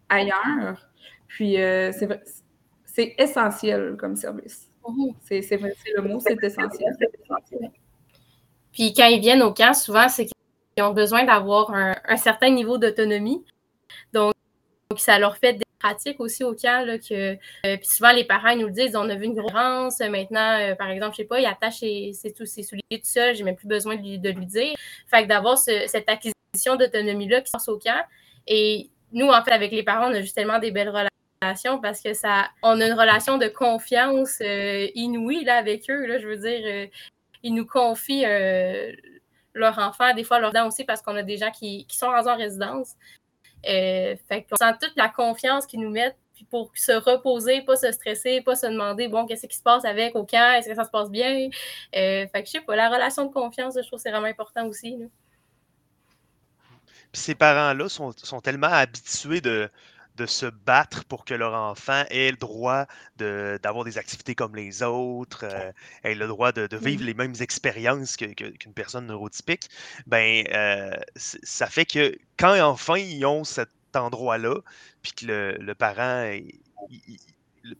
ailleurs. 0.09 0.88
Puis 1.26 1.61
euh, 1.61 1.90
c'est 2.85 3.14
essentiel 3.18 3.96
comme 3.98 4.16
service. 4.16 4.70
Mm-hmm. 4.85 5.42
C'est 5.42 5.61
le 5.96 6.03
mot, 6.03 6.20
c'est 6.20 6.42
essentiel. 6.42 6.96
Puis 8.72 8.94
quand 8.94 9.07
ils 9.07 9.20
viennent 9.20 9.42
au 9.42 9.53
camp, 9.53 9.74
souvent, 9.74 10.09
c'est 10.09 10.26
qu'ils 10.26 10.85
ont 10.85 10.92
besoin 10.92 11.24
d'avoir 11.24 11.74
un, 11.74 11.96
un, 12.07 12.16
certain 12.16 12.50
niveau 12.50 12.79
d'autonomie. 12.79 13.44
Donc, 14.12 14.33
ça 14.96 15.18
leur 15.18 15.37
fait 15.37 15.55
des 15.55 15.64
pratique 15.80 16.20
aussi 16.20 16.44
au 16.44 16.54
camp, 16.54 16.86
là, 16.86 16.98
que 16.98 17.32
euh, 17.32 17.76
puis 17.76 17.88
souvent 17.88 18.12
les 18.12 18.24
parents 18.24 18.54
nous 18.54 18.66
le 18.66 18.72
disent, 18.72 18.94
on 18.94 19.08
a 19.08 19.14
vu 19.16 19.24
une 19.24 19.34
grosse 19.34 19.98
maintenant, 20.00 20.58
euh, 20.58 20.74
par 20.74 20.90
exemple, 20.90 21.12
je 21.12 21.22
sais 21.22 21.24
pas, 21.24 21.40
il 21.40 21.46
attache 21.46 21.78
ses, 21.78 22.12
ses, 22.12 22.62
souliers 22.62 22.82
tout 22.90 23.00
seul, 23.02 23.34
j'ai 23.34 23.42
même 23.42 23.56
plus 23.56 23.66
besoin 23.66 23.96
de 23.96 24.02
lui, 24.02 24.18
de 24.18 24.30
lui 24.30 24.46
dire. 24.46 24.74
Fait 25.08 25.24
que 25.24 25.28
d'avoir 25.28 25.58
cette 25.58 26.08
acquisition 26.08 26.76
d'autonomie-là 26.76 27.40
qui 27.40 27.46
se 27.48 27.52
passe 27.52 27.68
au 27.68 27.78
camp. 27.78 28.04
Et 28.46 28.90
nous, 29.12 29.28
en 29.28 29.42
fait, 29.42 29.52
avec 29.52 29.72
les 29.72 29.82
parents, 29.82 30.10
on 30.10 30.14
a 30.14 30.20
justement 30.20 30.58
des 30.58 30.70
belles 30.70 30.92
relations 31.40 31.80
parce 31.80 32.00
que 32.00 32.12
ça, 32.14 32.50
on 32.62 32.80
a 32.80 32.86
une 32.86 32.98
relation 32.98 33.38
de 33.38 33.48
confiance 33.48 34.38
euh, 34.42 34.86
inouïe 34.94 35.44
là, 35.44 35.56
avec 35.56 35.90
eux. 35.90 36.06
Là, 36.06 36.18
je 36.18 36.28
veux 36.28 36.36
dire, 36.36 36.88
ils 37.42 37.54
nous 37.54 37.66
confient 37.66 38.26
leur 39.54 39.78
enfant, 39.78 40.14
des 40.14 40.24
fois 40.24 40.38
leur 40.38 40.52
dents 40.52 40.68
aussi, 40.68 40.84
parce 40.84 41.02
qu'on 41.02 41.16
a 41.16 41.22
des 41.22 41.36
gens 41.36 41.50
qui, 41.50 41.86
qui 41.86 41.96
sont 41.96 42.06
en 42.06 42.36
résidence. 42.36 42.94
Euh, 43.66 44.16
fait 44.28 44.46
sent 44.58 44.72
toute 44.80 44.96
la 44.96 45.08
confiance 45.08 45.66
qu'ils 45.66 45.80
nous 45.80 45.90
mettent 45.90 46.16
puis 46.34 46.46
pour 46.50 46.70
se 46.74 46.92
reposer, 46.92 47.60
pas 47.62 47.76
se 47.76 47.92
stresser, 47.92 48.40
pas 48.40 48.56
se 48.56 48.66
demander 48.66 49.08
bon, 49.08 49.26
qu'est-ce 49.26 49.46
qui 49.46 49.56
se 49.56 49.62
passe 49.62 49.84
avec 49.84 50.16
au 50.16 50.24
camp, 50.24 50.54
est-ce 50.56 50.68
que 50.70 50.74
ça 50.74 50.84
se 50.84 50.90
passe 50.90 51.10
bien? 51.10 51.48
Euh, 51.94 52.26
fait 52.26 52.42
que 52.42 52.46
je 52.46 52.52
sais 52.52 52.60
pas, 52.62 52.76
la 52.76 52.88
relation 52.88 53.26
de 53.26 53.32
confiance, 53.32 53.74
je 53.76 53.86
trouve 53.86 53.98
que 53.98 54.02
c'est 54.02 54.10
vraiment 54.10 54.26
important 54.26 54.66
aussi. 54.66 54.96
Puis 57.12 57.20
ces 57.20 57.34
parents-là 57.34 57.88
sont, 57.88 58.12
sont, 58.12 58.40
tellement 58.40 58.68
habitués 58.68 59.42
de, 59.42 59.68
de 60.20 60.26
se 60.26 60.44
battre 60.44 61.06
pour 61.06 61.24
que 61.24 61.33
leur 61.33 61.54
enfant 61.54 62.04
ait 62.11 62.30
le 62.30 62.37
droit 62.37 62.85
d'avoir 63.16 63.85
des 63.85 63.96
activités 63.96 64.35
comme 64.35 64.54
les 64.54 64.83
autres, 64.83 65.44
euh, 65.44 65.72
ait 66.04 66.14
le 66.14 66.26
droit 66.26 66.52
de, 66.52 66.68
vivre 66.76 67.04
les 67.04 67.14
mêmes 67.14 67.35
expériences 67.40 68.18
qu'une 68.18 68.74
personne 68.74 69.06
neurotypique, 69.06 69.70
ben, 70.06 70.44
euh, 70.52 70.94
ça 71.16 71.68
fait 71.68 71.87
que 71.87 72.14
quand 72.38 72.61
enfin 72.61 72.98
ils 72.98 73.24
ont 73.24 73.44
cet 73.44 73.70
endroit-là, 73.94 74.56
puis 75.00 75.12
que 75.12 75.56
le, 75.59 75.74
parent, 75.74 76.30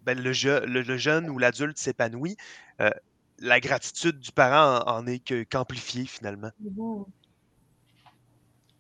ben, 0.03 0.19
le, 0.19 0.33
jeune 0.33 1.29
ou 1.29 1.39
l'adulte 1.39 1.77
s'épanouit, 1.77 2.39
euh, 2.81 2.89
la 3.39 3.61
gratitude 3.61 4.19
du 4.19 4.33
parent 4.33 4.83
en, 4.87 5.07
est 5.07 5.45
qu'amplifiée 5.45 6.07
finalement. 6.07 6.51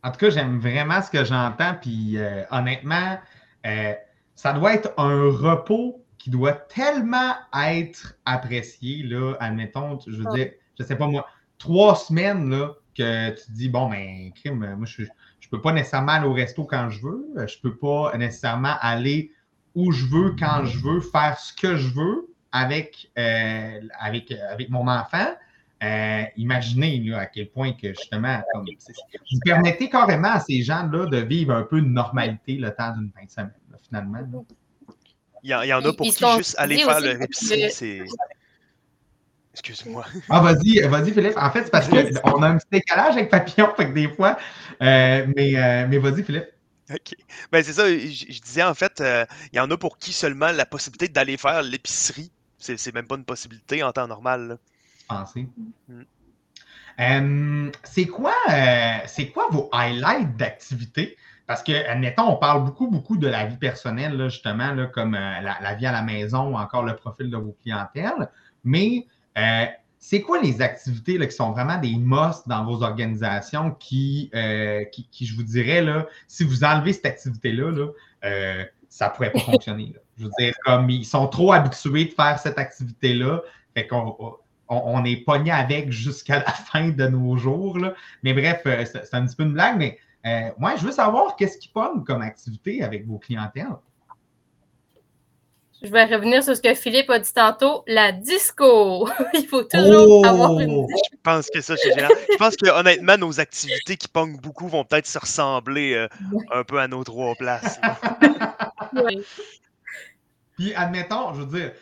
En 0.03 0.13
tout 0.13 0.19
cas, 0.19 0.31
j'aime 0.31 0.59
vraiment 0.61 1.03
ce 1.03 1.11
que 1.11 1.27
j'entends, 1.27 1.75
puis 1.75 2.17
honnêtement, 2.51 3.19
euh, 3.67 3.95
ça 4.35 4.53
doit 4.53 4.75
être 4.75 4.93
un 4.97 5.31
repos 5.31 6.05
qui 6.19 6.31
doit 6.31 6.53
tellement 6.53 7.35
être 7.55 8.15
apprécié, 8.27 9.03
là, 9.03 9.35
admettons, 9.41 9.99
je 10.07 10.17
veux 10.17 10.31
dire, 10.35 10.51
je 10.79 10.85
sais 10.85 10.97
pas 10.97 11.07
moi, 11.07 11.27
trois 11.59 11.95
semaines, 11.95 12.51
là, 12.51 12.75
que 12.97 13.31
tu 13.31 13.53
dis, 13.53 13.69
bon, 13.69 13.89
ben, 13.89 14.31
crime, 14.35 14.75
moi, 14.77 14.87
je 14.87 15.03
ne 15.03 15.09
peux 15.51 15.61
pas 15.61 15.73
nécessairement 15.73 16.13
aller 16.13 16.27
au 16.27 16.33
resto 16.33 16.65
quand 16.65 16.91
je 16.91 17.01
veux, 17.01 17.27
je 17.37 17.41
ne 17.43 17.63
peux 17.63 17.77
pas 17.77 18.17
nécessairement 18.17 18.75
aller 18.81 19.33
où 19.75 19.93
je 19.93 20.05
veux, 20.07 20.35
quand 20.39 20.65
je 20.65 20.79
veux, 20.79 21.01
faire 21.01 21.39
ce 21.39 21.53
que 21.53 21.77
je 21.77 21.95
veux 21.95 22.29
avec, 22.53 23.11
euh, 23.19 23.81
avec, 23.99 24.33
avec 24.33 24.69
mon 24.71 24.89
enfant. 24.89 25.35
Euh, 25.83 26.25
imaginez 26.37 27.15
à 27.15 27.27
quel 27.27 27.49
point 27.51 27.73
que 27.73 27.89
justement, 27.89 28.43
comme, 28.53 28.67
vous 28.67 29.39
permettez 29.45 29.89
carrément 29.89 30.33
à 30.33 30.41
ces 30.41 30.63
gens-là 30.63 31.07
de 31.07 31.19
vivre 31.19 31.55
un 31.55 31.63
peu 31.63 31.81
de 31.81 31.87
normalité 31.87 32.57
le 32.57 32.75
temps 32.75 32.93
d'une 32.93 33.11
fin 33.13 33.25
de 33.25 33.31
semaine, 33.31 33.53
finalement. 33.87 34.45
Il 35.43 35.51
y, 35.51 35.73
en 35.73 35.83
a 35.83 35.93
pour 35.95 36.07
qui 36.07 36.25
juste 36.37 36.55
aller 36.59 36.77
faire 36.79 37.01
le 37.01 37.15
l'épicerie, 37.15 37.71
c'est. 37.71 38.05
Excuse-moi. 39.53 40.05
Ah, 40.29 40.41
vas-y, 40.41 40.81
vas-y, 40.87 41.13
Philippe. 41.13 41.37
En 41.37 41.51
fait, 41.51 41.65
c'est 41.65 41.71
parce 41.71 41.89
qu'on 41.89 42.43
a 42.43 42.49
un 42.49 42.57
petit 42.59 42.69
décalage 42.71 43.15
avec 43.15 43.31
Papillon, 43.31 43.75
fait 43.77 43.89
que 43.89 43.93
des 43.93 44.09
fois. 44.09 44.39
Euh, 44.81 45.27
mais 45.35 45.57
euh, 45.57 45.87
mais 45.89 45.99
vas-y, 45.99 46.23
Philippe. 46.23 46.47
OK. 46.91 47.15
Ben, 47.51 47.63
c'est 47.63 47.73
ça, 47.73 47.89
je, 47.89 48.41
disais 48.41 48.63
en 48.63 48.75
fait, 48.75 49.01
euh, 49.01 49.25
il 49.53 49.57
y 49.57 49.61
en 49.61 49.71
a 49.71 49.77
pour 49.77 49.99
qui 49.99 50.13
seulement 50.13 50.51
la 50.53 50.67
possibilité 50.67 51.09
d'aller 51.09 51.37
faire 51.37 51.63
l'épicerie, 51.63 52.31
c'est 52.59 52.95
même 52.95 53.07
pas 53.07 53.17
une 53.17 53.25
possibilité 53.25 53.83
en 53.83 53.93
temps 53.93 54.09
normal. 54.09 54.59
Pensez? 55.11 55.49
Mm. 56.99 57.71
c'est 57.83 58.07
quoi, 58.07 58.35
c'est 59.07 59.29
quoi 59.31 59.49
vos 59.51 59.69
highlights 59.73 60.37
d'activité? 60.37 61.17
Parce 61.47 61.65
que, 61.65 61.73
admettons, 61.89 62.29
on 62.29 62.37
parle 62.37 62.65
beaucoup, 62.65 62.87
beaucoup 62.87 63.17
de 63.17 63.27
la 63.27 63.45
vie 63.45 63.57
personnelle, 63.57 64.17
justement, 64.31 64.73
là, 64.73 64.87
comme 64.87 65.15
la, 65.15 65.75
vie 65.75 65.87
à 65.87 65.93
la 65.93 66.03
maison 66.03 66.53
ou 66.53 66.57
encore 66.57 66.85
le 66.85 66.95
profil 66.95 67.29
de 67.29 67.37
vos 67.37 67.57
clientèles. 67.61 68.29
Mais 68.63 69.07
euh, 69.37 69.67
c'est 69.99 70.23
quoi 70.23 70.41
les 70.41 70.63
activités 70.63 71.19
qui 71.19 71.33
sont 71.35 71.53
vraiment 71.53 71.79
des 71.79 71.95
musts 71.95 72.49
dans 72.49 72.65
vos 72.65 72.83
organisations 72.83 73.73
qui, 73.73 74.31
euh, 74.35 74.85
qui, 74.85 75.27
je 75.27 75.35
vous 75.35 75.43
dirais, 75.43 75.83
là, 75.83 76.07
si 76.27 76.45
vous 76.45 76.65
enlevez 76.65 76.93
cette 76.93 77.07
activité-là, 77.07 77.89
euh, 78.25 78.65
ça 78.89 79.09
ne 79.09 79.15
pourrait 79.15 79.33
pas 79.33 79.41
fonctionner. 79.41 79.95
Je 80.19 80.25
veux 80.25 80.31
dire, 80.39 80.55
comme 80.65 80.89
ils 80.89 81.05
sont 81.05 81.29
trop 81.29 81.53
habitués 81.53 82.07
de 82.07 82.13
faire 82.13 82.39
cette 82.39 82.59
activité-là, 82.59 83.43
fait 83.75 83.87
qu'on 83.87 84.37
on, 84.71 85.05
est 85.05 85.25
pogné 85.25 85.51
avec 85.51 85.91
jusqu'à 85.91 86.39
la 86.39 86.53
fin 86.71 86.89
de 86.89 87.07
nos 87.07 87.37
jours. 87.37 87.79
Mais 88.23 88.33
bref, 88.33 88.63
c'est 88.65 89.15
un 89.15 89.27
petit 89.27 89.37
peu 89.37 89.43
une 89.43 89.53
blague, 89.53 89.77
mais 89.79 89.99
moi, 90.59 90.77
je 90.77 90.87
veux 90.87 90.93
savoir 90.93 91.37
qu'est-ce 91.37 91.59
qui 91.59 91.69
pogne 91.69 92.05
comme 92.05 92.23
activité 92.23 92.83
avec 92.83 93.07
vos 93.07 93.19
clientèles. 93.19 93.77
Je 95.83 95.89
vais 95.89 96.05
revenir 96.05 96.45
sur 96.45 96.55
ce 96.55 96.61
que 96.61 96.75
Philippe 96.75 97.09
a 97.09 97.19
dit 97.19 97.33
tantôt, 97.33 97.85
la 97.87 98.13
disco. 98.13 99.09
Il 99.35 99.47
faut 99.47 99.63
toujours 99.63 100.27
avoir 100.27 100.61
une 100.61 100.71
oh! 100.71 100.87
Je 101.11 101.17
pense 101.23 101.49
que 101.49 101.63
ça, 101.63 101.75
c'est 101.77 101.91
génial. 101.95 102.11
Je 102.31 102.37
pense 102.37 102.55
que 102.57 102.69
honnêtement, 102.69 103.17
nos 103.17 103.41
activités 103.41 103.97
qui 103.97 104.07
pognent 104.07 104.37
beaucoup 104.37 104.69
vont 104.69 104.85
peut-être 104.85 105.07
se 105.07 105.19
ressembler 105.19 105.95
euh, 105.95 106.07
un 106.53 106.65
peu 106.65 106.79
à 106.79 106.87
nos 106.87 107.03
trois 107.03 107.35
places. 107.35 107.81
Puis 110.61 110.75
admettons, 110.75 111.33
je 111.33 111.41
veux 111.41 111.59
dire, 111.59 111.73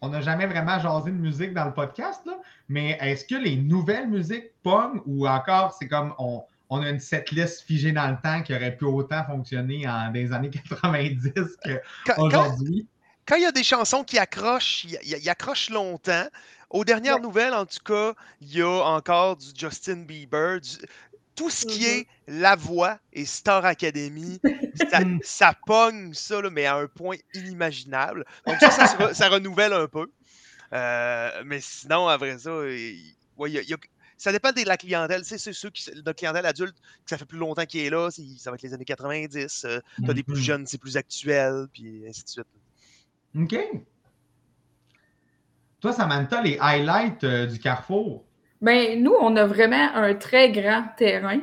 on 0.00 0.08
n'a 0.08 0.22
jamais 0.22 0.46
vraiment 0.46 0.78
jasé 0.80 1.10
de 1.10 1.16
musique 1.16 1.52
dans 1.52 1.66
le 1.66 1.74
podcast, 1.74 2.22
mais 2.70 2.96
est-ce 3.02 3.26
que 3.26 3.34
les 3.34 3.54
nouvelles 3.54 4.08
musiques 4.08 4.50
pognent 4.62 5.02
ou 5.04 5.28
encore 5.28 5.76
c'est 5.78 5.88
comme 5.88 6.14
on, 6.18 6.42
a 6.70 6.88
une 6.88 7.00
setlist 7.00 7.64
figée 7.66 7.92
dans 7.92 8.08
le 8.08 8.16
temps 8.22 8.42
qui 8.42 8.54
aurait 8.54 8.74
pu 8.74 8.86
autant 8.86 9.24
fonctionner 9.24 9.86
en 9.86 10.10
des 10.10 10.32
années 10.32 10.48
90 10.70 11.32
qu'aujourd'hui? 12.16 12.88
quand 13.26 13.36
il 13.36 13.42
y 13.42 13.46
a 13.46 13.52
des 13.52 13.62
chansons 13.62 14.04
qui 14.04 14.18
accrochent, 14.18 14.84
il, 14.84 15.28
accrochent 15.28 15.68
longtemps. 15.68 16.26
Aux 16.70 16.84
dernières 16.84 17.20
nouvelles, 17.20 17.52
en 17.52 17.66
tout 17.66 17.82
cas, 17.84 18.14
il 18.40 18.56
y 18.56 18.62
a 18.62 18.68
encore 18.68 19.36
du 19.36 19.46
Justin 19.54 19.98
Bieber, 19.98 20.60
tout 21.34 21.50
ce 21.50 21.66
qui 21.66 21.80
mm-hmm. 21.80 22.00
est 22.00 22.06
La 22.28 22.56
Voix 22.56 22.98
et 23.12 23.24
Star 23.24 23.64
Academy, 23.64 24.40
ça, 25.22 25.54
pogne 25.66 26.14
ça, 26.14 26.40
mais 26.50 26.66
à 26.66 26.76
un 26.76 26.86
point 26.86 27.16
inimaginable. 27.34 28.24
Donc 28.46 28.56
ça, 28.60 29.12
ça, 29.12 29.28
renouvelle 29.28 29.72
un 29.72 29.86
peu. 29.86 30.06
Euh, 30.72 31.42
mais 31.44 31.60
sinon, 31.60 32.08
à 32.08 32.16
vrai 32.16 32.38
ça, 32.38 32.50
ça 34.16 34.32
dépend 34.32 34.52
de 34.52 34.66
la 34.66 34.76
clientèle. 34.76 35.24
C'est 35.24 35.38
ceux 35.38 35.70
qui, 35.70 35.90
de 35.90 36.12
clientèle 36.12 36.46
adulte, 36.46 36.76
que 36.76 37.10
ça 37.10 37.18
fait 37.18 37.24
plus 37.24 37.38
longtemps 37.38 37.66
qu'il 37.66 37.80
est 37.80 37.90
là, 37.90 38.10
ça 38.10 38.50
va 38.50 38.54
être 38.54 38.62
les 38.62 38.74
années 38.74 38.84
90. 38.84 39.64
Euh, 39.64 39.80
tu 40.02 40.10
as 40.10 40.14
des 40.14 40.22
plus 40.22 40.34
mm-hmm. 40.34 40.42
jeunes, 40.42 40.66
c'est 40.66 40.78
plus 40.78 40.96
actuel, 40.96 41.66
puis 41.72 42.04
ainsi 42.08 42.24
de 42.24 42.28
suite. 42.28 42.46
OK. 43.36 43.56
Toi, 45.80 45.92
Samantha, 45.92 46.40
les 46.40 46.56
highlights 46.60 47.24
euh, 47.24 47.46
du 47.46 47.58
Carrefour? 47.58 48.24
Bien, 48.64 48.96
nous, 48.96 49.12
on 49.20 49.36
a 49.36 49.44
vraiment 49.44 49.94
un 49.94 50.14
très 50.14 50.50
grand 50.50 50.84
terrain 50.96 51.40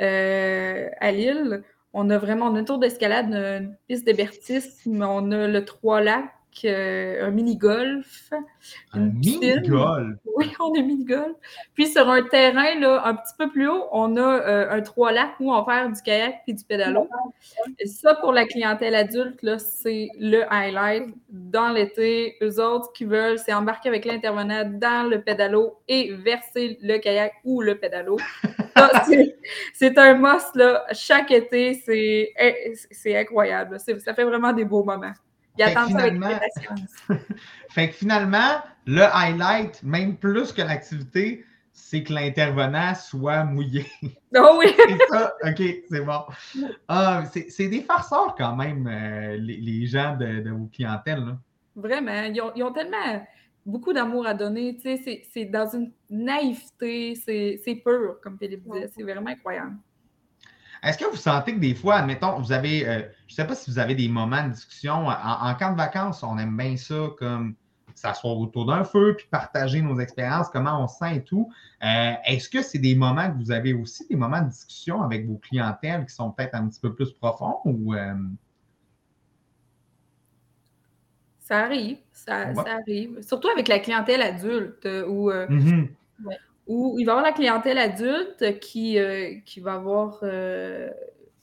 euh, 0.00 0.88
à 1.00 1.10
Lille. 1.10 1.64
On 1.92 2.10
a 2.10 2.18
vraiment 2.18 2.46
on 2.46 2.54
a 2.54 2.60
une 2.60 2.64
tour 2.64 2.78
d'escalade, 2.78 3.32
une 3.34 3.76
piste 3.88 4.06
mais 4.86 5.04
on 5.04 5.32
a 5.32 5.48
le 5.48 5.64
Trois-Lacs, 5.64 6.32
un 6.64 7.30
mini-golf. 7.30 8.32
Un 8.92 9.00
mini-golf? 9.00 10.18
Oui, 10.36 10.52
on 10.58 10.74
a 10.74 10.80
un 10.80 10.82
mini-golf. 10.82 11.36
Puis 11.74 11.86
sur 11.86 12.08
un 12.08 12.22
terrain 12.22 12.78
là, 12.80 13.02
un 13.04 13.14
petit 13.14 13.34
peu 13.38 13.48
plus 13.48 13.68
haut, 13.68 13.86
on 13.92 14.16
a 14.16 14.20
euh, 14.20 14.70
un 14.70 14.80
trois 14.82 15.12
lacs 15.12 15.38
où 15.38 15.52
on 15.52 15.64
fait 15.64 15.88
du 15.88 16.02
kayak 16.02 16.42
puis 16.44 16.54
du 16.54 16.64
pédalo. 16.64 17.08
Et 17.78 17.86
ça, 17.86 18.14
pour 18.16 18.32
la 18.32 18.44
clientèle 18.46 18.94
adulte, 18.94 19.38
c'est 19.58 20.08
le 20.18 20.42
highlight. 20.52 21.14
Dans 21.28 21.70
l'été, 21.70 22.36
eux 22.42 22.60
autres 22.60 22.92
qui 22.92 23.04
veulent, 23.04 23.38
c'est 23.38 23.52
embarquer 23.52 23.88
avec 23.88 24.04
l'intervenant 24.04 24.64
dans 24.64 25.08
le 25.08 25.22
pédalo 25.22 25.78
et 25.86 26.12
verser 26.12 26.78
le 26.82 26.98
kayak 26.98 27.32
ou 27.44 27.62
le 27.62 27.78
pédalo. 27.78 28.16
c'est 29.72 29.98
un 29.98 30.14
must, 30.14 30.56
là. 30.56 30.84
Chaque 30.92 31.30
été, 31.30 31.74
c'est 31.74 33.16
incroyable. 33.16 33.78
Ça 33.78 34.14
fait 34.14 34.24
vraiment 34.24 34.52
des 34.52 34.64
beaux 34.64 34.82
moments. 34.82 35.12
Il 35.56 35.62
attend 35.62 35.88
ça 35.88 35.98
avec 35.98 36.20
fait 37.70 37.88
que 37.88 37.94
finalement, 37.94 38.60
le 38.86 39.02
highlight, 39.02 39.82
même 39.82 40.16
plus 40.16 40.52
que 40.52 40.62
l'activité, 40.62 41.44
c'est 41.72 42.02
que 42.02 42.12
l'intervenant 42.12 42.94
soit 42.94 43.44
mouillé. 43.44 43.86
Oh 44.36 44.58
oui! 44.58 44.66
c'est 44.76 45.06
ça, 45.08 45.34
OK, 45.44 45.62
c'est 45.88 46.00
bon. 46.00 46.20
Ah, 46.88 47.24
c'est 47.48 47.68
des 47.68 47.82
farceurs 47.82 48.34
quand 48.36 48.56
même, 48.56 48.86
euh, 48.86 49.36
les, 49.36 49.86
gens 49.86 50.16
de, 50.16 50.50
vos 50.50 50.66
clientèles. 50.66 51.36
Vraiment, 51.76 52.22
ils 52.22 52.62
ont, 52.62 52.72
tellement 52.72 53.26
beaucoup 53.66 53.92
d'amour 53.92 54.26
à 54.26 54.34
donner. 54.34 54.78
C'est 54.82 55.44
dans 55.46 55.68
une 55.68 55.92
naïveté, 56.10 57.14
c'est 57.14 57.82
pur, 57.84 58.20
comme 58.22 58.38
Philippe 58.38 58.64
disait. 58.64 58.90
C'est 58.94 59.02
vraiment 59.02 59.30
incroyable. 59.30 59.76
Est-ce 60.84 60.98
que 60.98 61.10
vous 61.10 61.16
sentez 61.16 61.54
que 61.54 61.60
des 61.60 61.74
fois, 61.74 61.96
admettons, 61.96 62.38
vous 62.38 62.52
avez, 62.52 62.86
euh, 62.86 63.00
je 63.26 63.32
ne 63.32 63.36
sais 63.36 63.46
pas 63.46 63.54
si 63.54 63.70
vous 63.70 63.78
avez 63.78 63.94
des 63.94 64.08
moments 64.08 64.44
de 64.46 64.52
discussion, 64.52 65.06
en, 65.08 65.54
camp 65.54 65.72
de 65.72 65.76
vacances, 65.76 66.22
on 66.22 66.36
aime 66.36 66.56
bien 66.56 66.76
ça, 66.76 67.08
comme 67.18 67.54
s'asseoir 67.94 68.36
autour 68.36 68.66
d'un 68.66 68.84
feu, 68.84 69.14
puis 69.16 69.26
partager 69.30 69.80
nos 69.80 69.98
expériences, 69.98 70.48
comment 70.50 70.82
on 70.82 70.88
se 70.88 70.98
sent 70.98 71.16
et 71.16 71.22
tout. 71.22 71.50
Euh, 71.82 72.12
est-ce 72.26 72.50
que 72.50 72.60
c'est 72.60 72.78
des 72.78 72.94
moments 72.94 73.30
que 73.30 73.36
vous 73.38 73.50
avez 73.50 73.72
aussi, 73.72 74.06
des 74.08 74.16
moments 74.16 74.42
de 74.42 74.50
discussion 74.50 75.02
avec 75.02 75.26
vos 75.26 75.36
clientèles 75.36 76.04
qui 76.04 76.14
sont 76.14 76.30
peut-être 76.32 76.54
un 76.54 76.68
petit 76.68 76.80
peu 76.80 76.94
plus 76.94 77.12
profonds 77.12 77.60
ou. 77.64 77.94
Euh? 77.94 78.14
Ça 81.40 81.60
arrive, 81.60 81.98
ça, 82.12 82.52
arrive. 82.66 83.22
Surtout 83.22 83.48
avec 83.48 83.68
la 83.68 83.78
clientèle 83.78 84.22
adulte 84.22 84.88
où 85.06 85.30
où 86.66 86.96
il 86.98 87.04
va 87.04 87.12
y 87.12 87.14
avoir 87.14 87.24
la 87.24 87.32
clientèle 87.32 87.78
adulte 87.78 88.58
qui, 88.60 88.98
euh, 88.98 89.34
qui 89.44 89.60
va 89.60 89.74
avoir. 89.74 90.20
Euh, 90.22 90.90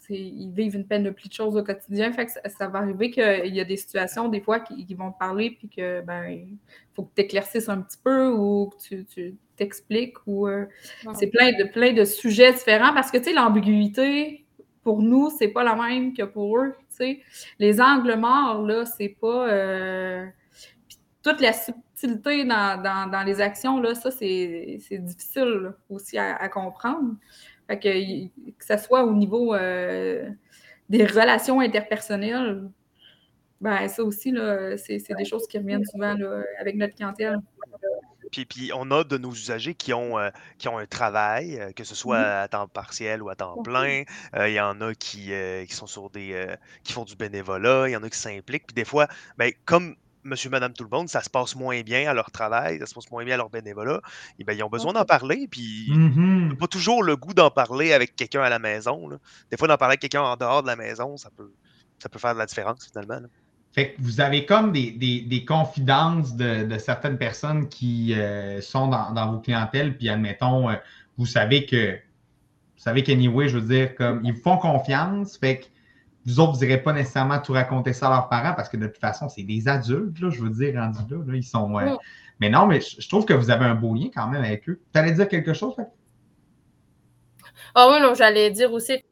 ils 0.09 0.51
vivent 0.51 0.75
une 0.75 0.85
peine 0.85 1.03
de 1.03 1.09
plus 1.09 1.29
de 1.29 1.33
choses 1.33 1.55
au 1.55 1.63
quotidien. 1.63 2.11
Fait 2.11 2.25
que 2.25 2.31
ça, 2.31 2.67
va 2.67 2.79
arriver 2.79 3.11
qu'il 3.11 3.55
y 3.55 3.61
a 3.61 3.63
des 3.63 3.77
situations, 3.77 4.27
des 4.27 4.41
fois, 4.41 4.59
qui, 4.59 4.93
vont 4.93 5.13
parler, 5.13 5.51
puis 5.51 5.69
que 5.69 6.01
ben 6.01 6.25
il 6.25 6.57
faut 6.93 7.03
que 7.03 7.11
tu 7.15 7.21
éclaircisses 7.21 7.69
un 7.69 7.79
petit 7.79 7.97
peu 8.03 8.27
ou 8.27 8.71
que 8.71 9.03
tu, 9.03 9.37
t'expliques. 9.55 10.17
ou 10.27 10.47
euh, 10.49 10.65
C'est 11.13 11.27
plein 11.27 11.53
de, 11.53 11.63
plein 11.63 11.93
de 11.93 12.03
sujets 12.03 12.51
différents 12.51 12.93
parce 12.93 13.09
que 13.09 13.19
tu 13.19 13.25
sais, 13.25 13.33
l'ambiguïté, 13.33 14.43
pour 14.83 15.01
nous, 15.01 15.29
c'est 15.29 15.47
pas 15.47 15.63
la 15.63 15.75
même 15.75 16.13
que 16.13 16.23
pour 16.23 16.57
eux. 16.57 16.75
Les 17.57 17.79
angles 17.79 18.15
morts, 18.15 18.63
là, 18.63 18.85
c'est 18.85 19.15
pas. 19.21 19.47
toute 21.23 21.39
la 21.39 21.53
dans, 22.07 23.23
les 23.25 23.41
actions, 23.41 23.79
là, 23.79 23.95
ça, 23.95 24.11
c'est 24.11 24.79
difficile 24.91 25.73
aussi 25.89 26.17
à, 26.17 26.49
comprendre. 26.49 27.15
Fait 27.67 27.79
que, 27.79 28.27
que 28.57 28.65
ce 28.65 28.77
soit 28.77 29.03
au 29.03 29.13
niveau 29.13 29.53
euh, 29.53 30.29
des 30.89 31.05
relations 31.05 31.59
interpersonnelles, 31.59 32.69
ben, 33.59 33.87
ça 33.87 34.03
aussi, 34.03 34.33
c'est 34.77 35.15
des 35.15 35.25
choses 35.25 35.47
qui 35.47 35.57
reviennent 35.57 35.85
souvent 35.85 36.15
avec 36.59 36.75
notre 36.75 36.95
clientèle. 36.95 37.39
Puis, 38.31 38.45
puis, 38.45 38.71
on 38.73 38.89
a 38.91 39.03
de 39.03 39.17
nos 39.17 39.31
usagers 39.31 39.73
qui 39.73 39.93
ont, 39.93 40.17
euh, 40.17 40.29
qui 40.57 40.69
ont 40.69 40.77
un 40.77 40.85
travail, 40.85 41.59
euh, 41.59 41.73
que 41.73 41.83
ce 41.83 41.95
soit 41.95 42.21
mm-hmm. 42.21 42.43
à 42.43 42.47
temps 42.47 42.67
partiel 42.69 43.21
ou 43.21 43.27
à 43.27 43.35
temps 43.35 43.61
plein. 43.61 44.03
Il 44.37 44.53
y 44.53 44.59
en 44.61 44.79
a 44.79 44.95
qui, 44.95 45.31
qui 45.67 45.75
sont 45.75 45.87
sur 45.87 46.09
des. 46.09 46.47
qui 46.83 46.93
font 46.93 47.03
du 47.03 47.15
bénévolat, 47.15 47.89
il 47.89 47.91
y 47.91 47.95
en 47.97 48.03
a 48.03 48.09
qui 48.09 48.17
s'impliquent. 48.17 48.67
Puis 48.67 48.73
des 48.73 48.85
fois, 48.85 49.07
ben, 49.37 49.51
comme 49.65 49.95
monsieur, 50.23 50.49
madame, 50.49 50.73
tout 50.73 50.83
le 50.83 50.89
monde, 50.89 51.09
ça 51.09 51.21
se 51.21 51.29
passe 51.29 51.55
moins 51.55 51.81
bien 51.81 52.09
à 52.09 52.13
leur 52.13 52.31
travail, 52.31 52.79
ça 52.79 52.85
se 52.85 52.93
passe 52.93 53.09
moins 53.11 53.23
bien 53.23 53.35
à 53.35 53.37
leur 53.37 53.49
bénévolat, 53.49 53.97
et 53.97 54.35
eh 54.39 54.43
bien, 54.43 54.55
ils 54.55 54.63
ont 54.63 54.69
besoin 54.69 54.93
d'en 54.93 55.05
parler, 55.05 55.47
puis 55.49 55.87
mmh 55.91 56.55
pas 56.59 56.67
toujours 56.67 57.03
le 57.03 57.15
goût 57.15 57.33
d'en 57.33 57.49
parler 57.49 57.93
avec 57.93 58.15
quelqu'un 58.15 58.41
à 58.41 58.49
la 58.49 58.59
maison. 58.59 59.09
Des 59.49 59.57
fois, 59.57 59.67
d'en 59.67 59.77
parler 59.77 59.93
avec 59.93 60.01
quelqu'un 60.01 60.21
en 60.21 60.35
dehors 60.35 60.61
de 60.61 60.67
la 60.67 60.75
maison, 60.75 61.17
ça 61.17 61.29
peut, 61.35 61.51
ça 61.99 62.09
peut 62.09 62.19
faire 62.19 62.33
de 62.33 62.39
la 62.39 62.45
différence 62.45 62.87
finalement. 62.87 63.19
Fait 63.73 63.93
que 63.93 64.01
vous 64.01 64.19
avez 64.19 64.45
comme 64.45 64.71
des, 64.73 65.45
confidences 65.47 66.35
de, 66.35 66.77
certaines 66.77 67.17
personnes 67.17 67.69
qui 67.69 68.13
euh, 68.13 68.59
sont 68.61 68.87
dans, 68.87 69.31
vos 69.31 69.39
clientèles, 69.39 69.97
puis 69.97 70.09
admettons, 70.09 70.69
euh, 70.69 70.75
vous 71.17 71.25
savez 71.25 71.65
que 71.65 71.93
vous 71.93 72.85
savez 72.85 73.03
qu'anyway, 73.03 73.47
je 73.47 73.59
veux 73.59 73.67
dire, 73.67 73.95
comme 73.95 74.21
ils 74.23 74.33
vous 74.33 74.41
font 74.41 74.57
confiance, 74.57 75.37
fait 75.37 75.59
que 75.59 75.65
vous 76.25 76.39
autres, 76.39 76.53
vous 76.53 76.65
n'irez 76.65 76.81
pas 76.81 76.93
nécessairement 76.93 77.39
tout 77.39 77.53
raconter 77.53 77.93
ça 77.93 78.07
à 78.07 78.09
leurs 78.11 78.29
parents 78.29 78.53
parce 78.53 78.69
que 78.69 78.77
de 78.77 78.87
toute 78.87 78.99
façon, 78.99 79.29
c'est 79.29 79.43
des 79.43 79.67
adultes, 79.67 80.19
là, 80.19 80.29
je 80.29 80.41
veux 80.41 80.49
dire, 80.49 80.75
rendus 80.75 80.99
là. 81.09 81.35
ils 81.35 81.43
sont. 81.43 81.69
Mais 82.39 82.49
non, 82.49 82.65
mais 82.65 82.81
je, 82.81 83.07
trouve 83.07 83.25
que 83.25 83.33
vous 83.33 83.51
avez 83.51 83.65
un 83.65 83.75
beau 83.75 83.93
lien 83.93 84.09
quand 84.13 84.27
même 84.27 84.43
avec 84.43 84.67
eux. 84.67 84.81
Tu 84.93 84.99
allais 84.99 85.11
dire 85.11 85.27
quelque 85.27 85.53
chose, 85.53 85.75
Ah 87.75 87.87
oui, 87.91 88.01
non, 88.01 88.15
j'allais 88.15 88.49
dire 88.49 88.73
aussi, 88.73 89.03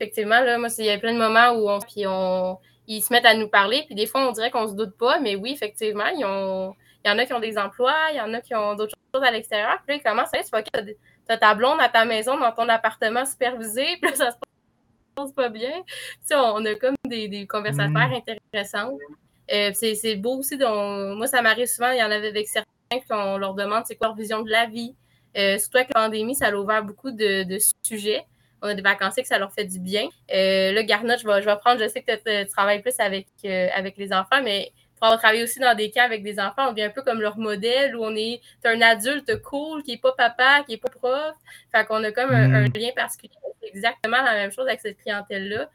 effectivement, 0.00 0.40
là, 0.40 0.58
moi, 0.58 0.68
il 0.78 0.84
y 0.86 0.90
a 0.90 0.98
plein 0.98 1.12
de 1.12 1.18
moments 1.18 1.50
où 1.52 1.68
on, 1.68 1.80
puis 1.80 2.06
on, 2.06 2.58
ils 2.86 3.02
se 3.02 3.12
mettent 3.12 3.26
à 3.26 3.34
nous 3.34 3.48
parler, 3.48 3.82
puis 3.84 3.94
des 3.94 4.06
fois, 4.06 4.26
on 4.26 4.32
dirait 4.32 4.50
qu'on 4.50 4.62
ne 4.62 4.68
se 4.68 4.74
doute 4.74 4.96
pas, 4.96 5.20
mais 5.20 5.36
oui, 5.36 5.52
effectivement, 5.52 6.06
ils 6.06 6.24
ont, 6.24 6.74
il 7.04 7.10
y 7.10 7.12
en 7.12 7.18
a 7.18 7.26
qui 7.26 7.34
ont 7.34 7.40
des 7.40 7.58
emplois, 7.58 7.94
il 8.12 8.16
y 8.16 8.20
en 8.20 8.32
a 8.32 8.40
qui 8.40 8.54
ont 8.54 8.74
d'autres 8.74 8.96
choses 9.14 9.22
à 9.22 9.30
l'extérieur. 9.30 9.76
Puis 9.86 9.96
là, 9.96 10.02
ils 10.02 10.08
commencent 10.08 10.32
à 10.32 10.42
tu 10.42 10.48
vois 10.50 10.62
tu 10.62 11.34
as 11.34 11.36
ta 11.36 11.54
blonde 11.54 11.78
à 11.80 11.90
ta 11.90 12.06
maison, 12.06 12.38
dans 12.38 12.52
ton 12.52 12.68
appartement 12.70 13.26
supervisé, 13.26 13.84
puis 14.00 14.10
là, 14.10 14.16
ça 14.16 14.30
se 14.30 14.36
passe 15.22 15.32
pas 15.32 15.48
bien. 15.48 15.82
On, 16.32 16.64
a 16.64 16.74
comme 16.74 16.94
des, 17.06 17.28
des 17.28 17.46
conversations 17.46 17.92
mm. 17.92 18.22
intéressantes. 18.52 18.98
Euh, 19.52 19.70
c'est 19.74 20.16
beau 20.16 20.38
aussi. 20.38 20.56
moi, 20.58 21.26
ça 21.26 21.42
m'arrive 21.42 21.66
souvent, 21.66 21.90
il 21.90 21.98
y 21.98 22.02
en 22.02 22.10
avait 22.10 22.28
avec 22.28 22.48
certains 22.48 22.68
qu'on 23.08 23.38
leur 23.38 23.54
demande 23.54 23.84
c'est 23.86 23.96
quoi 23.96 24.08
leur 24.08 24.16
vision 24.16 24.42
de 24.42 24.50
la 24.50 24.66
vie. 24.66 24.94
Euh, 25.36 25.58
surtout 25.58 25.78
avec 25.78 25.90
la 25.94 26.02
pandémie, 26.02 26.34
ça 26.34 26.48
a 26.48 26.54
ouvert 26.54 26.82
beaucoup 26.82 27.10
de, 27.10 27.42
de 27.42 27.58
sujets 27.82 28.24
on 28.62 28.68
a 28.68 28.74
des 28.74 28.82
vacanciers 28.82 29.22
que 29.22 29.28
ça 29.28 29.38
leur 29.38 29.52
fait 29.52 29.64
du 29.64 29.78
bien. 29.78 30.08
Euh, 30.32 30.72
là, 30.72 30.82
Garnot, 30.82 31.16
je 31.18 31.26
vais, 31.26 31.40
je 31.42 31.46
vais 31.46 31.56
prendre, 31.56 31.80
je 31.80 31.88
sais 31.88 32.02
que 32.02 32.42
tu 32.42 32.48
travailles 32.50 32.82
plus 32.82 32.94
avec, 32.98 33.28
euh, 33.44 33.68
avec 33.74 33.96
les 33.96 34.12
enfants, 34.12 34.42
mais 34.42 34.72
pour 34.98 35.06
avoir 35.06 35.20
travaillé 35.20 35.42
aussi 35.42 35.58
dans 35.58 35.74
des 35.74 35.90
cas 35.90 36.04
avec 36.04 36.22
des 36.22 36.38
enfants, 36.38 36.68
on 36.68 36.70
devient 36.70 36.84
un 36.84 36.90
peu 36.90 37.02
comme 37.02 37.20
leur 37.20 37.38
modèle 37.38 37.96
où 37.96 38.04
on 38.04 38.14
est 38.14 38.40
un 38.64 38.80
adulte 38.80 39.40
cool 39.42 39.82
qui 39.82 39.92
n'est 39.92 39.98
pas 39.98 40.12
papa, 40.12 40.62
qui 40.64 40.72
n'est 40.72 40.78
pas 40.78 40.90
prof. 40.90 41.34
Fait 41.72 41.84
qu'on 41.86 42.02
a 42.04 42.12
comme 42.12 42.30
un, 42.30 42.68
mm. 42.68 42.72
lien 42.74 42.90
particulier. 42.94 43.34
C'est 43.60 43.68
exactement 43.68 44.22
la 44.22 44.34
même 44.34 44.52
chose 44.52 44.66
avec 44.66 44.80
cette 44.80 44.98
clientèle-là. 44.98 45.70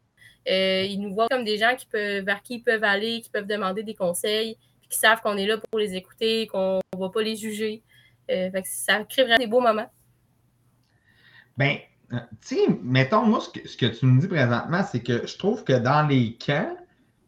Euh, 0.50 0.84
ils 0.84 1.00
nous 1.00 1.14
voient 1.14 1.28
comme 1.30 1.46
des 1.46 1.58
gens 1.58 1.76
qui 1.76 1.86
peuvent, 1.86 2.24
vers 2.24 2.42
qui 2.42 2.56
ils 2.56 2.64
peuvent 2.64 2.84
aller, 2.84 3.22
qui 3.22 3.30
peuvent 3.30 3.48
demander 3.48 3.84
des 3.84 3.96
conseils, 3.96 4.58
qui 4.90 4.98
savent 4.98 5.22
qu'on 5.22 5.38
est 5.38 5.48
là 5.48 5.58
pour 5.58 5.80
les 5.80 5.96
écouter, 5.96 6.48
qu'on 6.48 6.80
ne 6.94 7.00
va 7.00 7.10
pas 7.10 7.22
les 7.22 7.36
juger. 7.36 7.82
fait 8.28 8.52
que 8.52 8.68
ça 8.68 9.04
crée 9.06 9.24
vraiment 9.24 9.38
des 9.38 9.48
beaux 9.48 9.62
moments. 9.62 9.90
Ben, 11.58 11.78
euh, 12.14 12.18
tu 12.46 12.56
sais, 12.56 12.68
mettons, 12.84 13.24
moi, 13.24 13.40
ce 13.42 13.78
que, 13.78 13.86
tu 13.86 14.06
me 14.06 14.20
dis 14.20 14.28
présentement, 14.28 14.84
c'est 14.84 15.02
que 15.02 15.26
je 15.26 15.38
trouve 15.38 15.64
que 15.64 15.74
dans 15.74 16.08
les 16.08 16.38
camps, 16.44 16.76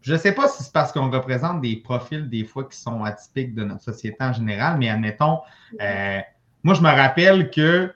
je 0.06 0.14
ne 0.14 0.18
sais 0.18 0.34
pas 0.34 0.48
si 0.48 0.64
c'est 0.64 0.72
parce 0.72 0.92
qu'on 0.92 1.10
représente 1.10 1.62
des 1.62 1.78
profils 1.78 2.30
des 2.30 2.46
fois 2.46 2.66
qui 2.66 2.78
sont 2.78 3.04
atypiques 3.04 3.56
de 3.56 3.64
notre 3.64 3.84
société 3.84 4.18
en 4.22 4.34
général, 4.34 4.78
mais 4.78 4.90
admettons, 4.90 5.40
euh, 5.82 6.20
moi, 6.64 6.76
je 6.76 6.82
me 6.82 6.90
rappelle 6.90 7.50
que 7.50 7.94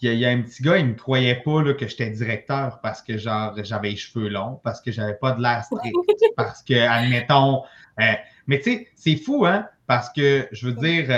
il 0.00 0.14
y, 0.14 0.24
a 0.24 0.28
un 0.28 0.42
petit 0.42 0.62
gars, 0.62 0.76
il 0.78 0.84
ne 0.84 0.90
me 0.90 0.94
croyait 0.94 1.42
pas 1.44 1.60
là, 1.60 1.74
que 1.74 1.88
j'étais 1.88 2.08
directeur 2.10 2.78
parce 2.80 3.02
que 3.02 3.18
genre 3.18 3.52
j'avais 3.64 3.90
les 3.90 3.96
cheveux 3.96 4.28
longs, 4.28 4.60
parce 4.62 4.80
que 4.80 4.92
j'avais 4.92 5.14
pas 5.14 5.32
de 5.32 5.42
l'air 5.42 5.64
strict, 5.64 5.92
parce 6.36 6.62
que, 6.62 6.74
admettons, 6.74 7.64
euh, 8.00 8.12
mais 8.46 8.60
tu 8.60 8.70
sais, 8.70 8.88
c'est 8.94 9.16
fou, 9.16 9.44
hein, 9.44 9.66
parce 9.88 10.08
que 10.10 10.46
je 10.52 10.68
veux 10.68 10.74
dire, 10.74 11.08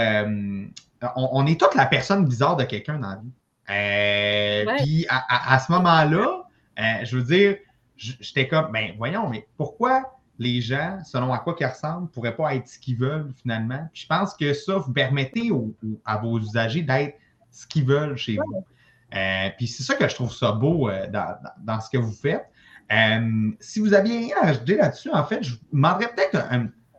on, 1.17 1.29
on, 1.33 1.47
est 1.47 1.61
toute 1.61 1.75
la 1.75 1.85
personne 1.85 2.25
bizarre 2.25 2.57
de 2.57 2.65
quelqu'un 2.65 2.99
dans 2.99 3.11
la 3.11 3.17
vie. 3.17 3.33
Euh, 3.71 4.65
puis 4.79 5.07
à, 5.09 5.59
ce 5.61 5.71
moment-là, 5.73 6.43
euh, 6.79 6.83
je 7.05 7.17
veux 7.17 7.23
dire, 7.23 7.57
j'étais 7.97 8.49
comme, 8.49 8.73
ben 8.73 8.95
voyons, 8.97 9.29
mais 9.29 9.47
pourquoi 9.57 10.20
les 10.41 10.63
gens, 10.63 10.99
selon 11.05 11.33
à 11.33 11.39
quoi 11.39 11.55
qu'ils 11.55 11.67
ressemblent, 11.67 12.05
ne 12.05 12.09
pourraient 12.09 12.35
pas 12.35 12.55
être 12.55 12.67
ce 12.67 12.79
qu'ils 12.79 12.97
veulent 12.97 13.33
finalement? 13.41 13.89
je 13.93 14.07
pense 14.07 14.35
que 14.35 14.55
ça, 14.55 14.79
vous 14.79 14.93
permettez 14.93 15.53
à 16.05 16.17
vos 16.17 16.39
usagers 16.39 16.83
d'être 16.83 17.17
ce 17.51 17.67
qu'ils 17.67 17.85
veulent 17.85 18.17
chez 18.17 18.37
vous. 18.37 18.65
Euh, 19.15 19.51
puis 19.59 19.67
c'est 19.67 19.83
ça 19.83 19.95
que 19.95 20.09
je 20.09 20.15
trouve 20.15 20.33
ça 20.33 20.53
beau 20.53 20.91
dans, 21.11 21.81
ce 21.81 21.91
que 21.91 21.99
vous 21.99 22.13
faites. 22.13 22.47
si 23.61 23.81
vous 23.81 23.93
aviez 23.93 24.19
rien 24.19 24.37
à 24.43 24.47
ajouter 24.47 24.77
là-dessus, 24.77 25.11
en 25.11 25.25
fait, 25.25 25.43
je 25.43 25.53
vous 25.53 25.61
demanderais 25.73 26.11
peut-être 26.15 26.47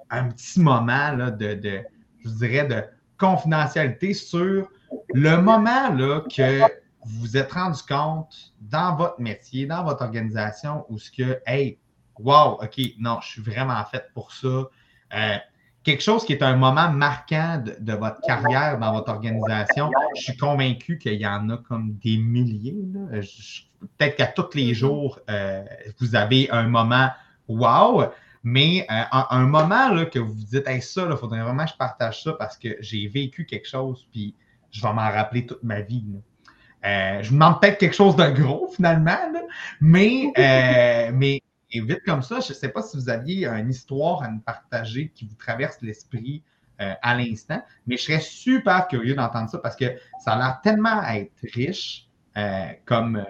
un, 0.10 0.30
petit 0.30 0.60
moment 0.60 1.16
de, 1.16 1.56
de, 1.56 1.82
je 2.24 2.30
dirais, 2.30 2.68
de 2.68 2.84
confidentialité 3.18 4.14
sur 4.14 4.70
le 5.14 5.42
moment 5.42 5.90
là, 5.94 6.22
que 6.22 6.62
vous 7.06 7.22
vous 7.22 7.38
êtes 7.38 7.52
rendu 7.52 7.82
compte 7.88 8.54
dans 8.60 8.96
votre 8.96 9.20
métier, 9.20 9.66
dans 9.66 9.84
votre 9.84 10.04
organisation, 10.04 10.86
où 10.90 11.00
ce 11.00 11.10
que, 11.10 11.42
hey, 11.48 11.80
wow, 12.20 12.60
OK, 12.62 12.80
non, 13.00 13.20
je 13.22 13.28
suis 13.28 13.42
vraiment 13.42 13.84
fait 13.86 14.10
pour 14.14 14.32
ça. 14.32 14.70
Euh, 15.14 15.38
quelque 15.84 16.04
chose 16.04 16.26
qui 16.26 16.34
est 16.34 16.44
un 16.44 16.56
moment 16.56 16.90
marquant 16.90 17.64
de, 17.80 17.94
votre 17.94 18.22
carrière 18.22 18.78
dans 18.80 18.94
votre 18.94 19.10
organisation. 19.10 19.90
Je 20.16 20.22
suis 20.22 20.38
convaincu 20.38 20.98
qu'il 20.98 21.14
y 21.14 21.28
en 21.28 21.50
a 21.50 21.58
comme 21.58 21.94
des 22.04 22.18
milliers. 22.18 22.76
Peut-être 23.98 24.16
qu'à 24.16 24.28
tous 24.28 24.56
les 24.56 24.74
jours, 24.74 25.20
euh, 25.30 25.64
vous 26.00 26.16
avez 26.16 26.50
un 26.52 26.68
moment 26.68 27.10
wow, 27.48 28.06
mais 28.44 28.86
euh, 28.90 29.04
un, 29.12 29.46
moment 29.48 29.90
là, 29.90 30.06
que 30.06 30.20
vous 30.20 30.34
vous 30.34 30.46
dites, 30.46 30.66
ça, 30.82 31.08
il 31.10 31.18
faudrait 31.18 31.42
vraiment 31.42 31.66
que 31.66 31.72
je 31.72 31.78
partage 31.78 32.24
ça 32.24 32.34
parce 32.34 32.58
que 32.58 32.78
j'ai 32.80 33.08
vécu 33.08 33.46
quelque 33.46 33.68
chose, 33.68 34.08
puis 34.12 34.36
je 34.72 34.82
vais 34.82 34.94
m'en 34.94 35.10
rappeler 35.12 35.46
toute 35.46 35.64
ma 35.64 35.82
vie. 35.82 36.06
Je 36.84 37.28
vous 37.28 37.34
demande 37.34 37.60
peut-être 37.60 37.78
quelque 37.78 37.96
chose 37.96 38.16
de 38.16 38.30
gros 38.30 38.68
finalement, 38.76 39.18
mais, 39.80 40.32
euh, 40.38 41.40
mais 41.74 41.82
vite 41.82 42.04
comme 42.06 42.22
ça, 42.22 42.40
je 42.40 42.50
ne 42.50 42.54
sais 42.58 42.70
pas 42.70 42.82
si 42.82 42.98
vous 42.98 43.10
aviez 43.10 43.48
une 43.48 43.70
histoire 43.70 44.24
à 44.24 44.30
nous 44.30 44.40
partager 44.40 45.10
qui 45.10 45.26
vous 45.26 45.36
traverse 45.36 45.78
l'esprit 45.82 46.44
euh, 46.82 46.94
à 47.02 47.16
l'instant, 47.16 47.64
mais 47.88 47.98
je 47.98 48.04
serais 48.04 48.20
super 48.20 48.88
curieux 48.88 49.16
d'entendre 49.16 49.50
ça 49.50 49.60
parce 49.60 49.76
que 49.76 49.86
ça 50.20 50.34
a 50.34 50.38
l'air 50.38 50.60
tellement 50.64 51.04
être 51.04 51.34
riche 51.54 52.08
comme, 52.86 53.22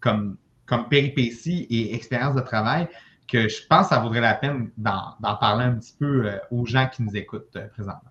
comme, 0.00 0.36
comme 0.66 0.88
péripétie 0.88 1.68
et 1.70 1.94
expérience 1.94 2.34
de 2.34 2.40
travail 2.40 2.88
que 3.28 3.48
je 3.48 3.64
pense 3.68 3.88
que 3.88 3.94
ça 3.94 4.00
vaudrait 4.00 4.20
la 4.20 4.34
peine 4.34 4.70
d'en 4.76 5.36
parler 5.40 5.66
un 5.66 5.74
petit 5.74 5.94
peu 5.96 6.28
aux 6.50 6.66
gens 6.66 6.88
qui 6.88 7.02
nous 7.02 7.16
écoutent 7.16 7.56
présentement. 7.72 8.10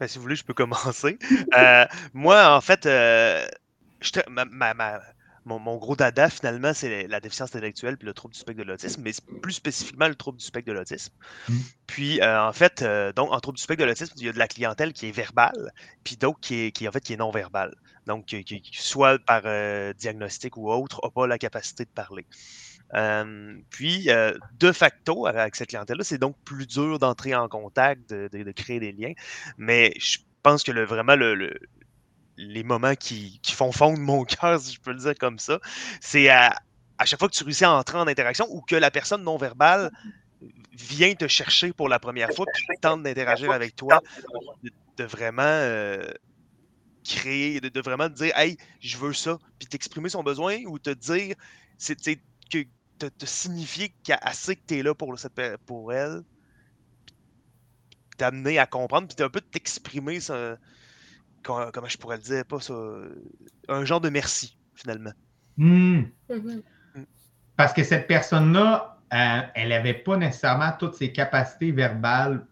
Ben, 0.00 0.08
si 0.08 0.16
vous 0.16 0.22
voulez, 0.22 0.36
je 0.36 0.44
peux 0.44 0.54
commencer. 0.54 1.18
Euh, 1.56 1.84
moi, 2.14 2.56
en 2.56 2.60
fait, 2.62 2.86
euh, 2.86 3.46
mon, 5.44 5.76
gros 5.76 5.96
dada, 5.96 6.28
finalement, 6.28 6.72
c'est 6.74 7.06
la 7.06 7.20
déficience 7.20 7.54
intellectuelle 7.54 7.96
puis 7.96 8.06
le 8.06 8.14
trouble 8.14 8.34
du 8.34 8.40
spectre 8.40 8.62
de 8.62 8.66
l'autisme, 8.66 9.02
mais 9.02 9.12
plus 9.40 9.54
spécifiquement 9.54 10.08
le 10.08 10.14
trouble 10.14 10.38
du 10.38 10.44
spectre 10.44 10.68
de 10.68 10.72
l'autisme. 10.72 11.12
Mmh. 11.48 11.56
Puis, 11.86 12.20
euh, 12.20 12.42
en 12.42 12.52
fait, 12.52 12.84
donc, 13.16 13.32
en 13.32 13.40
trouble 13.40 13.56
du 13.56 13.62
spectre 13.62 13.82
de 13.82 13.88
l'autisme, 13.88 14.14
il 14.18 14.26
y 14.26 14.28
a 14.28 14.32
de 14.32 14.38
la 14.38 14.48
clientèle 14.48 14.92
qui 14.92 15.08
est 15.08 15.12
verbale, 15.12 15.72
puis 16.04 16.16
d'autres 16.16 16.40
qui 16.40 16.66
est, 16.66 16.72
qui, 16.72 16.86
en 16.88 16.92
fait, 16.92 17.00
qui 17.00 17.14
est 17.14 17.18
non 17.18 17.30
verbale. 17.30 17.74
Donc, 18.06 18.26
qui, 18.26 18.62
soit 18.72 19.18
par 19.18 19.42
diagnostic 19.94 20.56
ou 20.56 20.70
autre, 20.70 21.00
n'a 21.02 21.10
pas 21.10 21.26
la 21.26 21.38
capacité 21.38 21.84
de 21.84 21.90
parler 21.90 22.26
puis, 23.70 24.08
de 24.58 24.72
facto, 24.72 25.26
avec 25.26 25.54
cette 25.54 25.68
clientèle-là, 25.68 26.04
c'est 26.04 26.18
donc 26.18 26.36
plus 26.44 26.66
dur 26.66 26.98
d'entrer 26.98 27.34
en 27.34 27.48
contact, 27.48 28.10
de, 28.10 28.52
créer 28.52 28.80
des 28.80 28.92
liens. 28.92 29.12
Mais 29.58 29.94
je 29.98 30.18
pense 30.42 30.62
que 30.62 30.72
le, 30.72 30.84
vraiment, 30.84 31.16
le, 31.16 31.58
les 32.40 32.62
moments 32.62 32.94
qui, 32.94 33.40
font 33.52 33.72
fondre 33.72 33.98
mon 33.98 34.24
cœur, 34.24 34.60
si 34.60 34.74
je 34.74 34.80
peux 34.80 34.92
le 34.92 34.98
dire 34.98 35.14
comme 35.18 35.38
ça, 35.38 35.60
c'est 36.00 36.28
à, 36.28 36.54
chaque 37.04 37.18
fois 37.18 37.28
que 37.28 37.34
tu 37.34 37.44
réussis 37.44 37.64
à 37.64 37.72
entrer 37.72 37.98
en 37.98 38.06
interaction 38.06 38.46
ou 38.50 38.60
que 38.60 38.76
la 38.76 38.90
personne 38.90 39.22
non 39.22 39.36
verbale 39.36 39.90
vient 40.72 41.14
te 41.14 41.28
chercher 41.28 41.72
pour 41.72 41.88
la 41.88 41.98
première 41.98 42.30
fois, 42.30 42.46
puis 42.52 42.64
tente 42.80 43.02
d'interagir 43.02 43.50
avec 43.50 43.76
toi, 43.76 44.00
de, 44.96 45.04
vraiment 45.04 45.98
créer, 47.04 47.60
de, 47.60 47.80
vraiment 47.80 48.08
te 48.08 48.14
dire 48.14 48.36
Hey, 48.36 48.56
je 48.80 48.96
veux 48.96 49.12
ça, 49.12 49.38
puis 49.58 49.68
t'exprimer 49.68 50.08
son 50.08 50.22
besoin 50.22 50.58
ou 50.66 50.78
te 50.78 50.90
dire 50.90 51.36
c'est 51.76 51.96
que 51.96 52.64
te, 52.98 53.26
signifier 53.26 53.88
qu'il 54.02 54.12
y 54.12 54.14
a 54.14 54.18
assez 54.22 54.56
que 54.56 54.60
tu 54.66 54.78
es 54.78 54.82
là 54.82 54.94
pour, 54.94 55.18
cette, 55.18 55.40
pour 55.66 55.92
elle, 55.92 56.22
t'amener 58.18 58.58
à 58.58 58.66
comprendre, 58.66 59.08
puis 59.08 59.24
un 59.24 59.30
peu 59.30 59.40
t'exprimer, 59.40 60.20
ça, 60.20 60.58
comment, 61.42 61.86
je 61.86 61.98
pourrais 61.98 62.16
le 62.16 62.22
dire, 62.22 62.44
pas 62.44 62.60
ça, 62.60 62.74
un 63.68 63.84
genre 63.84 64.00
de 64.00 64.08
merci, 64.08 64.56
finalement. 64.74 65.12
Hmm. 65.56 66.02
Mm-hmm. 66.28 66.62
Parce 67.56 67.72
que 67.72 67.84
cette 67.84 68.06
personne-là, 68.06 68.98
euh, 69.12 69.40
elle 69.54 69.68
n'avait 69.70 69.94
pas 69.94 70.16
nécessairement 70.16 70.72
toutes 70.78 70.94
ses 70.94 71.12
capacités 71.12 71.72
verbales 71.72 72.46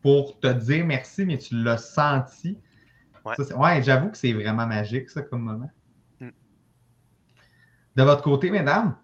pour 0.00 0.38
te 0.40 0.46
dire 0.46 0.84
merci, 0.84 1.24
mais 1.24 1.38
tu 1.38 1.62
l'as 1.62 1.78
senti. 1.78 2.58
Ouais, 3.24 3.82
j'avoue 3.82 4.10
que 4.10 4.16
c'est 4.16 4.32
vraiment 4.32 4.66
magique, 4.66 5.10
ça, 5.10 5.22
comme 5.22 5.42
moment. 5.42 5.70
Mm. 6.20 6.28
De 7.96 8.02
votre 8.02 8.22
côté, 8.22 8.50
mesdames? 8.50 8.96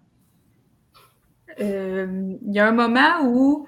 Euh, 1.60 2.36
il 2.42 2.54
y 2.54 2.58
a 2.58 2.68
un 2.68 2.72
moment 2.72 3.24
où 3.24 3.66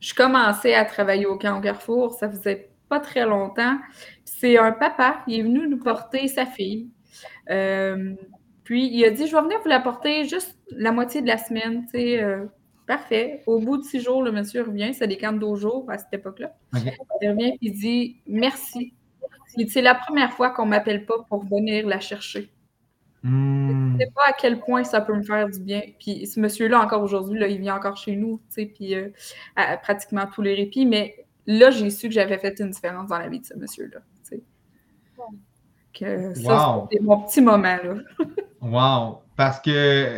je 0.00 0.14
commençais 0.14 0.74
à 0.74 0.84
travailler 0.84 1.26
au 1.26 1.38
camp 1.38 1.60
Carrefour, 1.60 2.14
ça 2.14 2.30
faisait 2.30 2.70
pas 2.94 3.00
très 3.00 3.26
longtemps. 3.26 3.76
C'est 4.24 4.56
un 4.56 4.70
papa, 4.70 5.22
qui 5.24 5.40
est 5.40 5.42
venu 5.42 5.66
nous 5.68 5.78
porter 5.78 6.28
sa 6.28 6.46
fille. 6.46 6.88
Euh, 7.50 8.14
puis 8.62 8.88
il 8.92 9.04
a 9.04 9.10
dit 9.10 9.26
Je 9.26 9.34
vais 9.34 9.42
venir 9.42 9.58
vous 9.62 9.68
la 9.68 9.80
porter 9.80 10.24
juste 10.24 10.56
la 10.70 10.92
moitié 10.92 11.22
de 11.22 11.26
la 11.26 11.38
semaine. 11.38 11.86
Euh, 11.94 12.46
parfait. 12.86 13.42
Au 13.46 13.58
bout 13.58 13.78
de 13.78 13.82
six 13.82 14.00
jours, 14.00 14.22
le 14.22 14.30
monsieur 14.30 14.62
revient. 14.62 14.92
Camps 15.20 15.32
de 15.32 15.38
deux 15.38 15.56
jours 15.56 15.86
à 15.90 15.98
cette 15.98 16.12
époque-là. 16.12 16.54
Il 17.20 17.30
revient 17.30 17.48
et 17.48 17.58
il 17.60 17.72
dit 17.72 18.20
Merci. 18.26 18.94
C'est 19.68 19.82
la 19.82 19.94
première 19.94 20.32
fois 20.32 20.50
qu'on 20.50 20.64
ne 20.64 20.70
m'appelle 20.70 21.04
pas 21.04 21.18
pour 21.28 21.44
venir 21.44 21.86
la 21.86 21.98
chercher. 21.98 22.50
Hmm. 23.24 23.68
Je 23.68 23.94
ne 23.94 23.98
sais 23.98 24.12
pas 24.14 24.28
à 24.28 24.32
quel 24.32 24.60
point 24.60 24.84
ça 24.84 25.00
peut 25.00 25.14
me 25.14 25.22
faire 25.22 25.48
du 25.48 25.58
bien. 25.58 25.82
Puis 25.98 26.26
ce 26.26 26.38
monsieur-là, 26.38 26.80
encore 26.80 27.02
aujourd'hui, 27.02 27.40
il 27.48 27.60
vient 27.60 27.76
encore 27.76 27.96
chez 27.96 28.16
nous, 28.16 28.38
tu 28.48 28.54
sais, 28.54 28.66
puis 28.66 28.94
euh, 28.94 29.08
à, 29.56 29.76
pratiquement 29.78 30.26
tous 30.32 30.42
les 30.42 30.54
répits. 30.54 30.84
Mais 30.84 31.23
là, 31.46 31.70
j'ai 31.70 31.90
su 31.90 32.08
que 32.08 32.14
j'avais 32.14 32.38
fait 32.38 32.58
une 32.60 32.70
différence 32.70 33.08
dans 33.08 33.18
la 33.18 33.28
vie 33.28 33.40
de 33.40 33.46
ce 33.46 33.54
monsieur-là. 33.54 34.00
Que 35.92 36.34
ça, 36.34 36.86
c'était 36.90 37.04
mon 37.04 37.20
petit 37.20 37.40
moment, 37.40 37.78
là. 37.84 37.94
wow! 38.60 39.22
Parce 39.36 39.60
que, 39.60 40.16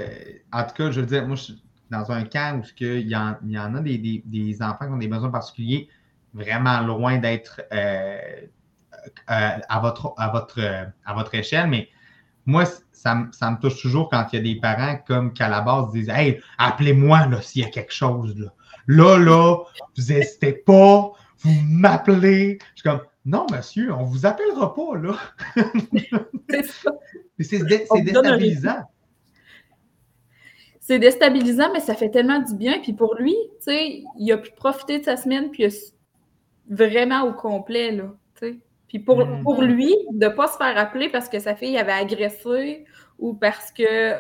en 0.50 0.64
tout 0.64 0.74
cas, 0.74 0.90
je 0.90 1.00
veux 1.00 1.06
dire, 1.06 1.26
moi, 1.26 1.36
je 1.36 1.42
suis 1.42 1.62
dans 1.90 2.10
un 2.10 2.24
camp 2.24 2.60
où 2.60 2.64
il 2.80 3.08
y, 3.08 3.14
en, 3.14 3.36
il 3.44 3.50
y 3.50 3.58
en 3.58 3.74
a 3.74 3.80
des, 3.80 4.22
des, 4.24 4.62
enfants 4.62 4.86
qui 4.86 4.92
ont 4.92 4.96
des 4.96 5.08
besoins 5.08 5.30
particuliers 5.30 5.88
vraiment 6.32 6.80
loin 6.80 7.18
d'être 7.18 7.60
euh, 7.72 8.18
euh, 9.30 9.58
à, 9.68 9.80
votre, 9.80 10.14
à, 10.16 10.30
votre, 10.30 10.60
à 11.04 11.14
votre 11.14 11.34
échelle, 11.34 11.68
mais 11.68 11.88
moi, 12.46 12.64
ça, 12.92 13.14
me 13.14 13.60
touche 13.60 13.80
toujours 13.82 14.08
quand 14.08 14.26
il 14.32 14.36
y 14.36 14.38
a 14.38 14.42
des 14.54 14.60
parents 14.60 14.98
comme 15.06 15.32
qu'à 15.32 15.48
la 15.48 15.60
base 15.60 15.92
disent 15.92 16.08
Hey, 16.08 16.40
appelez-moi 16.58 17.28
s'il 17.42 17.62
y 17.62 17.64
a 17.64 17.70
quelque 17.70 17.92
chose. 17.92 18.36
Là, 18.38 18.52
là, 18.87 19.18
là 19.18 19.59
vous 19.97 20.12
n'hésitez 20.12 20.53
pas, 20.53 21.12
vous 21.39 21.55
m'appelez. 21.68 22.59
Je 22.74 22.80
suis 22.80 22.89
comme 22.89 23.03
Non, 23.24 23.47
monsieur, 23.51 23.93
on 23.93 24.03
ne 24.03 24.07
vous 24.07 24.26
appellera 24.26 24.74
pas, 24.74 24.97
là. 24.97 25.16
c'est 27.41 27.64
déstabilisant. 27.64 28.82
C'est 30.80 30.99
déstabilisant, 31.01 31.72
mais 31.72 31.80
ça 31.80 31.95
fait 31.95 32.11
tellement 32.11 32.39
du 32.39 32.55
bien. 32.55 32.78
Puis 32.80 32.93
pour 32.93 33.16
lui, 33.16 33.34
tu 33.59 33.64
sais, 33.64 34.05
il 34.18 34.32
a 34.32 34.39
pu 34.39 34.53
profiter 34.53 35.01
de 35.01 35.05
sa 35.05 35.16
semaine, 35.16 35.51
puis 35.51 35.66
vraiment 36.68 37.22
au 37.22 37.32
complet, 37.32 37.93
là. 37.93 38.14
Puis 38.89 39.01
pour, 39.01 39.24
mm. 39.24 39.43
pour 39.43 39.62
lui, 39.62 39.95
de 40.12 40.26
ne 40.26 40.30
pas 40.30 40.47
se 40.47 40.57
faire 40.57 40.78
appeler 40.78 41.09
parce 41.09 41.28
que 41.28 41.39
sa 41.39 41.57
fille 41.57 41.76
avait 41.76 41.93
agressé 41.93 42.84
ou 43.18 43.34
parce 43.34 43.72
que 43.72 44.12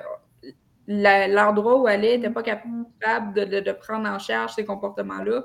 l'endroit 0.86 1.80
où 1.80 1.88
elle 1.88 2.04
est 2.04 2.18
n'était 2.18 2.30
pas 2.30 2.42
capable 2.42 3.34
de, 3.34 3.72
prendre 3.72 4.08
en 4.08 4.18
charge 4.18 4.54
ces 4.54 4.64
comportements-là, 4.64 5.42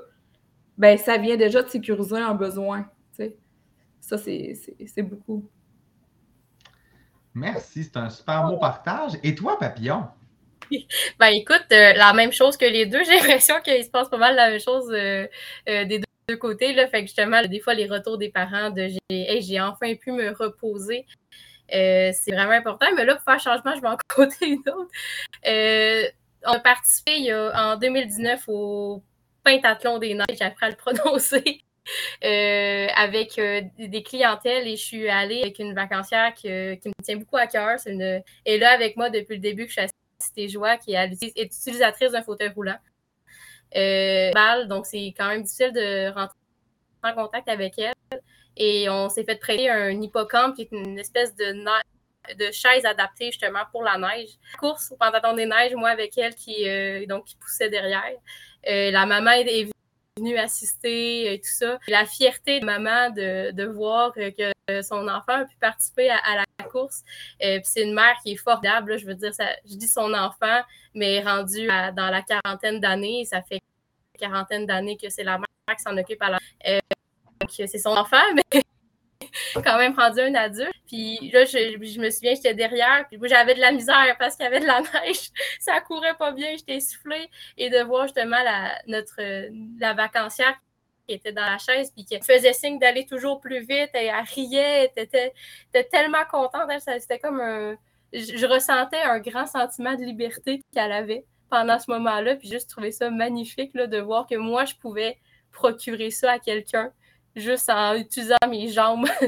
ben 0.78 0.96
ça 0.96 1.18
vient 1.18 1.36
déjà 1.36 1.62
de 1.62 1.68
sécuriser 1.68 2.18
un 2.18 2.34
besoin. 2.34 2.86
Ça, 4.00 4.18
c'est 4.18 5.02
beaucoup. 5.02 5.48
Merci, 7.34 7.84
c'est 7.84 7.96
un 7.96 8.10
super 8.10 8.46
beau 8.46 8.58
partage. 8.58 9.12
Et 9.22 9.34
toi, 9.34 9.58
Papillon? 9.58 10.06
Ben 11.18 11.28
écoute, 11.28 11.66
euh, 11.72 11.92
la 11.92 12.12
même 12.12 12.32
chose 12.32 12.56
que 12.56 12.64
les 12.64 12.86
deux, 12.86 13.02
j'ai 13.04 13.16
l'impression 13.16 13.60
qu'il 13.62 13.84
se 13.84 13.90
passe 13.90 14.08
pas 14.08 14.18
mal 14.18 14.34
la 14.34 14.50
même 14.50 14.60
chose 14.60 14.90
euh, 14.90 15.26
euh, 15.68 15.84
des 15.84 15.98
deux 15.98 16.04
de 16.28 16.34
côté. 16.34 16.72
Là, 16.72 16.88
fait 16.88 17.00
que 17.00 17.06
justement, 17.06 17.42
des 17.42 17.60
fois, 17.60 17.74
les 17.74 17.86
retours 17.86 18.18
des 18.18 18.30
parents 18.30 18.70
de 18.70 18.88
j'ai 19.10 19.60
enfin 19.60 19.94
pu 19.94 20.12
me 20.12 20.30
reposer. 20.30 21.06
Euh, 21.72 22.10
c'est 22.12 22.32
vraiment 22.32 22.52
important. 22.52 22.86
Mais 22.96 23.04
là, 23.04 23.14
pour 23.14 23.24
faire 23.24 23.40
changement, 23.40 23.74
je 23.74 23.80
vais 23.80 23.88
en 23.88 23.96
côté 24.08 24.46
une 24.48 24.60
autre. 24.60 24.90
Euh, 25.46 26.04
on 26.44 26.52
a 26.52 26.60
participé 26.60 27.32
en 27.34 27.76
2019 27.76 28.44
au 28.48 29.02
Pentathlon 29.44 29.98
des 29.98 30.14
Neiges, 30.14 30.40
appris 30.40 30.66
à 30.66 30.70
le 30.70 30.76
prononcer. 30.76 31.62
Euh, 32.22 32.86
avec 32.94 33.40
des 33.76 34.02
clientèles 34.04 34.68
et 34.68 34.76
je 34.76 34.84
suis 34.84 35.08
allée 35.08 35.42
avec 35.42 35.58
une 35.58 35.74
vacancière 35.74 36.32
qui, 36.32 36.46
me 36.48 37.02
tient 37.02 37.16
beaucoup 37.16 37.38
à 37.38 37.48
cœur. 37.48 37.76
Une... 37.86 38.22
Et 38.46 38.56
là, 38.56 38.70
avec 38.70 38.96
moi 38.96 39.10
depuis 39.10 39.34
le 39.34 39.40
début 39.40 39.64
que 39.64 39.70
je 39.70 39.80
suis 39.80 39.80
à 39.80 39.88
Cité 40.20 40.48
Joie, 40.48 40.76
qui 40.76 40.94
est 40.94 41.10
utilisatrice 41.36 42.12
d'un 42.12 42.22
fauteuil 42.22 42.50
roulant. 42.54 42.78
Donc, 44.68 44.86
c'est 44.86 45.12
quand 45.18 45.26
même 45.26 45.42
difficile 45.42 45.72
de 45.72 46.14
rentrer 46.14 46.38
en 47.02 47.14
contact 47.14 47.48
avec 47.48 47.76
elle. 47.80 47.94
Et 48.56 48.88
on 48.88 49.08
s'est 49.08 49.24
fait 49.24 49.36
prêter 49.36 49.68
un 49.70 49.90
hippocampe 49.90 50.56
qui 50.56 50.62
est 50.62 50.72
une 50.72 50.98
espèce 50.98 51.34
de, 51.36 51.52
de 52.34 52.50
chaise 52.52 52.84
adaptée 52.84 53.26
justement 53.26 53.64
pour 53.70 53.82
la 53.82 53.98
neige. 53.98 54.30
Course 54.58 54.92
au 54.92 54.96
pantalon 54.96 55.34
des 55.34 55.46
neiges, 55.46 55.74
moi 55.74 55.90
avec 55.90 56.16
elle 56.18 56.34
qui, 56.34 56.68
euh, 56.68 57.06
donc, 57.06 57.24
qui 57.24 57.36
poussait 57.36 57.70
derrière. 57.70 58.02
Euh, 58.68 58.90
la 58.90 59.06
maman 59.06 59.32
est 59.32 59.68
venue 60.16 60.36
assister 60.36 61.32
et 61.32 61.38
tout 61.38 61.50
ça. 61.50 61.78
La 61.88 62.04
fierté 62.04 62.60
de 62.60 62.64
maman 62.64 63.10
de, 63.10 63.50
de 63.52 63.64
voir 63.64 64.12
que 64.12 64.52
son 64.82 65.08
enfant 65.08 65.40
a 65.40 65.44
pu 65.44 65.56
participer 65.60 66.10
à, 66.10 66.36
la 66.36 66.64
course. 66.68 67.02
c'est 67.40 67.82
une 67.82 67.94
mère 67.94 68.16
qui 68.22 68.32
est 68.32 68.36
formidable. 68.36 68.98
je 68.98 69.06
veux 69.06 69.14
dire, 69.14 69.34
ça, 69.34 69.46
je 69.68 69.74
dis 69.74 69.88
son 69.88 70.14
enfant, 70.14 70.62
mais 70.94 71.20
rendu 71.20 71.66
dans 71.66 72.10
la 72.10 72.22
quarantaine 72.22 72.80
d'années, 72.80 73.24
ça 73.24 73.42
fait 73.42 73.60
quarantaine 74.18 74.66
d'années 74.66 74.96
que 74.96 75.08
c'est 75.08 75.24
la 75.24 75.38
mère 75.38 75.76
qui 75.76 75.82
s'en 75.82 75.96
occupe 75.96 76.22
à 76.22 76.30
la. 76.30 76.38
C'est 77.48 77.78
son 77.78 77.90
enfant, 77.90 78.22
mais 78.52 78.62
quand 79.54 79.78
même 79.78 79.94
rendu 79.94 80.20
un 80.20 80.34
adulte. 80.34 80.72
Puis 80.86 81.30
là, 81.32 81.44
je, 81.44 81.98
me 81.98 82.10
souviens, 82.10 82.34
j'étais 82.34 82.54
derrière, 82.54 83.06
puis 83.08 83.18
j'avais 83.24 83.54
de 83.54 83.60
la 83.60 83.72
misère 83.72 84.16
parce 84.18 84.36
qu'il 84.36 84.44
y 84.44 84.46
avait 84.46 84.60
de 84.60 84.66
la 84.66 84.80
neige. 85.04 85.30
Ça 85.60 85.80
courait 85.80 86.14
pas 86.14 86.32
bien, 86.32 86.50
j'étais 86.56 86.76
essoufflée. 86.76 87.28
Et 87.56 87.70
de 87.70 87.82
voir 87.82 88.04
justement 88.04 88.42
la, 88.42 88.78
notre, 88.86 89.20
la 89.78 89.94
vacancière 89.94 90.54
qui 91.06 91.14
était 91.14 91.32
dans 91.32 91.44
la 91.44 91.58
chaise, 91.58 91.90
puis 91.94 92.04
qui 92.04 92.18
faisait 92.20 92.52
signe 92.52 92.78
d'aller 92.78 93.06
toujours 93.06 93.40
plus 93.40 93.60
vite, 93.60 93.90
et 93.94 94.06
elle 94.06 94.24
riait, 94.34 94.90
elle 94.96 95.02
était, 95.04 95.32
tellement 95.90 96.24
contente. 96.30 96.70
C'était 96.80 97.18
comme 97.18 97.40
un. 97.40 97.76
Je, 98.12 98.46
ressentais 98.46 99.00
un 99.00 99.20
grand 99.20 99.46
sentiment 99.46 99.94
de 99.94 100.04
liberté 100.04 100.62
qu'elle 100.74 100.92
avait 100.92 101.24
pendant 101.48 101.78
ce 101.78 101.90
moment-là, 101.90 102.36
puis 102.36 102.48
juste 102.48 102.70
trouver 102.70 102.92
ça 102.92 103.10
magnifique 103.10 103.72
là, 103.74 103.86
de 103.86 103.98
voir 103.98 104.26
que 104.26 104.36
moi, 104.36 104.64
je 104.64 104.74
pouvais 104.74 105.18
procurer 105.50 106.10
ça 106.10 106.32
à 106.32 106.38
quelqu'un 106.38 106.92
juste 107.36 107.70
en 107.70 107.94
utilisant 107.94 108.36
mes 108.48 108.68
jambes. 108.68 109.08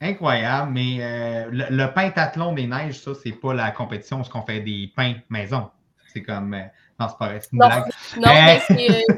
Incroyable, 0.00 0.72
mais 0.72 0.98
euh, 1.00 1.48
le, 1.50 1.86
pentathlon 1.86 2.52
des 2.52 2.66
neiges, 2.66 2.98
ça, 3.00 3.12
c'est 3.14 3.32
pas 3.32 3.54
la 3.54 3.70
compétition 3.70 4.20
où 4.20 4.24
on 4.34 4.42
fait 4.42 4.60
des 4.60 4.92
pains 4.94 5.14
maison. 5.30 5.70
C'est 6.12 6.22
comme. 6.22 6.52
Euh, 6.52 6.64
non, 7.00 7.08
c'est 7.08 7.18
pas 7.18 7.28
vrai, 7.28 7.40
une 7.52 7.58
blague. 7.58 7.84
Non, 8.16 8.28
mais 8.28 8.56
euh, 8.56 8.60
c'est. 8.68 9.04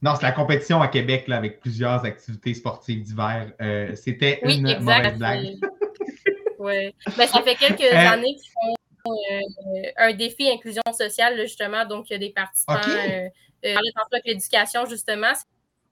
Non, 0.00 0.14
c'est 0.14 0.22
la 0.22 0.30
compétition 0.30 0.80
à 0.80 0.86
Québec 0.86 1.26
là, 1.26 1.38
avec 1.38 1.58
plusieurs 1.58 2.04
activités 2.04 2.54
sportives 2.54 3.02
d'hiver. 3.02 3.50
C'était 3.96 4.38
une 4.44 4.62
mauvaise 4.62 5.18
blague. 5.18 5.56
oui. 6.60 6.94
Ben, 7.16 7.26
ça 7.26 7.42
fait 7.42 7.56
quelques 7.56 7.92
années 7.92 8.36
qu'ils 8.36 8.52
font 8.52 8.77
un 9.96 10.12
défi 10.12 10.48
inclusion 10.48 10.82
sociale, 10.92 11.38
justement. 11.40 11.84
Donc, 11.84 12.10
il 12.10 12.14
y 12.14 12.16
a 12.16 12.18
des 12.18 12.30
participants. 12.30 12.74
Okay. 12.76 13.30
Euh, 13.64 13.74
avec 14.12 14.24
l'éducation, 14.24 14.86
justement. 14.86 15.32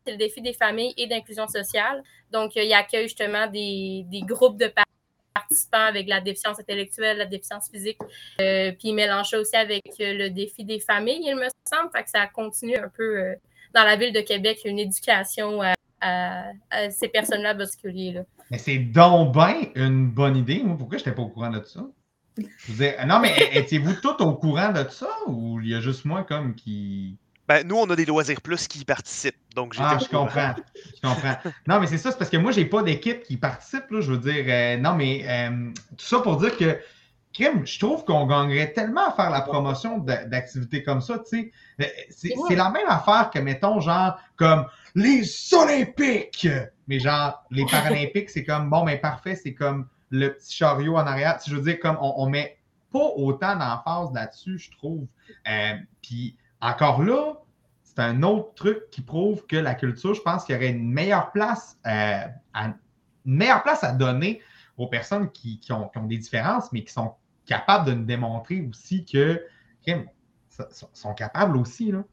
C'est 0.05 0.13
le 0.13 0.19
défi 0.19 0.41
des 0.41 0.53
familles 0.53 0.95
et 0.97 1.07
d'inclusion 1.07 1.49
sociale. 1.49 2.03
Donc, 2.31 2.53
il 2.55 2.73
accueille 2.73 3.09
justement 3.09 3.49
des, 3.49 4.05
des 4.07 4.21
groupes 4.21 4.57
de 4.57 4.73
participants 5.35 5.87
avec 5.87 6.09
la 6.09 6.21
déficience 6.21 6.61
intellectuelle, 6.61 7.19
la 7.19 7.27
déficience 7.27 7.69
physique. 7.69 7.99
Euh, 8.41 8.71
puis 8.73 8.89
il 8.89 8.95
mélange 8.95 9.31
ça 9.31 9.41
aussi 9.41 9.57
avec 9.57 9.83
le 9.99 10.29
défi 10.29 10.65
des 10.65 10.81
familles, 10.81 11.23
il 11.25 11.35
me 11.37 11.49
semble. 11.65 11.91
Fait 11.93 12.05
que 12.05 12.11
ça 12.11 12.27
continue 12.27 12.77
un 12.77 12.89
peu 12.89 13.19
euh, 13.19 13.35
dans 13.75 13.85
la 13.85 13.97
ville 13.97 14.13
de 14.13 14.21
Québec, 14.21 14.61
une 14.65 14.79
éducation 14.79 15.61
à, 16.01 16.53
ces 16.91 17.09
personnes-là 17.09 17.55
particulières. 17.55 18.25
Mais 18.51 18.59
c'est 18.59 18.79
donc 18.79 19.33
bien 19.33 19.63
une 19.75 20.09
bonne 20.09 20.37
idée. 20.37 20.63
pourquoi 20.79 20.99
je 20.99 21.03
n'étais 21.05 21.17
pas 21.17 21.23
au 21.23 21.29
courant 21.29 21.51
de 21.51 21.65
ça? 21.65 21.81
Non, 23.07 23.21
mais 23.21 23.35
étiez-vous 23.53 23.95
tous 23.95 24.23
au 24.23 24.35
courant 24.35 24.73
de 24.73 24.87
ça 24.91 25.09
ou 25.27 25.61
il 25.61 25.71
y 25.71 25.75
a 25.75 25.81
juste 25.81 26.05
moi 26.05 26.25
comme 26.25 26.55
qui. 26.55 27.17
Ben, 27.49 27.67
nous, 27.67 27.77
on 27.77 27.89
a 27.91 27.97
des 27.97 28.05
loisirs 28.05 28.41
plus 28.41 28.67
qui 28.67 28.81
y 28.81 28.85
participent. 28.85 29.37
Donc 29.55 29.75
ah, 29.79 29.99
je 30.01 30.09
comprends. 30.09 30.55
je 30.75 31.01
comprends. 31.09 31.37
Non, 31.69 31.81
mais 31.81 31.87
c'est 31.87 31.99
ça, 31.99 32.11
c'est 32.11 32.19
parce 32.19 32.31
que 32.31 32.37
moi, 32.37 32.51
j'ai 32.51 32.65
pas 32.65 32.83
d'équipe 32.83 33.23
qui 33.23 33.37
participe. 33.37 33.91
Là, 33.91 34.01
je 34.01 34.13
veux 34.13 34.19
dire, 34.19 34.45
euh, 34.49 34.77
non, 34.79 34.95
mais 34.95 35.25
euh, 35.29 35.71
tout 35.97 36.05
ça 36.05 36.19
pour 36.19 36.39
dire 36.39 36.57
que, 36.57 36.79
Crime, 37.33 37.67
je 37.67 37.79
trouve 37.79 38.05
qu'on 38.05 38.27
gagnerait 38.27 38.73
tellement 38.73 39.09
à 39.09 39.13
faire 39.13 39.31
la 39.31 39.43
promotion 39.43 39.99
d'activités 39.99 40.83
comme 40.83 41.01
ça. 41.01 41.19
tu 41.19 41.39
sais. 41.39 41.53
Euh, 41.83 41.87
c'est 42.11 42.57
la 42.57 42.71
même 42.71 42.89
affaire 42.89 43.31
que, 43.33 43.39
mettons, 43.39 43.81
genre, 43.81 44.19
comme 44.37 44.67
les 44.95 45.23
Olympiques. 45.55 46.49
Mais 46.89 46.99
genre, 46.99 47.45
les 47.51 47.65
Paralympiques, 47.67 48.31
c'est 48.31 48.45
comme, 48.45 48.71
bon, 48.71 48.85
mais 48.85 48.97
parfait, 48.97 49.37
c'est 49.37 49.55
comme 49.55 49.87
le 50.11 50.35
petit 50.35 50.55
chariot 50.55 50.97
en 50.97 51.07
arrière. 51.07 51.39
Je 51.47 51.55
veux 51.55 51.63
dire, 51.63 51.79
comme 51.81 51.99
on, 52.01 52.29
met 52.29 52.59
pas 52.93 53.11
autant 53.17 53.57
d'emphase 53.57 54.13
là-dessus, 54.15 54.59
je 54.59 54.71
trouve. 54.71 55.07
Euh, 55.49 55.75
puis 56.03 56.37
encore 56.61 57.03
là, 57.03 57.35
c'est 57.83 58.01
un 58.01 58.23
autre 58.23 58.55
truc 58.55 58.91
qui 58.91 59.03
prouve 59.03 59.47
que 59.47 59.57
la 59.57 59.75
culture, 59.75 60.15
je 60.15 60.21
pense 60.21 60.45
qu'il 60.45 60.55
y 60.55 60.59
aurait 60.59 60.71
une 60.71 60.91
meilleure 60.91 61.33
place, 61.33 61.79
euh, 61.87 62.25
à, 62.55 62.67
une 62.67 62.75
meilleure 63.25 63.63
place 63.63 63.83
à 63.85 63.93
donner 63.93 64.41
aux 64.77 64.87
personnes 64.87 65.31
qui, 65.31 65.61
ont, 65.71 65.91
des 66.05 66.19
différences, 66.19 66.71
mais 66.73 66.85
qui 66.85 66.93
sont 66.93 67.15
capables 67.47 67.87
de 67.87 67.95
nous 67.95 68.05
démontrer 68.05 68.61
aussi 68.69 69.05
que 69.05 69.43
sont 70.93 71.15
capables 71.15 71.57
aussi. 71.57 71.93
Là. 71.93 72.05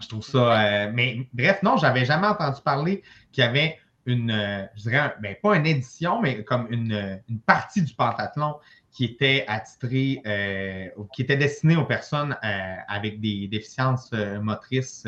Je 0.00 0.08
trouve 0.08 0.24
ça. 0.24 0.60
Euh, 0.60 0.90
mais 0.92 1.28
bref, 1.32 1.62
non, 1.62 1.76
j'avais 1.76 2.04
jamais 2.04 2.26
entendu 2.26 2.60
parler 2.62 3.02
qu'il 3.32 3.44
y 3.44 3.46
avait 3.46 3.78
une, 4.06 4.30
euh, 4.30 4.64
je 4.76 4.82
dirais, 4.82 5.14
ben, 5.20 5.34
pas 5.42 5.56
une 5.56 5.66
édition, 5.66 6.20
mais 6.20 6.42
comme 6.44 6.66
une, 6.70 7.20
une 7.28 7.40
partie 7.40 7.82
du 7.82 7.94
pentathlon 7.94 8.56
qui 8.90 9.04
était 9.06 9.44
attitrée, 9.48 10.22
euh, 10.26 10.88
qui 11.14 11.22
était 11.22 11.36
destinée 11.36 11.76
aux 11.76 11.84
personnes 11.84 12.36
euh, 12.44 12.74
avec 12.88 13.20
des 13.20 13.48
déficiences 13.48 14.12
motrices 14.40 15.06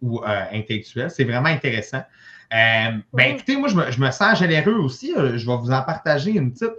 ou 0.00 0.22
intellectuelle. 0.24 1.10
C'est 1.10 1.24
vraiment 1.24 1.48
intéressant. 1.48 2.04
ben, 2.50 3.02
écoutez, 3.18 3.56
moi, 3.56 3.68
je 3.68 3.74
me, 3.74 3.90
je 3.90 4.00
me, 4.00 4.10
sens 4.12 4.38
généreux 4.38 4.76
aussi. 4.76 5.12
Je 5.16 5.44
vais 5.44 5.56
vous 5.56 5.72
en 5.72 5.82
partager 5.82 6.30
une 6.32 6.52
petite. 6.52 6.70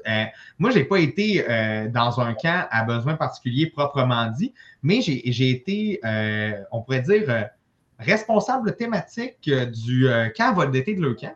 moi, 0.58 0.70
je 0.72 0.78
n'ai 0.78 0.86
pas 0.86 1.00
été 1.00 1.44
dans 1.90 2.22
un 2.22 2.34
camp 2.34 2.66
à 2.72 2.84
besoins 2.84 3.16
particuliers 3.16 3.68
proprement 3.68 4.28
dit, 4.28 4.54
mais 4.84 5.02
j'ai 5.02 5.50
été, 5.50 6.00
on 6.72 6.82
pourrait 6.82 7.02
dire, 7.02 7.50
responsable 8.00 8.74
thématique 8.78 9.50
du 9.50 10.08
camp 10.38 10.54
vol 10.54 10.72
d'été 10.72 10.94
de 10.94 11.02
Leucan. 11.02 11.36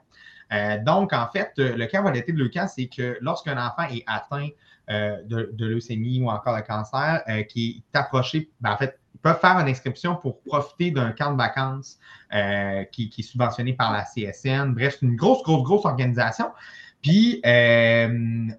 Donc, 0.86 1.14
en 1.14 1.28
fait, 1.28 1.54
le 1.58 1.86
camp 1.86 2.04
vol 2.04 2.14
d'été 2.14 2.34
de 2.34 2.38
Leucan, 2.38 2.68
c'est 2.68 2.88
que 2.88 3.18
lorsqu'un 3.22 3.58
enfant 3.58 3.84
est 3.84 4.04
atteint 4.06 4.49
euh, 4.89 5.22
de, 5.24 5.66
leucémie 5.66 6.22
ou 6.22 6.30
encore 6.30 6.58
de 6.58 6.62
cancer 6.64 7.22
euh, 7.30 7.43
qui 7.43 7.82
est 7.93 7.97
approché, 7.97 8.49
ben, 8.60 8.72
en 8.72 8.78
fait, 8.78 8.99
ils 9.14 9.20
peuvent 9.20 9.39
faire 9.39 9.58
une 9.60 9.70
inscription 9.70 10.16
pour 10.16 10.41
profiter 10.41 10.91
d'un 10.91 11.12
camp 11.12 11.32
de 11.32 11.38
vacances 11.38 11.97
euh, 12.34 12.84
qui, 12.91 13.14
est 13.18 13.22
subventionné 13.22 13.72
par 13.72 13.93
la 13.93 14.04
CSN. 14.04 14.74
Bref, 14.74 14.97
c'est 14.99 15.06
une 15.06 15.16
grosse, 15.16 15.43
grosse, 15.43 15.64
grosse 15.64 15.86
organisation. 15.86 16.47
Puis, 17.02 17.41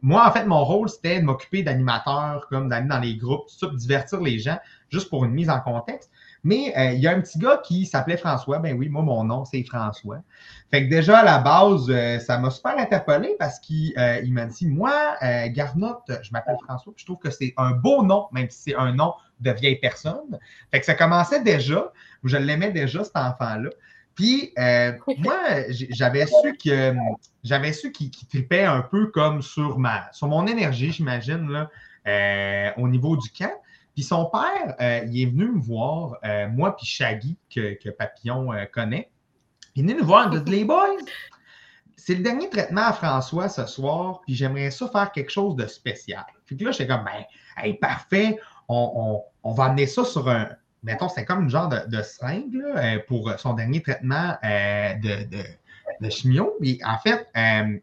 moi, 0.00 0.26
en 0.26 0.32
fait, 0.32 0.46
mon 0.46 0.64
rôle, 0.64 0.88
c'était 0.88 1.20
de 1.20 1.24
m'occuper 1.24 1.62
d'animateurs, 1.62 2.46
comme 2.48 2.68
d'aller 2.68 2.88
dans 2.88 3.00
les 3.00 3.16
groupes, 3.16 3.48
tout 3.48 3.54
ça, 3.54 3.66
divertir 3.74 4.20
les 4.20 4.38
gens, 4.38 4.58
juste 4.90 5.10
pour 5.10 5.24
une 5.26 5.32
mise 5.32 5.50
en 5.50 5.60
contexte. 5.60 6.10
Mais 6.44 6.72
il 6.94 7.00
y 7.00 7.06
a 7.06 7.12
un 7.12 7.20
petit 7.20 7.38
gars 7.38 7.60
qui 7.64 7.86
s'appelait 7.86 8.16
François. 8.16 8.58
Ben 8.58 8.76
oui, 8.76 8.88
moi, 8.88 9.02
mon 9.02 9.22
nom, 9.22 9.44
c'est 9.44 9.62
François. 9.62 10.22
Fait 10.72 10.84
que 10.84 10.88
déjà, 10.88 11.18
à 11.18 11.22
la 11.22 11.38
base, 11.38 11.90
euh, 11.90 12.18
ça 12.18 12.38
m'a 12.38 12.48
super 12.48 12.78
interpellé 12.78 13.36
parce 13.38 13.60
qu'il 13.60 13.92
euh, 13.98 14.22
m'a 14.30 14.46
dit 14.46 14.66
Moi, 14.66 14.90
euh, 15.22 15.48
Garnotte, 15.48 16.10
je 16.22 16.32
m'appelle 16.32 16.56
François, 16.64 16.94
puis 16.94 17.02
je 17.02 17.04
trouve 17.04 17.18
que 17.18 17.28
c'est 17.30 17.52
un 17.58 17.72
beau 17.72 18.02
nom, 18.02 18.28
même 18.32 18.48
si 18.48 18.70
c'est 18.70 18.74
un 18.76 18.94
nom 18.94 19.12
de 19.40 19.50
vieille 19.50 19.78
personne. 19.80 20.38
Fait 20.70 20.80
que 20.80 20.86
ça 20.86 20.94
commençait 20.94 21.42
déjà, 21.42 21.92
je 22.24 22.38
l'aimais 22.38 22.70
déjà, 22.70 23.04
cet 23.04 23.16
enfant-là. 23.16 23.68
Puis 24.14 24.54
moi, 25.18 25.38
j'avais 25.68 26.24
su 26.26 26.56
que 26.56 26.94
j'avais 27.44 27.74
su 27.74 27.92
qu'il 27.92 28.10
tripait 28.10 28.64
un 28.64 28.80
peu 28.80 29.08
comme 29.08 29.42
sur 29.42 29.78
ma 29.78 30.10
sur 30.12 30.28
mon 30.28 30.46
énergie, 30.46 30.90
j'imagine, 30.90 31.66
au 32.78 32.88
niveau 32.88 33.18
du 33.18 33.28
camp. 33.30 33.52
Puis 33.94 34.02
son 34.02 34.26
père, 34.26 34.74
il 35.06 35.22
est 35.22 35.26
venu 35.26 35.52
me 35.52 35.60
voir, 35.60 36.18
moi 36.50 36.74
puis 36.76 36.86
Shaggy, 36.86 37.36
que, 37.54 37.74
que 37.74 37.90
Papillon 37.90 38.48
connaît. 38.72 39.10
Il 39.74 39.84
est 39.84 39.88
venu 39.88 40.00
nous 40.00 40.06
voir, 40.06 40.32
Les 40.46 40.64
boys, 40.64 40.96
c'est 41.96 42.14
le 42.14 42.22
dernier 42.22 42.48
traitement 42.50 42.82
à 42.82 42.92
François 42.92 43.48
ce 43.48 43.64
soir, 43.66 44.22
puis 44.22 44.34
j'aimerais 44.34 44.70
ça 44.70 44.88
faire 44.88 45.12
quelque 45.12 45.30
chose 45.30 45.54
de 45.56 45.66
spécial. 45.66 46.24
Puis 46.46 46.56
là, 46.56 46.72
j'étais 46.72 46.88
comme 46.88 47.04
Ben, 47.04 47.74
parfait, 47.80 48.38
on, 48.68 49.22
va 49.44 49.64
amener 49.64 49.86
ça 49.86 50.04
sur 50.04 50.28
un. 50.28 50.48
Mettons, 50.82 51.08
c'est 51.08 51.24
comme 51.24 51.44
une 51.44 51.50
genre 51.50 51.68
de, 51.68 51.78
de 51.86 52.02
seringue 52.02 52.56
euh, 52.56 52.98
pour 53.06 53.32
son 53.38 53.54
dernier 53.54 53.82
traitement 53.82 54.36
euh, 54.42 54.94
de, 54.94 55.28
de, 56.00 56.10
chimio. 56.10 56.56
Puis 56.60 56.80
en 56.84 56.98
fait, 56.98 57.28
euh, 57.36 57.78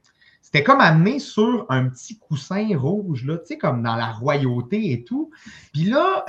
c'était 0.52 0.64
comme 0.64 0.82
amené 0.82 1.20
sur 1.20 1.68
un 1.70 1.90
petit 1.90 2.18
coussin 2.18 2.76
rouge, 2.76 3.24
là, 3.24 3.38
tu 3.38 3.46
sais, 3.46 3.58
comme 3.60 3.84
dans 3.84 3.96
la 3.96 4.08
royauté 4.08 4.94
et 4.94 5.04
tout. 5.04 5.30
Puis 5.74 5.84
là, 5.84 6.26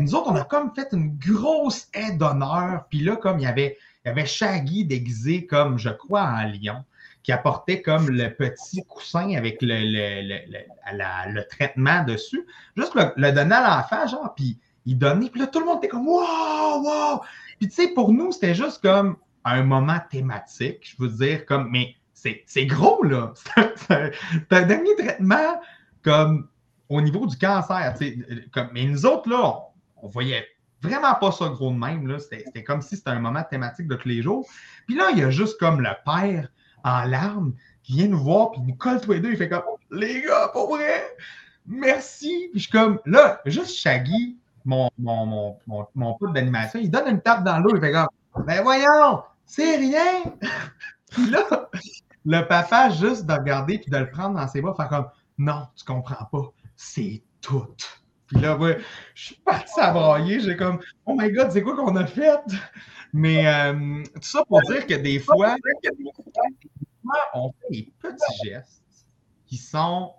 nous 0.00 0.12
autres, 0.16 0.28
on 0.28 0.34
a 0.34 0.42
comme 0.42 0.74
fait 0.74 0.88
une 0.90 1.16
grosse 1.16 1.86
aide 1.94 2.18
d'honneur. 2.18 2.86
Puis 2.90 2.98
là, 2.98 3.14
comme 3.14 3.38
il 3.38 3.44
y 3.44 3.46
avait 3.46 3.78
il 4.04 4.08
y 4.08 4.10
avait 4.10 4.26
Shaggy 4.26 4.84
déguisé 4.86 5.46
comme, 5.46 5.78
je 5.78 5.90
crois, 5.90 6.22
en 6.22 6.48
lion, 6.48 6.84
qui 7.22 7.30
apportait 7.30 7.80
comme 7.80 8.10
le 8.10 8.34
petit 8.34 8.82
coussin 8.88 9.36
avec 9.36 9.62
le, 9.62 9.76
le, 9.78 11.42
traitement 11.48 12.02
dessus. 12.02 12.44
Juste 12.76 12.96
le, 12.96 13.12
le 13.14 13.30
donner 13.30 13.54
à 13.54 13.76
l'enfant, 13.76 14.04
genre, 14.08 14.34
puis 14.34 14.58
il 14.84 14.98
donnait, 14.98 15.30
puis 15.30 15.42
là, 15.42 15.46
tout 15.46 15.60
le 15.60 15.66
monde 15.66 15.78
était 15.78 15.86
comme 15.86 16.08
Wow, 16.08 16.82
wow! 16.82 17.20
Puis 17.60 17.68
tu 17.68 17.74
sais, 17.74 17.88
pour 17.94 18.12
nous, 18.12 18.32
c'était 18.32 18.56
juste 18.56 18.82
comme 18.82 19.16
un 19.44 19.62
moment 19.62 20.00
thématique, 20.10 20.80
je 20.82 20.96
veux 21.00 21.10
dire, 21.10 21.46
comme, 21.46 21.68
mais 21.70 21.94
c'est 22.46 22.66
gros, 22.66 23.02
là. 23.02 23.32
C'est 23.76 24.52
un 24.52 24.62
dernier 24.62 24.94
traitement 24.96 25.60
comme 26.02 26.48
au 26.88 27.00
niveau 27.00 27.26
du 27.26 27.36
cancer. 27.36 27.94
Comme, 28.52 28.68
mais 28.72 28.84
nous 28.84 29.06
autres, 29.06 29.28
là, 29.28 29.60
on 29.96 30.08
voyait 30.08 30.46
vraiment 30.82 31.14
pas 31.14 31.32
ça 31.32 31.48
gros 31.48 31.70
de 31.70 31.78
même. 31.78 32.18
C'était 32.18 32.64
comme 32.64 32.82
si 32.82 32.96
c'était 32.96 33.10
un 33.10 33.20
moment 33.20 33.42
thématique 33.42 33.86
de 33.86 33.94
tous 33.94 34.08
les 34.08 34.22
jours. 34.22 34.46
Puis 34.86 34.96
là, 34.96 35.10
il 35.12 35.18
y 35.18 35.22
a 35.22 35.30
juste 35.30 35.58
comme 35.58 35.80
le 35.80 35.90
père 36.04 36.48
en 36.84 37.04
larmes 37.04 37.54
qui 37.82 37.94
vient 37.94 38.08
nous 38.08 38.22
voir, 38.22 38.52
puis 38.52 38.60
il 38.62 38.68
nous 38.68 38.76
colle 38.76 39.00
tous 39.00 39.12
les 39.12 39.20
deux. 39.20 39.30
Il 39.30 39.36
fait 39.36 39.48
comme 39.48 39.62
Les 39.90 40.22
gars, 40.22 40.48
pour 40.52 40.76
vrai, 40.76 41.16
merci. 41.66 42.48
Puis 42.50 42.60
je 42.60 42.68
suis 42.68 42.72
comme 42.72 42.98
là, 43.06 43.40
juste 43.46 43.76
Shaggy, 43.76 44.38
mon, 44.64 44.90
mon, 44.98 45.26
mon, 45.26 45.56
mon, 45.66 45.86
mon 45.94 46.14
pote 46.14 46.32
d'animation, 46.32 46.80
il 46.80 46.90
donne 46.90 47.08
une 47.08 47.20
tape 47.20 47.44
dans 47.44 47.58
l'eau. 47.58 47.74
Il 47.74 47.80
fait 47.80 47.92
comme 47.92 48.08
Ben 48.46 48.62
voyons, 48.62 49.22
c'est 49.44 49.76
rien. 49.76 50.22
puis 51.10 51.30
là, 51.30 51.68
le 52.24 52.42
papa, 52.42 52.90
juste 52.90 53.26
de 53.26 53.32
regarder 53.32 53.78
puis 53.78 53.90
de 53.90 53.96
le 53.96 54.10
prendre 54.10 54.36
dans 54.36 54.48
ses 54.48 54.60
bras, 54.60 54.74
fait 54.74 54.88
comme 54.88 55.08
Non, 55.38 55.66
tu 55.76 55.84
comprends 55.84 56.24
pas, 56.26 56.52
c'est 56.76 57.22
tout. 57.40 57.66
Puis 58.26 58.40
là, 58.40 58.56
ouais, 58.56 58.78
je 59.14 59.24
suis 59.26 59.34
parti 59.36 59.80
à 59.80 59.92
brailler. 59.92 60.40
J'ai 60.40 60.56
comme, 60.56 60.78
oh 61.04 61.14
my 61.18 61.32
god, 61.32 61.50
c'est 61.50 61.62
quoi 61.62 61.74
qu'on 61.74 61.96
a 61.96 62.06
fait? 62.06 62.40
Mais 63.12 63.46
euh, 63.46 64.04
tout 64.14 64.22
ça 64.22 64.44
pour 64.44 64.60
dire 64.62 64.86
que 64.86 64.94
des 64.94 65.18
fois, 65.18 65.56
on 67.34 67.52
fait 67.52 67.70
des 67.70 67.92
petits 67.98 68.44
gestes 68.44 68.84
qui 69.46 69.56
sont 69.56 70.14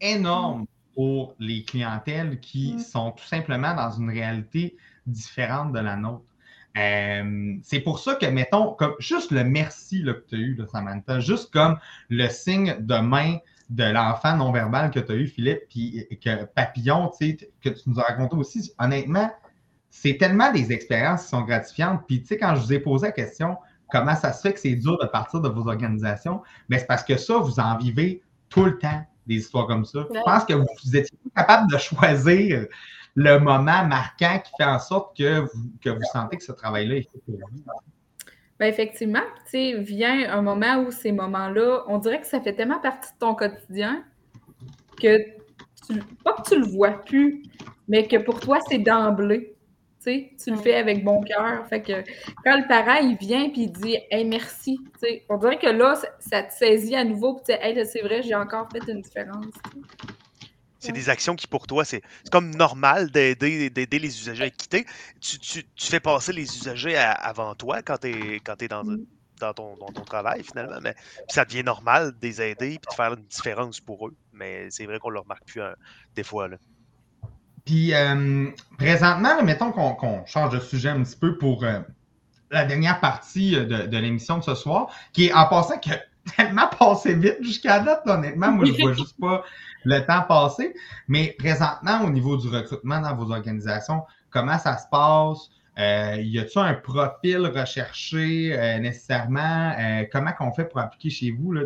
énormes 0.00 0.66
pour 0.94 1.34
les 1.40 1.64
clientèles 1.64 2.38
qui 2.38 2.74
mm. 2.74 2.78
sont 2.78 3.12
tout 3.12 3.24
simplement 3.24 3.74
dans 3.74 3.90
une 3.90 4.10
réalité 4.10 4.76
différente 5.06 5.72
de 5.72 5.80
la 5.80 5.96
nôtre. 5.96 6.24
Euh, 6.78 7.54
c'est 7.62 7.80
pour 7.80 7.98
ça 7.98 8.14
que, 8.14 8.26
mettons, 8.26 8.74
comme 8.74 8.94
juste 8.98 9.32
le 9.32 9.44
merci 9.44 10.04
que 10.04 10.24
tu 10.28 10.34
as 10.34 10.38
eu, 10.38 10.60
Samantha, 10.70 11.20
juste 11.20 11.52
comme 11.52 11.78
le 12.08 12.28
signe 12.28 12.76
de 12.80 12.96
main 12.96 13.38
de 13.70 13.84
l'enfant 13.84 14.36
non-verbal 14.36 14.90
que 14.90 15.00
tu 15.00 15.12
as 15.12 15.16
eu, 15.16 15.26
Philippe, 15.26 15.62
puis 15.68 16.06
que 16.22 16.44
Papillon, 16.44 17.10
tu 17.18 17.30
sais, 17.30 17.50
que 17.60 17.68
tu 17.70 17.80
nous 17.86 18.00
as 18.00 18.04
raconté 18.04 18.36
aussi, 18.36 18.72
honnêtement, 18.78 19.30
c'est 19.90 20.16
tellement 20.16 20.52
des 20.52 20.72
expériences 20.72 21.24
qui 21.24 21.28
sont 21.28 21.42
gratifiantes. 21.42 22.02
Puis, 22.06 22.20
tu 22.20 22.28
sais, 22.28 22.38
quand 22.38 22.54
je 22.54 22.60
vous 22.60 22.72
ai 22.72 22.78
posé 22.78 23.06
la 23.06 23.12
question, 23.12 23.56
comment 23.90 24.14
ça 24.14 24.32
se 24.32 24.42
fait 24.42 24.54
que 24.54 24.60
c'est 24.60 24.74
dur 24.74 24.98
de 24.98 25.06
partir 25.06 25.40
de 25.40 25.48
vos 25.48 25.68
organisations, 25.68 26.42
mais 26.68 26.78
c'est 26.78 26.86
parce 26.86 27.04
que 27.04 27.16
ça, 27.16 27.38
vous 27.38 27.58
en 27.58 27.76
vivez 27.76 28.22
tout 28.48 28.64
le 28.64 28.78
temps 28.78 29.04
des 29.26 29.36
histoires 29.36 29.66
comme 29.66 29.84
ça. 29.84 30.06
Je 30.12 30.20
pense 30.24 30.44
que 30.44 30.54
vous, 30.54 30.96
étiez 30.96 31.18
capable 31.36 31.70
de 31.70 31.78
choisir 31.78 32.66
le 33.18 33.40
moment 33.40 33.84
marquant 33.84 34.38
qui 34.38 34.52
fait 34.56 34.68
en 34.68 34.78
sorte 34.78 35.16
que 35.16 35.40
vous, 35.40 35.72
que 35.82 35.90
vous 35.90 36.04
sentez 36.12 36.36
que 36.36 36.44
ce 36.44 36.52
travail-là 36.52 36.96
est 36.96 37.02
fait 37.02 37.18
pour 37.26 37.34
vous? 37.34 37.72
Ben 38.60 38.66
effectivement, 38.66 39.22
tu 39.44 39.50
sais, 39.50 39.74
vient 39.78 40.32
un 40.32 40.42
moment 40.42 40.78
où 40.82 40.90
ces 40.90 41.12
moments-là, 41.12 41.84
on 41.88 41.98
dirait 41.98 42.20
que 42.20 42.26
ça 42.26 42.40
fait 42.40 42.54
tellement 42.54 42.80
partie 42.80 43.12
de 43.12 43.18
ton 43.18 43.34
quotidien 43.34 44.04
que 45.00 45.18
tu, 45.86 46.00
pas 46.24 46.34
que 46.34 46.48
tu 46.48 46.60
le 46.60 46.66
vois 46.66 47.04
plus, 47.04 47.42
mais 47.88 48.06
que 48.06 48.16
pour 48.16 48.40
toi, 48.40 48.58
c'est 48.68 48.78
d'emblée. 48.78 49.54
Tu 50.00 50.12
sais, 50.12 50.30
tu 50.42 50.50
le 50.50 50.56
fais 50.56 50.76
avec 50.76 51.04
bon 51.04 51.20
cœur. 51.22 51.66
Fait 51.68 51.82
que 51.82 52.04
quand 52.44 52.56
le 52.56 52.68
parent, 52.68 53.00
il 53.00 53.16
vient 53.16 53.44
et 53.44 53.52
il 53.54 53.72
dit 53.72 53.96
Hey, 54.10 54.24
merci, 54.24 54.78
tu 54.94 55.08
sais, 55.08 55.24
on 55.28 55.38
dirait 55.38 55.58
que 55.58 55.68
là, 55.68 55.94
ça, 56.20 56.42
te 56.42 56.52
saisit 56.52 56.94
à 56.94 57.04
nouveau, 57.04 57.34
puis 57.34 57.44
tu 57.48 57.52
sais, 57.52 57.58
hey, 57.62 57.86
c'est 57.86 58.02
vrai, 58.02 58.22
j'ai 58.22 58.34
encore 58.36 58.68
fait 58.72 58.92
une 58.92 59.02
différence. 59.02 59.46
C'est 60.78 60.92
des 60.92 61.10
actions 61.10 61.34
qui, 61.34 61.46
pour 61.46 61.66
toi, 61.66 61.84
c'est 61.84 62.02
comme 62.30 62.54
normal 62.54 63.10
d'aider 63.10 63.98
les 63.98 64.20
usagers 64.20 64.44
à 64.44 64.50
quitter. 64.50 64.86
Tu, 65.20 65.38
tu, 65.38 65.64
fais 65.78 66.00
passer 66.00 66.32
les 66.32 66.44
usagers 66.44 66.96
avant 66.96 67.54
toi 67.54 67.82
quand 67.82 67.98
tu 67.98 68.08
es, 68.08 68.40
quand 68.40 68.62
es 68.62 68.68
dans, 68.68 68.84
mm. 68.84 69.04
dans, 69.40 69.54
ton, 69.54 69.76
ton, 69.76 70.04
travail, 70.04 70.44
finalement. 70.44 70.78
Mais 70.80 70.94
ça 71.28 71.44
devient 71.44 71.64
normal 71.64 72.12
de 72.12 72.26
les 72.26 72.40
aider 72.40 72.74
et 72.74 72.78
de 72.78 72.94
faire 72.94 73.14
une 73.14 73.24
différence 73.24 73.80
pour 73.80 74.06
eux. 74.06 74.14
Mais 74.32 74.68
c'est 74.70 74.86
vrai 74.86 75.00
qu'on 75.00 75.08
ne 75.08 75.14
le 75.14 75.20
remarque 75.20 75.44
plus 75.46 75.60
hein, 75.60 75.74
des 76.14 76.22
fois. 76.22 76.46
Là. 76.46 76.58
Puis, 77.68 77.92
euh, 77.92 78.50
présentement, 78.78 79.42
mettons 79.42 79.72
qu'on 79.72 80.24
change 80.24 80.54
de 80.54 80.60
sujet 80.60 80.88
un 80.88 81.02
petit 81.02 81.16
peu 81.16 81.36
pour 81.36 81.64
euh, 81.64 81.80
la 82.50 82.64
dernière 82.64 83.00
partie 83.00 83.56
euh, 83.56 83.64
de, 83.64 83.86
de 83.86 83.98
l'émission 83.98 84.38
de 84.38 84.42
ce 84.42 84.54
soir, 84.54 84.88
qui 85.12 85.26
est 85.26 85.32
en 85.34 85.46
passant 85.48 85.78
que 85.78 85.90
tellement 86.36 86.68
passé 86.68 87.14
vite 87.14 87.36
jusqu'à 87.42 87.80
date, 87.80 88.02
honnêtement. 88.06 88.52
Moi, 88.52 88.64
je 88.66 88.72
ne 88.72 88.78
vois 88.78 88.92
juste 88.94 89.20
pas 89.20 89.44
le 89.88 90.04
temps 90.04 90.22
passé. 90.22 90.74
Mais 91.08 91.34
présentement, 91.38 92.02
au 92.04 92.10
niveau 92.10 92.36
du 92.36 92.48
recrutement 92.48 93.00
dans 93.00 93.14
vos 93.14 93.32
organisations, 93.32 94.02
comment 94.30 94.58
ça 94.58 94.76
se 94.76 94.86
passe? 94.90 95.50
Euh, 95.78 96.16
y 96.20 96.38
a-t-il 96.38 96.60
un 96.60 96.74
profil 96.74 97.46
recherché 97.46 98.52
euh, 98.52 98.78
nécessairement? 98.78 99.74
Euh, 99.78 100.04
comment 100.12 100.32
qu'on 100.32 100.52
fait 100.52 100.64
pour 100.64 100.80
appliquer 100.80 101.10
chez 101.10 101.30
vous? 101.30 101.52
Là, 101.52 101.62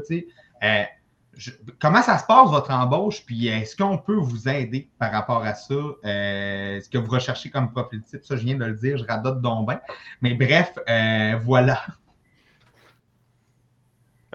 comment 1.81 2.03
ça 2.03 2.19
se 2.19 2.27
passe, 2.27 2.51
votre 2.51 2.71
embauche? 2.71 3.25
Puis 3.25 3.49
est-ce 3.49 3.75
qu'on 3.75 3.99
peut 3.99 4.17
vous 4.17 4.49
aider 4.49 4.91
par 4.99 5.13
rapport 5.13 5.43
à 5.43 5.55
ça? 5.55 5.75
est-ce 6.05 6.89
que 6.91 6.99
vous 6.99 7.11
recherchez 7.11 7.51
comme 7.51 7.73
profil 7.73 8.03
type? 8.03 8.23
Ça, 8.23 8.37
je 8.37 8.45
viens 8.45 8.57
de 8.57 8.65
le 8.65 8.75
dire, 8.75 8.99
je 8.99 9.05
radote 9.05 9.41
donc 9.41 9.69
bien. 9.69 9.81
Mais 10.21 10.35
bref, 10.35 10.75
voilà. 11.43 11.81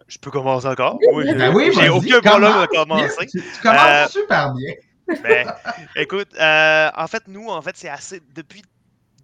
Je 0.08 0.18
peux 0.20 0.32
commencer 0.32 0.68
encore? 0.68 1.00
Oui, 1.14 1.26
ben 1.34 1.54
oui 1.54 1.72
j'ai 1.74 1.90
aucun 1.90 2.22
problème 2.22 2.62
de 2.62 2.66
commencer. 2.68 3.28
Tu, 3.28 3.42
commences 3.62 3.82
euh, 3.88 4.08
super 4.08 4.54
bien. 4.54 4.74
Ben, 5.24 5.48
écoute, 5.96 6.28
euh, 6.38 6.90
en 6.94 7.08
fait, 7.08 7.30
nous, 7.30 7.48
en 7.48 7.62
fait, 7.62 7.78
c'est 7.78 7.88
assez. 7.88 8.22
Depuis 8.36 8.62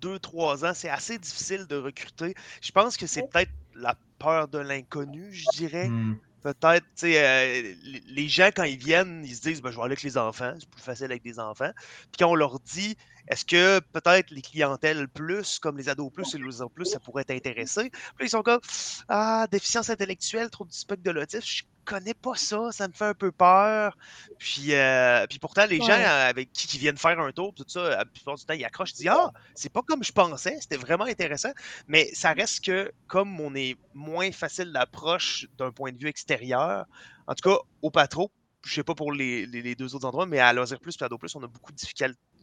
2-3 0.01 0.65
ans, 0.65 0.71
c'est 0.73 0.89
assez 0.89 1.17
difficile 1.17 1.65
de 1.67 1.75
recruter. 1.75 2.35
Je 2.61 2.71
pense 2.71 2.95
que 2.95 3.05
c'est 3.05 3.23
peut-être 3.29 3.51
la 3.75 3.95
peur 4.17 4.47
de 4.47 4.59
l'inconnu, 4.59 5.33
je 5.33 5.45
dirais. 5.57 5.89
Hmm. 5.89 6.15
Peut-être, 6.43 6.85
tu 6.95 7.07
sais, 7.07 7.23
euh, 7.25 7.73
les 8.07 8.27
gens, 8.27 8.49
quand 8.53 8.63
ils 8.63 8.77
viennent, 8.77 9.23
ils 9.25 9.35
se 9.35 9.41
disent, 9.41 9.61
ben, 9.61 9.71
je 9.71 9.77
vais 9.77 9.83
aller 9.83 9.93
avec 9.93 10.03
les 10.03 10.17
enfants, 10.17 10.53
c'est 10.59 10.69
plus 10.69 10.81
facile 10.81 11.05
avec 11.05 11.23
des 11.23 11.39
enfants. 11.39 11.71
Puis 12.11 12.19
quand 12.19 12.29
on 12.29 12.35
leur 12.35 12.59
dit, 12.59 12.97
est-ce 13.29 13.45
que 13.45 13.79
peut-être 13.79 14.29
les 14.31 14.41
clientèles 14.41 15.07
plus, 15.07 15.59
comme 15.59 15.77
les 15.77 15.87
ados 15.87 16.11
plus 16.11 16.35
et 16.35 16.37
les 16.37 16.61
en 16.61 16.67
plus, 16.67 16.85
ça 16.85 16.99
pourrait 16.99 17.23
t'intéresser? 17.23 17.89
Puis 18.17 18.27
ils 18.27 18.29
sont 18.29 18.43
comme, 18.43 18.59
ah, 19.07 19.47
déficience 19.49 19.89
intellectuelle, 19.89 20.49
trouble 20.49 20.71
du 20.71 20.77
spectre 20.77 21.03
de 21.03 21.11
l'autisme, 21.11 21.45
je 21.45 21.63
connais 21.85 22.13
pas 22.13 22.35
ça, 22.35 22.71
ça 22.71 22.87
me 22.87 22.93
fait 22.93 23.05
un 23.05 23.13
peu 23.13 23.31
peur. 23.31 23.97
Puis, 24.37 24.73
euh, 24.73 25.25
puis 25.27 25.39
pourtant, 25.39 25.65
les 25.65 25.79
gens 25.79 25.93
avec 25.93 26.51
qui, 26.51 26.67
qui 26.67 26.77
viennent 26.77 26.97
faire 26.97 27.19
un 27.19 27.31
tour, 27.31 27.53
tout 27.53 27.65
ça, 27.67 27.89
la 27.89 28.05
plupart 28.05 28.35
du 28.35 28.45
temps, 28.45 28.53
ils 28.53 28.65
accrochent, 28.65 28.91
ils 28.91 28.97
disent, 28.97 29.07
ah, 29.09 29.31
c'est 29.55 29.71
pas 29.71 29.81
comme 29.81 30.03
je 30.03 30.11
pensais, 30.11 30.57
c'était 30.59 30.77
vraiment 30.77 31.05
intéressant. 31.05 31.51
Mais 31.87 32.09
ça 32.13 32.33
reste 32.33 32.63
que, 32.65 32.91
comme 33.07 33.39
on 33.39 33.55
est 33.55 33.77
moins 33.93 34.31
facile 34.31 34.71
d'approche 34.71 35.47
d'un 35.57 35.71
point 35.71 35.91
de 35.91 35.97
vue 35.97 36.07
extérieur, 36.07 36.85
en 37.27 37.35
tout 37.35 37.49
cas, 37.49 37.57
au 37.81 37.91
patro, 37.91 38.31
je 38.65 38.73
sais 38.73 38.83
pas 38.83 38.95
pour 38.95 39.11
les, 39.11 39.45
les, 39.45 39.75
deux 39.75 39.93
autres 39.95 40.07
endroits, 40.07 40.25
mais 40.25 40.39
à 40.39 40.53
Loisir 40.53 40.79
Plus 40.79 40.95
et 40.99 41.03
à 41.03 41.09
Plus, 41.09 41.35
on 41.35 41.43
a 41.43 41.47
beaucoup 41.47 41.71
de 41.71 41.77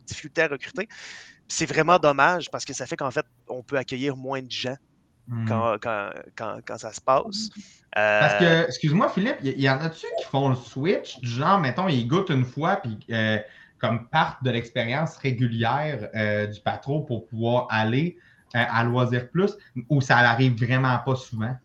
difficultés 0.06 0.42
à 0.42 0.48
recruter. 0.48 0.88
C'est 1.48 1.66
vraiment 1.66 1.98
dommage 1.98 2.50
parce 2.50 2.64
que 2.64 2.72
ça 2.72 2.86
fait 2.86 2.96
qu'en 2.96 3.10
fait, 3.10 3.24
on 3.48 3.62
peut 3.62 3.78
accueillir 3.78 4.16
moins 4.16 4.42
de 4.42 4.50
gens 4.50 4.76
hmm. 5.30 5.48
quand, 5.48 5.76
quand, 5.80 6.10
quand, 6.36 6.58
quand, 6.66 6.78
ça 6.78 6.92
se 6.92 7.00
passe. 7.00 7.50
Parce 7.92 8.34
que, 8.34 8.44
euh, 8.44 8.66
excuse-moi, 8.66 9.08
Philippe, 9.08 9.38
il 9.42 9.60
y, 9.60 9.68
en 9.68 9.80
a-tu 9.80 10.06
qui 10.18 10.24
font 10.24 10.50
le 10.50 10.56
switch, 10.56 11.18
du 11.20 11.28
genre, 11.28 11.58
mettons, 11.58 11.88
ils 11.88 12.06
goûtent 12.06 12.30
une 12.30 12.44
fois, 12.44 12.76
puis 12.76 12.98
euh, 13.10 13.38
comme 13.78 14.08
partent 14.08 14.44
de 14.44 14.50
l'expérience 14.50 15.16
régulière 15.16 16.08
euh, 16.14 16.46
du 16.46 16.60
patron 16.60 17.00
pour 17.00 17.26
pouvoir 17.26 17.66
aller 17.70 18.16
à 18.52 18.82
Loisir 18.82 19.30
Plus, 19.30 19.52
ou 19.88 20.00
ça 20.00 20.16
n'arrive 20.22 20.56
vraiment 20.56 20.98
pas 20.98 21.14
souvent? 21.14 21.56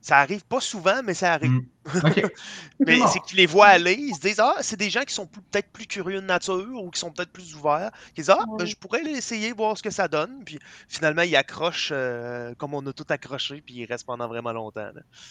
Ça 0.00 0.18
arrive 0.18 0.44
pas 0.44 0.60
souvent, 0.60 1.02
mais 1.04 1.14
ça 1.14 1.34
arrive. 1.34 1.50
Hmm. 1.50 1.64
mais 2.80 2.98
c'est 3.08 3.20
qu'ils 3.20 3.38
les 3.38 3.46
voient 3.46 3.66
aller, 3.66 3.94
ils 3.94 4.14
se 4.14 4.20
disent 4.20 4.40
Ah, 4.40 4.54
c'est 4.60 4.78
des 4.78 4.90
gens 4.90 5.02
qui 5.02 5.14
sont 5.14 5.26
peut-être 5.26 5.70
plus 5.70 5.86
curieux 5.86 6.20
de 6.20 6.26
nature 6.26 6.68
ou 6.82 6.90
qui 6.90 7.00
sont 7.00 7.10
peut-être 7.10 7.32
plus 7.32 7.54
ouverts. 7.54 7.90
Ils 8.16 8.20
disent 8.20 8.30
Ah, 8.30 8.44
ben, 8.58 8.64
je 8.64 8.76
pourrais 8.76 9.02
les 9.02 9.12
essayer, 9.12 9.52
voir 9.52 9.76
ce 9.76 9.82
que 9.82 9.90
ça 9.90 10.08
donne. 10.08 10.42
Puis 10.44 10.58
finalement, 10.88 11.22
ils 11.22 11.36
accrochent 11.36 11.90
euh, 11.92 12.54
comme 12.56 12.74
on 12.74 12.86
a 12.86 12.92
tout 12.92 13.06
accroché, 13.08 13.62
puis 13.64 13.74
ils 13.74 13.86
restent 13.86 14.06
pendant 14.06 14.28
vraiment 14.28 14.52
longtemps. 14.52 14.90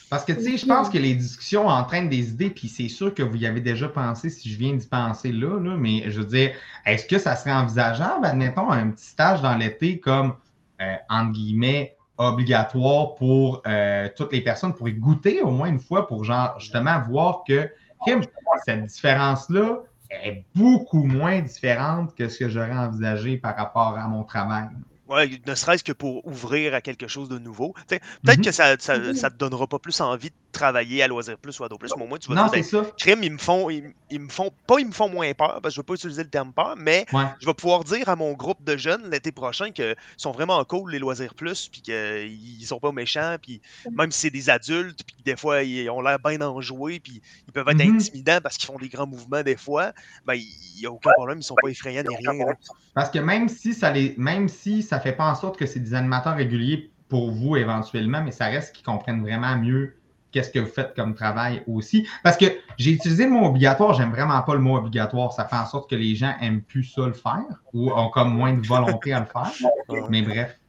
Parce 0.10 0.26
que, 0.26 0.34
tu 0.34 0.44
sais, 0.44 0.58
je 0.58 0.66
pense 0.66 0.90
que 0.90 0.98
les 0.98 1.16
discussions 1.16 1.68
entraînent 1.68 2.10
des 2.10 2.30
idées, 2.30 2.50
puis 2.50 2.68
c'est 2.68 2.90
sûr 2.90 3.14
que 3.14 3.24
vous 3.24 3.38
y 3.38 3.46
avez 3.46 3.62
déjà 3.62 3.88
pensé 3.88 4.30
si 4.30 4.52
je 4.52 4.58
viens 4.58 4.74
d'y 4.74 4.88
penser 4.88 5.32
là, 5.32 5.60
là, 5.60 5.76
mais 5.78 6.10
je 6.10 6.22
veux 6.22 6.28
dire, 6.28 6.52
est-ce 6.86 7.06
que 7.06 7.18
ça 7.18 7.36
serait 7.36 7.54
envisageable, 7.54 8.26
admettons, 8.26 8.70
un 8.72 8.90
petit 8.92 9.06
stage 9.06 9.42
dans 9.42 9.56
l'été 9.56 10.00
comme, 10.00 10.36
euh, 10.82 10.96
entre 11.10 11.32
guillemets, 11.34 11.96
obligatoire 12.20 13.16
pour 13.16 13.62
euh, 13.66 14.10
toutes 14.16 14.34
les 14.34 14.42
personnes 14.42 14.74
pour 14.74 14.88
y 14.90 14.94
goûter 14.94 15.42
au 15.42 15.52
moins 15.52 15.70
une 15.70 15.80
fois 15.80 16.06
pour 16.06 16.26
genre 16.26 16.60
justement 16.60 17.02
voir 17.10 17.44
que 17.48 17.70
Kim, 18.06 18.22
cette 18.66 18.86
différence-là 18.86 19.80
est 20.12 20.44
beaucoup 20.54 21.04
moins 21.04 21.40
différente 21.40 22.14
que 22.16 22.28
ce 22.28 22.40
que 22.40 22.50
j'aurais 22.50 22.78
envisagé 22.78 23.38
par 23.38 23.56
rapport 23.56 23.98
à 23.98 24.08
mon 24.08 24.24
travail. 24.24 24.68
Oui, 25.08 25.42
ne 25.46 25.56
serait-ce 25.56 25.84
que 25.84 25.92
pour 25.92 26.26
ouvrir 26.28 26.76
à 26.76 26.82
quelque 26.82 27.08
chose 27.08 27.30
de 27.30 27.40
nouveau. 27.40 27.74
Peut-être 27.88 28.38
mhm. 28.38 28.46
que 28.46 28.52
ça 28.52 28.72
ne 28.76 29.12
te 29.30 29.38
donnera 29.38 29.66
pas 29.66 29.80
plus 29.80 30.00
envie 30.02 30.30
de 30.30 30.36
travailler 30.52 31.02
à 31.02 31.08
Loisir 31.08 31.38
Plus 31.38 31.60
ou 31.60 31.64
à 31.64 31.70
d'autres 31.70 31.80
Plus, 31.80 31.94
mais 31.98 32.04
au 32.04 32.08
moins 32.08 32.20
tu 32.20 32.30
vas 32.30 32.36
non, 32.36 32.48
dire, 32.48 32.64
ben, 32.72 32.86
crime, 32.98 33.24
ils 33.24 33.32
me 33.32 33.38
font, 33.40 33.70
ils, 33.70 33.92
me 34.18 34.30
font, 34.30 34.52
pas 34.66 34.80
ils 34.80 34.88
me 34.88 34.92
font 34.92 35.10
moins 35.10 35.32
peur, 35.34 35.60
parce 35.62 35.74
que 35.74 35.76
je 35.76 35.80
ne 35.80 35.84
vais 35.84 35.88
pas 35.88 35.94
utiliser 35.94 36.24
le 36.24 36.30
terme 36.30 36.54
peur, 36.54 36.76
mais 36.78 37.06
je 37.40 37.46
vais 37.46 37.54
pouvoir 37.54 37.84
dire 37.84 38.10
à 38.10 38.16
mon 38.16 38.34
groupe 38.34 38.64
de 38.64 38.78
jeunes 38.78 39.10
l'été 39.10 39.32
prochain 39.32 39.72
qu'ils 39.72 39.96
sont 40.18 40.32
vraiment 40.32 40.64
cool, 40.66 40.92
les 40.92 41.00
Loisirs 41.00 41.36
Plus, 41.36 41.68
puis 41.68 41.82
qu'ils 41.82 42.66
sont 42.66 42.80
pas 42.80 42.92
méchants, 42.92 43.36
puis 43.42 43.62
même 43.92 44.12
si 44.12 44.22
c'est 44.22 44.30
des 44.30 44.50
adultes, 44.50 45.04
puis 45.04 45.16
des 45.24 45.36
fois 45.36 45.64
ils 45.64 45.90
ont 45.90 46.02
l'air 46.02 46.18
bien 46.20 46.42
enjoués, 46.42 47.00
puis 47.00 47.22
ils 47.48 47.54
peuvent 47.54 47.68
être 47.68 47.84
mhm. 47.84 47.96
intimidants 47.96 48.40
parce 48.42 48.58
qu'ils 48.58 48.68
font 48.68 48.80
des 48.80 48.90
grands 48.90 49.08
mouvements 49.08 49.44
des 49.44 49.58
fois, 49.58 49.92
ben 50.26 50.34
il 50.34 50.80
n'y 50.80 50.86
a 50.86 50.92
aucun 50.92 51.12
problème, 51.12 51.40
ils 51.40 51.44
sont 51.44 51.56
pas 51.62 51.70
effrayants 51.70 52.04
ni 52.08 52.16
rien. 52.16 52.46
Parce 52.94 53.10
que 53.10 53.20
même 53.20 53.50
si 53.50 53.74
ça 53.74 53.92
les, 53.92 54.16
même 54.18 54.48
si 54.48 54.82
ça 54.82 55.00
fait 55.00 55.14
pas 55.14 55.30
en 55.30 55.36
sorte 55.36 55.58
que 55.58 55.66
c'est 55.66 55.80
des 55.80 55.94
animateurs 55.94 56.36
réguliers 56.36 56.90
pour 57.10 57.32
vous 57.32 57.58
éventuellement, 57.58 58.22
mais 58.24 58.32
ça 58.32 58.46
reste 58.46 58.76
qu'ils 58.76 58.86
comprennent 58.86 59.22
vraiment 59.22 59.56
mieux 59.58 59.96
qu'est-ce 60.32 60.52
que 60.52 60.60
vous 60.60 60.70
faites 60.70 60.96
comme 60.96 61.16
travail 61.16 61.64
aussi. 61.68 62.08
Parce 62.24 62.38
que 62.38 62.46
j'ai 62.78 62.92
utilisé 62.92 63.26
le 63.26 63.32
mot 63.32 63.46
obligatoire, 63.46 63.94
j'aime 63.94 64.12
vraiment 64.12 64.42
pas 64.42 64.54
le 64.54 64.62
mot 64.62 64.78
obligatoire. 64.78 65.34
Ça 65.34 65.46
fait 65.46 65.56
en 65.56 65.66
sorte 65.66 65.90
que 65.90 65.96
les 65.96 66.16
gens 66.16 66.36
aiment 66.42 66.62
plus 66.62 66.84
ça 66.84 67.06
le 67.06 67.14
faire 67.14 67.46
ou 67.74 67.92
ont 67.92 68.10
comme 68.10 68.34
moins 68.34 68.54
de 68.54 68.66
volonté 68.66 69.14
à 69.14 69.22
le 69.22 69.26
faire. 69.26 69.52
Mais 70.10 70.22
bref. 70.22 70.60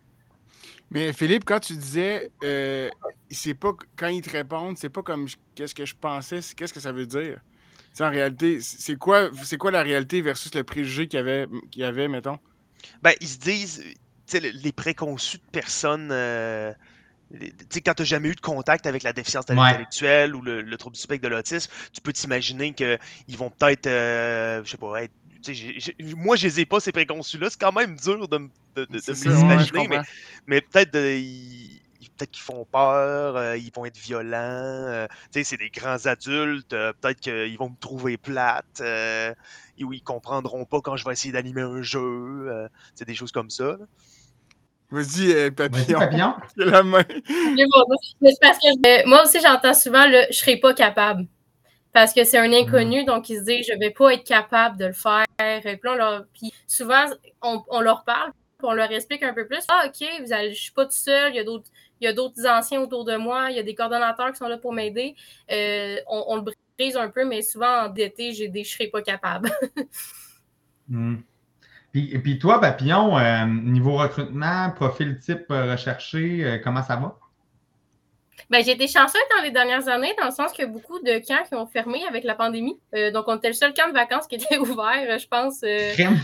Mais 0.90 1.12
Philippe, 1.12 1.44
quand 1.44 1.60
tu 1.60 1.74
disais, 1.74 2.32
euh, 2.42 2.88
c'est 3.30 3.54
pas 3.54 3.72
quand 3.96 4.08
ils 4.08 4.22
te 4.22 4.30
répondent, 4.30 4.76
c'est 4.76 4.88
pas 4.88 5.02
comme 5.02 5.28
qu'est-ce 5.54 5.74
que 5.74 5.86
je 5.86 5.94
pensais, 5.94 6.40
qu'est-ce 6.56 6.74
que 6.74 6.80
ça 6.80 6.92
veut 6.92 7.06
dire? 7.06 7.38
en 8.00 8.08
réalité, 8.08 8.60
c'est 8.62 8.96
quoi, 8.96 9.28
c'est 9.44 9.58
quoi 9.58 9.70
la 9.70 9.82
réalité 9.82 10.22
versus 10.22 10.54
le 10.54 10.64
préjugé 10.64 11.06
qu'il 11.06 11.18
y 11.18 11.20
avait, 11.20 11.46
qu'il 11.70 11.82
y 11.82 11.84
avait 11.84 12.08
mettons? 12.08 12.38
Ben, 13.02 13.12
ils 13.20 13.28
se 13.28 13.38
disent, 13.38 13.84
les 14.32 14.72
préconçus 14.72 15.38
de 15.38 15.50
personnes. 15.52 16.10
Euh, 16.12 16.72
quand 17.84 17.94
tu 17.94 18.02
n'as 18.02 18.06
jamais 18.06 18.28
eu 18.28 18.34
de 18.34 18.40
contact 18.40 18.86
avec 18.86 19.02
la 19.02 19.12
déficience 19.12 19.48
intellectuelle 19.48 20.34
ou 20.34 20.42
le, 20.42 20.76
trouble 20.76 20.96
du 20.96 21.02
spectre 21.02 21.28
de 21.28 21.32
l'autisme, 21.32 21.70
tu 21.92 22.00
peux 22.00 22.12
t'imaginer 22.12 22.72
qu'ils 22.72 23.36
vont 23.36 23.50
peut-être, 23.50 23.86
euh, 23.86 24.62
je 24.64 24.70
sais 24.70 24.76
pas, 24.76 25.02
être 25.02 25.12
moi, 26.16 26.36
je 26.36 26.48
les 26.48 26.60
ai 26.60 26.66
pas, 26.66 26.80
ces 26.80 26.92
préconçus-là. 26.92 27.48
C'est 27.48 27.58
quand 27.58 27.72
même 27.72 27.96
dur 27.96 28.28
de, 28.28 28.50
de, 28.76 29.40
imaginer, 29.40 29.88
mais, 30.46 30.60
peut-être 30.60 30.90
peut-être 30.90 32.30
qu'ils 32.30 32.42
font 32.42 32.66
peur, 32.70 33.36
euh, 33.36 33.56
ils 33.56 33.72
vont 33.74 33.86
être 33.86 33.96
violents. 33.96 34.36
Euh, 34.36 35.06
c'est 35.30 35.56
des 35.56 35.70
grands 35.70 36.04
adultes. 36.04 36.68
peut-être 36.68 37.20
qu'ils 37.20 37.56
vont 37.56 37.70
me 37.70 37.76
trouver 37.80 38.18
plate. 38.18 38.82
ou 39.80 39.92
ils 39.94 40.02
comprendront 40.02 40.66
pas 40.66 40.82
quand 40.82 40.96
je 40.96 41.06
vais 41.06 41.12
essayer 41.12 41.32
d'animer 41.32 41.62
un 41.62 41.80
jeu. 41.80 42.68
c'est 42.94 43.06
des 43.06 43.14
choses 43.14 43.32
comme 43.32 43.48
ça. 43.48 43.78
Vas-y, 44.90 45.32
euh, 45.32 45.50
papillon. 45.50 45.98
papillon. 46.00 46.34
la 46.56 46.82
main. 46.82 47.04
parce 48.40 48.58
que 48.58 49.08
moi 49.08 49.22
aussi, 49.22 49.40
j'entends 49.40 49.74
souvent 49.74 50.06
le 50.06 50.22
je 50.30 50.36
serai 50.36 50.56
pas 50.56 50.74
capable. 50.74 51.26
Parce 51.92 52.12
que 52.12 52.22
c'est 52.24 52.38
un 52.38 52.52
inconnu, 52.52 53.04
donc 53.04 53.28
ils 53.30 53.38
se 53.38 53.44
disent 53.44 53.66
je 53.66 53.78
vais 53.78 53.90
pas 53.90 54.14
être 54.14 54.24
capable 54.24 54.76
de 54.76 54.86
le 54.86 54.92
faire. 54.92 55.24
Puis, 55.38 56.52
souvent, 56.66 57.04
on, 57.42 57.80
leur 57.80 58.04
parle, 58.04 58.30
puis 58.58 58.68
on 58.68 58.72
leur 58.72 58.90
explique 58.92 59.24
un 59.24 59.34
peu 59.34 59.46
plus. 59.46 59.64
Ah, 59.68 59.86
OK, 59.86 60.06
vous 60.24 60.32
allez, 60.32 60.54
je 60.54 60.60
suis 60.60 60.72
pas 60.72 60.84
tout 60.84 60.92
seul, 60.92 61.32
il 61.32 61.36
y 61.36 61.40
a 61.40 61.44
d'autres. 61.44 61.68
Il 62.00 62.06
y 62.06 62.08
a 62.08 62.14
d'autres 62.14 62.46
anciens 62.46 62.80
autour 62.80 63.04
de 63.04 63.16
moi, 63.16 63.50
il 63.50 63.56
y 63.56 63.58
a 63.58 63.62
des 63.62 63.74
coordonnateurs 63.74 64.32
qui 64.32 64.38
sont 64.38 64.48
là 64.48 64.56
pour 64.56 64.72
m'aider. 64.72 65.14
Euh, 65.52 65.96
on, 66.06 66.36
le 66.36 66.50
brise 66.78 66.96
un 66.96 67.10
peu, 67.10 67.26
mais 67.26 67.42
souvent 67.42 67.84
en 67.84 67.88
DT, 67.90 68.32
j'ai 68.32 68.48
des 68.48 68.64
je 68.64 68.72
serai 68.72 68.86
pas 68.86 69.02
capable. 69.02 69.50
mm. 70.88 71.16
Puis, 71.92 72.18
puis 72.18 72.38
toi, 72.38 72.60
Papillon, 72.60 73.18
euh, 73.18 73.44
niveau 73.46 73.96
recrutement, 73.96 74.70
profil 74.70 75.18
type 75.18 75.50
euh, 75.50 75.72
recherché, 75.72 76.44
euh, 76.44 76.58
comment 76.62 76.82
ça 76.82 76.96
va? 76.96 77.16
Ben, 78.48 78.64
j'ai 78.64 78.72
été 78.72 78.88
chanceuse 78.88 79.20
dans 79.36 79.42
les 79.42 79.50
dernières 79.50 79.86
années, 79.88 80.12
dans 80.18 80.26
le 80.26 80.32
sens 80.32 80.58
a 80.58 80.66
beaucoup 80.66 80.98
de 81.00 81.18
camps 81.18 81.42
qui 81.48 81.54
ont 81.54 81.66
fermé 81.66 82.00
avec 82.08 82.24
la 82.24 82.34
pandémie. 82.34 82.76
donc, 83.12 83.24
on 83.28 83.36
était 83.36 83.48
le 83.48 83.54
seul 83.54 83.72
camp 83.74 83.88
de 83.88 83.92
vacances 83.92 84.26
qui 84.26 84.34
était 84.36 84.58
ouvert, 84.58 85.18
je 85.18 85.28
pense, 85.28 85.62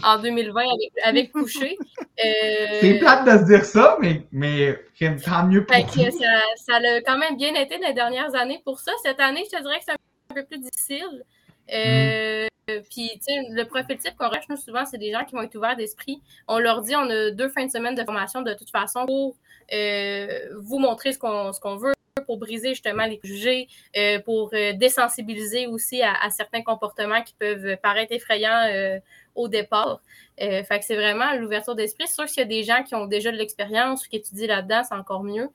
en 0.03 0.21
2020 0.21 0.61
avec, 0.61 0.93
avec 1.05 1.33
Couché. 1.33 1.77
C'est 2.17 2.99
plate 2.99 3.27
de 3.27 3.39
se 3.39 3.45
dire 3.45 3.65
ça, 3.65 3.97
mais, 4.01 4.23
mais 4.33 4.77
tant 5.25 5.47
mieux 5.47 5.65
pour 5.65 5.77
ça, 5.77 6.11
ça 6.57 6.77
a 6.77 7.01
quand 7.03 7.19
même 7.19 7.37
bien 7.37 7.55
été 7.55 7.79
les 7.79 7.93
dernières 7.93 8.35
années 8.35 8.61
pour 8.65 8.81
ça. 8.81 8.91
Cette 9.05 9.21
année, 9.21 9.45
je 9.45 9.57
te 9.57 9.63
dirais 9.63 9.79
que 9.79 9.85
c'est 9.85 9.93
un 9.93 10.35
peu 10.35 10.45
plus 10.45 10.59
difficile. 10.59 11.23
Mm. 11.69 11.73
Euh, 11.73 12.81
puis, 12.91 13.11
tu 13.15 13.21
sais, 13.21 13.43
le 13.51 13.65
profil 13.65 13.97
type 13.99 14.17
qu'on 14.17 14.29
recherche, 14.29 14.49
nous, 14.49 14.57
souvent, 14.57 14.85
c'est 14.85 14.99
des 14.99 15.13
gens 15.13 15.25
qui 15.25 15.35
vont 15.35 15.43
être 15.43 15.55
ouverts 15.55 15.77
d'esprit. 15.77 16.21
On 16.49 16.59
leur 16.59 16.83
dit, 16.83 16.97
on 16.97 17.09
a 17.09 17.31
deux 17.31 17.49
fins 17.49 17.67
de 17.67 17.71
semaine 17.71 17.95
de 17.95 18.05
formation 18.05 18.43
de 18.43 18.55
toute 18.55 18.71
façon 18.71 19.07
pour 19.07 19.37
euh, 19.73 20.49
vous 20.59 20.79
montrer 20.79 21.13
ce 21.13 21.19
qu'on 21.19 21.77
veut, 21.77 21.93
pour 22.27 22.39
briser 22.39 22.71
justement 22.71 23.07
les 23.07 23.19
préjugés, 23.19 23.69
euh, 23.97 24.19
pour 24.21 24.51
désensibiliser 24.51 25.69
aussi 25.69 26.03
à, 26.03 26.29
certains 26.31 26.63
comportements 26.63 27.23
qui 27.23 27.35
peuvent 27.39 27.77
paraître 27.83 28.13
effrayants 28.13 29.01
au 29.37 29.47
départ. 29.49 30.01
fait 30.39 30.65
que 30.69 30.85
c'est 30.85 30.97
vraiment 30.97 31.35
l'ouverture 31.35 31.77
d'esprit. 31.77 32.07
C'est 32.09 32.15
sûr 32.15 32.27
qu'il 32.27 32.39
y 32.39 32.43
a 32.43 32.47
des 32.47 32.65
gens 32.65 32.83
qui 32.83 32.97
ont 32.97 33.07
déjà 33.07 33.31
de 33.31 33.37
l'expérience 33.37 34.05
ou 34.07 34.09
qui 34.09 34.17
étudient 34.17 34.49
là-dedans, 34.49 34.83
c'est 34.83 34.95
encore 34.95 35.23
mieux. 35.23 35.51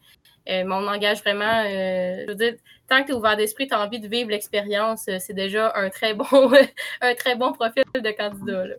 Mais 0.47 0.65
on 0.67 0.87
engage 0.87 1.21
vraiment, 1.21 1.63
je 1.63 2.27
veux 2.27 2.35
dire, 2.35 2.53
tant 2.91 3.01
que 3.01 3.07
tu 3.07 3.11
es 3.13 3.15
ouvert 3.15 3.37
d'esprit, 3.37 3.67
tu 3.67 3.73
as 3.73 3.81
envie 3.81 3.99
de 3.99 4.07
vivre 4.07 4.29
l'expérience, 4.29 5.05
euh, 5.07 5.15
c'est 5.19 5.33
déjà 5.33 5.71
un 5.75 5.89
très 5.89 6.13
bon, 6.13 6.25
un 7.01 7.15
très 7.15 7.35
bon 7.35 7.53
profil 7.53 7.83
de 7.95 8.11
candidat. 8.11 8.75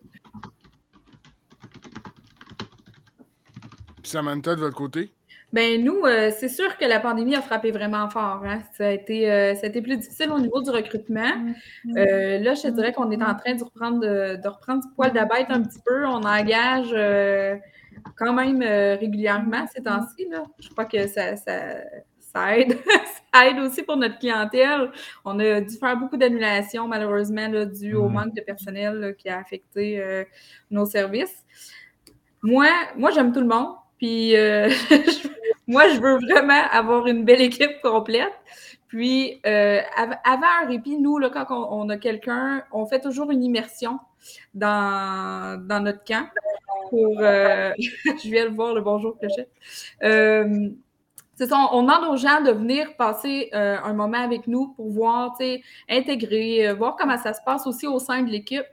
Samantha, 4.03 4.55
de 4.55 4.61
votre 4.61 4.77
côté? 4.77 5.13
Ben 5.55 5.83
nous, 5.83 6.05
euh, 6.05 6.31
c'est 6.37 6.49
sûr 6.49 6.77
que 6.79 6.85
la 6.85 6.99
pandémie 6.99 7.35
a 7.35 7.43
frappé 7.43 7.71
vraiment 7.71 8.09
fort. 8.09 8.43
Hein. 8.45 8.61
Ça, 8.77 8.87
a 8.89 8.91
été, 8.91 9.31
euh, 9.31 9.55
plus 9.83 9.97
difficile 9.97 10.31
au 10.31 10.41
niveau 10.41 10.63
du 10.63 10.71
recrutement. 10.71 11.33
Mm-hmm. 11.85 12.43
là, 12.43 12.55
je 12.55 12.69
dirais 12.69 12.93
qu'on 12.93 13.11
est 13.11 13.23
en 13.23 13.35
train 13.35 13.55
de 13.55 13.65
reprendre, 13.65 14.01
de, 14.01 14.49
reprendre 14.49 14.83
du 14.83 14.89
poil 14.95 15.13
de 15.13 15.21
bête 15.21 15.49
un 15.51 15.63
petit 15.63 15.81
peu. 15.85 16.07
On 16.07 16.23
engage 16.23 16.91
quand 18.17 18.33
même 18.33 18.63
régulièrement 18.99 19.67
ces 19.75 19.83
temps-ci. 19.83 20.27
Je 20.59 20.69
crois 20.71 20.85
que 20.85 21.07
ça, 21.07 21.37
ça, 21.37 22.57
aide. 22.57 22.79
ça 23.35 23.49
aide 23.49 23.59
aussi 23.59 23.83
pour 23.83 23.97
notre 23.97 24.19
clientèle. 24.19 24.91
On 25.25 25.39
a 25.39 25.61
dû 25.61 25.77
faire 25.77 25.97
beaucoup 25.97 26.17
d'annulations, 26.17 26.89
malheureusement, 26.89 27.49
là, 27.49 27.67
dû 27.67 27.95
au 27.95 28.09
manque 28.09 28.35
de 28.35 28.41
personnel 28.41 29.15
qui 29.19 29.29
a 29.29 29.39
affecté 29.39 30.25
nos 30.71 30.87
services. 30.87 31.45
Moi, 32.43 32.69
moi 32.97 33.11
j'aime 33.11 33.33
tout 33.33 33.41
le 33.41 33.49
monde. 33.49 33.75
Puis 33.99 34.35
moi, 35.67 35.89
je 35.89 36.01
veux 36.01 36.19
vraiment 36.19 36.63
avoir 36.71 37.07
une 37.07 37.25
belle 37.25 37.43
équipe 37.43 37.81
complète. 37.83 38.33
Puis, 38.93 39.41
euh, 39.47 39.81
avant 39.97 40.47
un 40.63 40.67
répit, 40.67 40.99
nous, 40.99 41.17
là, 41.17 41.31
quand 41.31 41.47
on, 41.49 41.89
a 41.89 41.97
quelqu'un, 41.97 42.63
on 42.73 42.85
fait 42.85 43.01
toujours 43.01 43.31
une 43.31 43.43
immersion 43.43 43.99
dans, 44.53 45.67
notre 45.83 46.05
camp 46.05 46.29
pour. 46.91 47.19
Euh, 47.21 47.73
je 47.79 48.31
viens 48.31 48.49
de 48.49 48.55
voir 48.55 48.75
le 48.75 48.81
bonjour 48.81 49.19
Clochette. 49.19 49.51
Euh, 50.03 50.71
c'est 51.35 51.49
ça, 51.49 51.69
on, 51.73 51.83
demande 51.83 52.05
aux 52.13 52.17
gens 52.17 52.43
de 52.43 52.53
venir 52.53 52.95
passer 52.97 53.49
un 53.53 53.95
moment 53.95 54.19
avec 54.19 54.47
nous 54.47 54.69
pour 54.75 54.91
voir, 54.91 55.37
intégrer, 55.89 56.73
voir 56.75 56.95
comment 56.97 57.19
ça 57.19 57.33
se 57.33 57.41
passe 57.45 57.67
aussi 57.67 57.87
au 57.87 57.99
sein 57.99 58.23
de 58.23 58.31
l'équipe, 58.31 58.67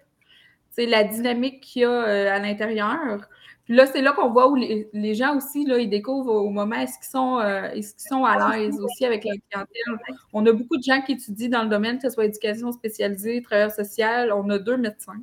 la 0.77 1.03
dynamique 1.03 1.61
qu'il 1.61 1.81
y 1.83 1.85
a 1.85 2.33
à 2.33 2.39
l'intérieur 2.39 3.27
là, 3.69 3.85
c'est 3.85 4.01
là 4.01 4.11
qu'on 4.11 4.29
voit 4.29 4.49
où 4.49 4.55
les, 4.55 5.15
gens 5.15 5.37
aussi, 5.37 5.65
là, 5.65 5.77
ils 5.77 5.89
découvrent 5.89 6.33
au 6.33 6.49
moment 6.49 6.75
est-ce 6.75 6.97
qu'ils 6.97 7.09
sont, 7.09 7.39
euh, 7.39 7.69
sont 7.97 8.25
à 8.25 8.57
l'aise 8.57 8.79
aussi 8.79 9.05
avec 9.05 9.23
la 9.23 9.35
clientèle. 9.49 10.15
On 10.33 10.45
a 10.45 10.51
beaucoup 10.51 10.77
de 10.77 10.83
gens 10.83 11.01
qui 11.01 11.13
étudient 11.13 11.49
dans 11.49 11.63
le 11.63 11.69
domaine, 11.69 11.97
que 11.97 12.03
ce 12.03 12.09
soit 12.09 12.25
éducation 12.25 12.71
spécialisée, 12.71 13.41
travailleur 13.41 13.71
social. 13.71 14.33
On 14.33 14.49
a 14.49 14.57
deux 14.57 14.77
médecins. 14.77 15.21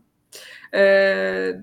Euh, 0.75 1.55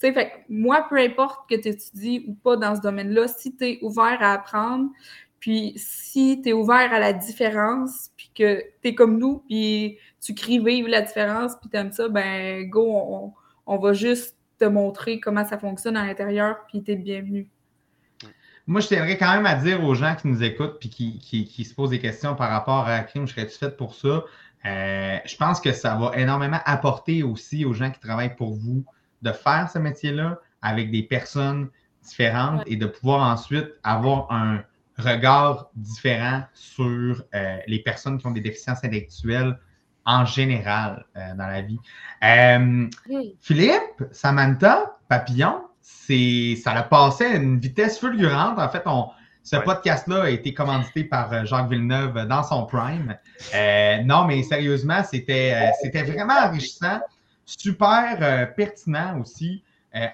fait, 0.00 0.32
moi, 0.48 0.86
peu 0.88 0.96
importe 0.96 1.48
que 1.48 1.56
tu 1.56 1.68
étudies 1.68 2.24
ou 2.26 2.34
pas 2.34 2.56
dans 2.56 2.74
ce 2.74 2.80
domaine-là, 2.80 3.28
si 3.28 3.54
tu 3.56 3.64
es 3.64 3.78
ouvert 3.82 4.18
à 4.20 4.32
apprendre, 4.32 4.90
puis 5.38 5.72
si 5.76 6.40
tu 6.42 6.50
es 6.50 6.52
ouvert 6.52 6.92
à 6.92 6.98
la 6.98 7.12
différence, 7.12 8.10
puis 8.16 8.30
que 8.34 8.62
tu 8.82 8.88
es 8.88 8.94
comme 8.94 9.18
nous, 9.18 9.38
puis 9.46 9.98
tu 10.20 10.34
cries 10.34 10.58
vive 10.58 10.86
la 10.86 11.02
différence, 11.02 11.52
puis 11.60 11.70
tu 11.70 11.76
aimes 11.76 11.92
ça, 11.92 12.08
ben 12.08 12.68
go, 12.68 12.86
on, 12.86 13.32
on 13.66 13.78
va 13.78 13.92
juste 13.92 14.36
te 14.58 14.64
montrer 14.66 15.20
comment 15.20 15.46
ça 15.46 15.58
fonctionne 15.58 15.96
à 15.96 16.06
l'intérieur, 16.06 16.56
puis 16.68 16.82
tu 16.82 16.92
es 16.92 16.96
bienvenu. 16.96 17.48
Moi, 18.66 18.80
je 18.80 18.88
tiendrais 18.88 19.16
quand 19.16 19.34
même 19.34 19.46
à 19.46 19.56
dire 19.56 19.82
aux 19.82 19.94
gens 19.94 20.14
qui 20.14 20.28
nous 20.28 20.42
écoutent 20.42 20.78
puis 20.78 20.90
qui, 20.90 21.64
se 21.64 21.74
posent 21.74 21.90
des 21.90 21.98
questions 21.98 22.36
par 22.36 22.50
rapport 22.50 22.86
à 22.86 23.00
crime, 23.00 23.26
je 23.26 23.32
serais-tu 23.32 23.58
faite 23.58 23.76
pour 23.76 23.94
ça? 23.94 24.24
Euh, 24.64 25.16
je 25.24 25.36
pense 25.36 25.60
que 25.60 25.72
ça 25.72 25.96
va 25.96 26.12
énormément 26.16 26.60
apporter 26.66 27.22
aussi 27.22 27.64
aux 27.64 27.72
gens 27.72 27.90
qui 27.90 27.98
travaillent 27.98 28.36
pour 28.36 28.54
vous 28.54 28.84
de 29.22 29.32
faire 29.32 29.68
ce 29.72 29.78
métier-là 29.78 30.38
avec 30.62 30.90
des 30.90 31.02
personnes 31.02 31.68
différentes 32.02 32.62
et 32.66 32.76
de 32.76 32.86
pouvoir 32.86 33.30
ensuite 33.32 33.68
avoir 33.82 34.30
un 34.32 34.62
regard 35.00 35.70
différent 35.74 36.42
sur 36.54 37.22
euh, 37.34 37.56
les 37.66 37.80
personnes 37.80 38.18
qui 38.18 38.26
ont 38.26 38.30
des 38.30 38.40
déficiences 38.40 38.84
intellectuelles 38.84 39.58
en 40.04 40.24
général 40.24 41.04
euh, 41.16 41.34
dans 41.34 41.46
la 41.46 41.62
vie. 41.62 41.78
Euh, 42.24 42.86
Philippe, 43.40 44.04
Samantha, 44.12 44.96
Papillon, 45.08 45.62
c'est, 45.80 46.56
ça 46.62 46.72
a 46.72 46.82
passé 46.82 47.24
à 47.24 47.36
une 47.36 47.58
vitesse 47.58 47.98
fulgurante. 47.98 48.58
En 48.58 48.68
fait, 48.68 48.82
on, 48.86 49.08
ce 49.42 49.56
podcast-là 49.56 50.24
a 50.24 50.30
été 50.30 50.52
commandité 50.52 51.04
par 51.04 51.46
Jacques 51.46 51.68
Villeneuve 51.68 52.26
dans 52.26 52.42
son 52.42 52.66
prime. 52.66 53.16
non, 54.04 54.24
mais 54.24 54.42
sérieusement, 54.42 55.02
c'était, 55.02 55.72
c'était 55.82 56.02
vraiment 56.02 56.34
enrichissant, 56.34 57.00
super 57.58 58.54
pertinent 58.54 59.20
aussi. 59.20 59.62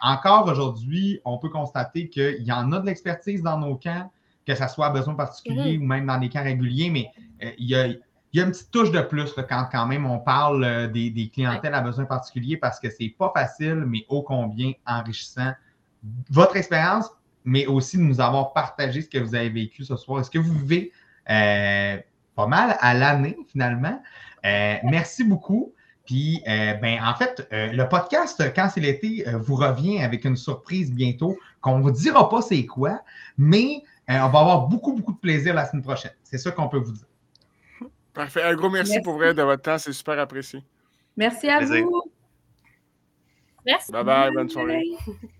encore 0.00 0.46
aujourd'hui, 0.46 1.20
on 1.24 1.38
peut 1.38 1.50
constater 1.50 2.08
qu'il 2.08 2.42
y 2.42 2.52
en 2.52 2.72
a 2.72 2.80
de 2.80 2.86
l'expertise 2.86 3.42
dans 3.42 3.58
nos 3.58 3.76
camps, 3.76 4.10
que 4.46 4.54
ce 4.54 4.66
soit 4.68 4.86
à 4.86 4.90
besoin 4.90 5.14
particulier 5.14 5.76
mm-hmm. 5.76 5.82
ou 5.82 5.86
même 5.86 6.06
dans 6.06 6.18
des 6.18 6.28
camps 6.28 6.42
réguliers, 6.44 6.90
mais 6.90 7.10
il 7.58 7.68
y 7.68 7.74
a 7.74 7.88
il 8.36 8.40
y 8.40 8.42
a 8.42 8.44
une 8.44 8.52
petite 8.52 8.70
touche 8.70 8.90
de 8.90 9.00
plus 9.00 9.32
quand, 9.48 9.66
quand 9.72 9.86
même 9.86 10.04
on 10.04 10.18
parle 10.18 10.62
euh, 10.62 10.88
des, 10.88 11.30
clientèles 11.32 11.72
à 11.72 11.80
besoins 11.80 12.04
particuliers 12.04 12.58
parce 12.58 12.78
que 12.78 12.90
c'est 12.90 13.08
pas 13.08 13.32
facile, 13.34 13.84
mais 13.86 14.04
ô 14.10 14.20
combien 14.20 14.72
enrichissant. 14.86 15.52
Votre 16.28 16.56
expérience, 16.56 17.10
mais 17.46 17.64
aussi 17.66 17.96
de 17.96 18.02
nous 18.02 18.20
avoir 18.20 18.52
partagé 18.52 19.00
ce 19.00 19.08
que 19.08 19.16
vous 19.16 19.34
avez 19.34 19.48
vécu 19.48 19.84
ce 19.84 19.96
soir. 19.96 20.20
Est-ce 20.20 20.30
que 20.30 20.38
vous 20.38 20.52
vivez 20.52 20.92
euh, 21.30 21.96
pas 22.34 22.46
mal 22.46 22.76
à 22.80 22.92
l'année 22.92 23.38
finalement? 23.50 24.02
Euh, 24.44 24.74
merci 24.84 25.24
beaucoup. 25.24 25.72
Puis, 26.06 26.40
ben, 26.46 26.98
en 27.04 27.14
fait, 27.14 27.46
le 27.50 27.84
podcast, 27.88 28.42
quand 28.54 28.70
c'est 28.72 28.80
l'été, 28.80 29.24
vous 29.40 29.56
revient 29.56 29.98
avec 30.02 30.24
une 30.24 30.36
surprise 30.36 30.92
bientôt 30.92 31.36
qu'on 31.60 31.78
ne 31.78 31.82
vous 31.82 31.90
dira 31.90 32.28
pas 32.28 32.42
c'est 32.42 32.64
quoi, 32.64 33.00
mais 33.36 33.82
on 34.08 34.28
va 34.28 34.38
avoir 34.38 34.68
beaucoup, 34.68 34.92
beaucoup 34.94 35.12
de 35.12 35.18
plaisir 35.18 35.54
la 35.54 35.66
semaine 35.66 35.82
prochaine. 35.82 36.12
C'est 36.22 36.38
ça 36.38 36.52
qu'on 36.52 36.68
peut 36.68 36.78
vous 36.78 36.92
dire. 36.92 37.06
Parfait. 38.14 38.42
Un 38.42 38.54
gros 38.54 38.70
merci, 38.70 39.00
pour 39.00 39.14
vrai 39.14 39.34
de 39.34 39.42
votre 39.42 39.62
temps. 39.62 39.78
C'est 39.78 39.92
super 39.92 40.18
apprécié. 40.18 40.62
Merci 41.16 41.48
à 41.48 41.60
vous. 41.60 42.02
Merci. 43.66 43.90
Bye 43.92 44.04
bye. 44.04 44.32
Bonne 44.32 44.48
soirée. 44.48 44.84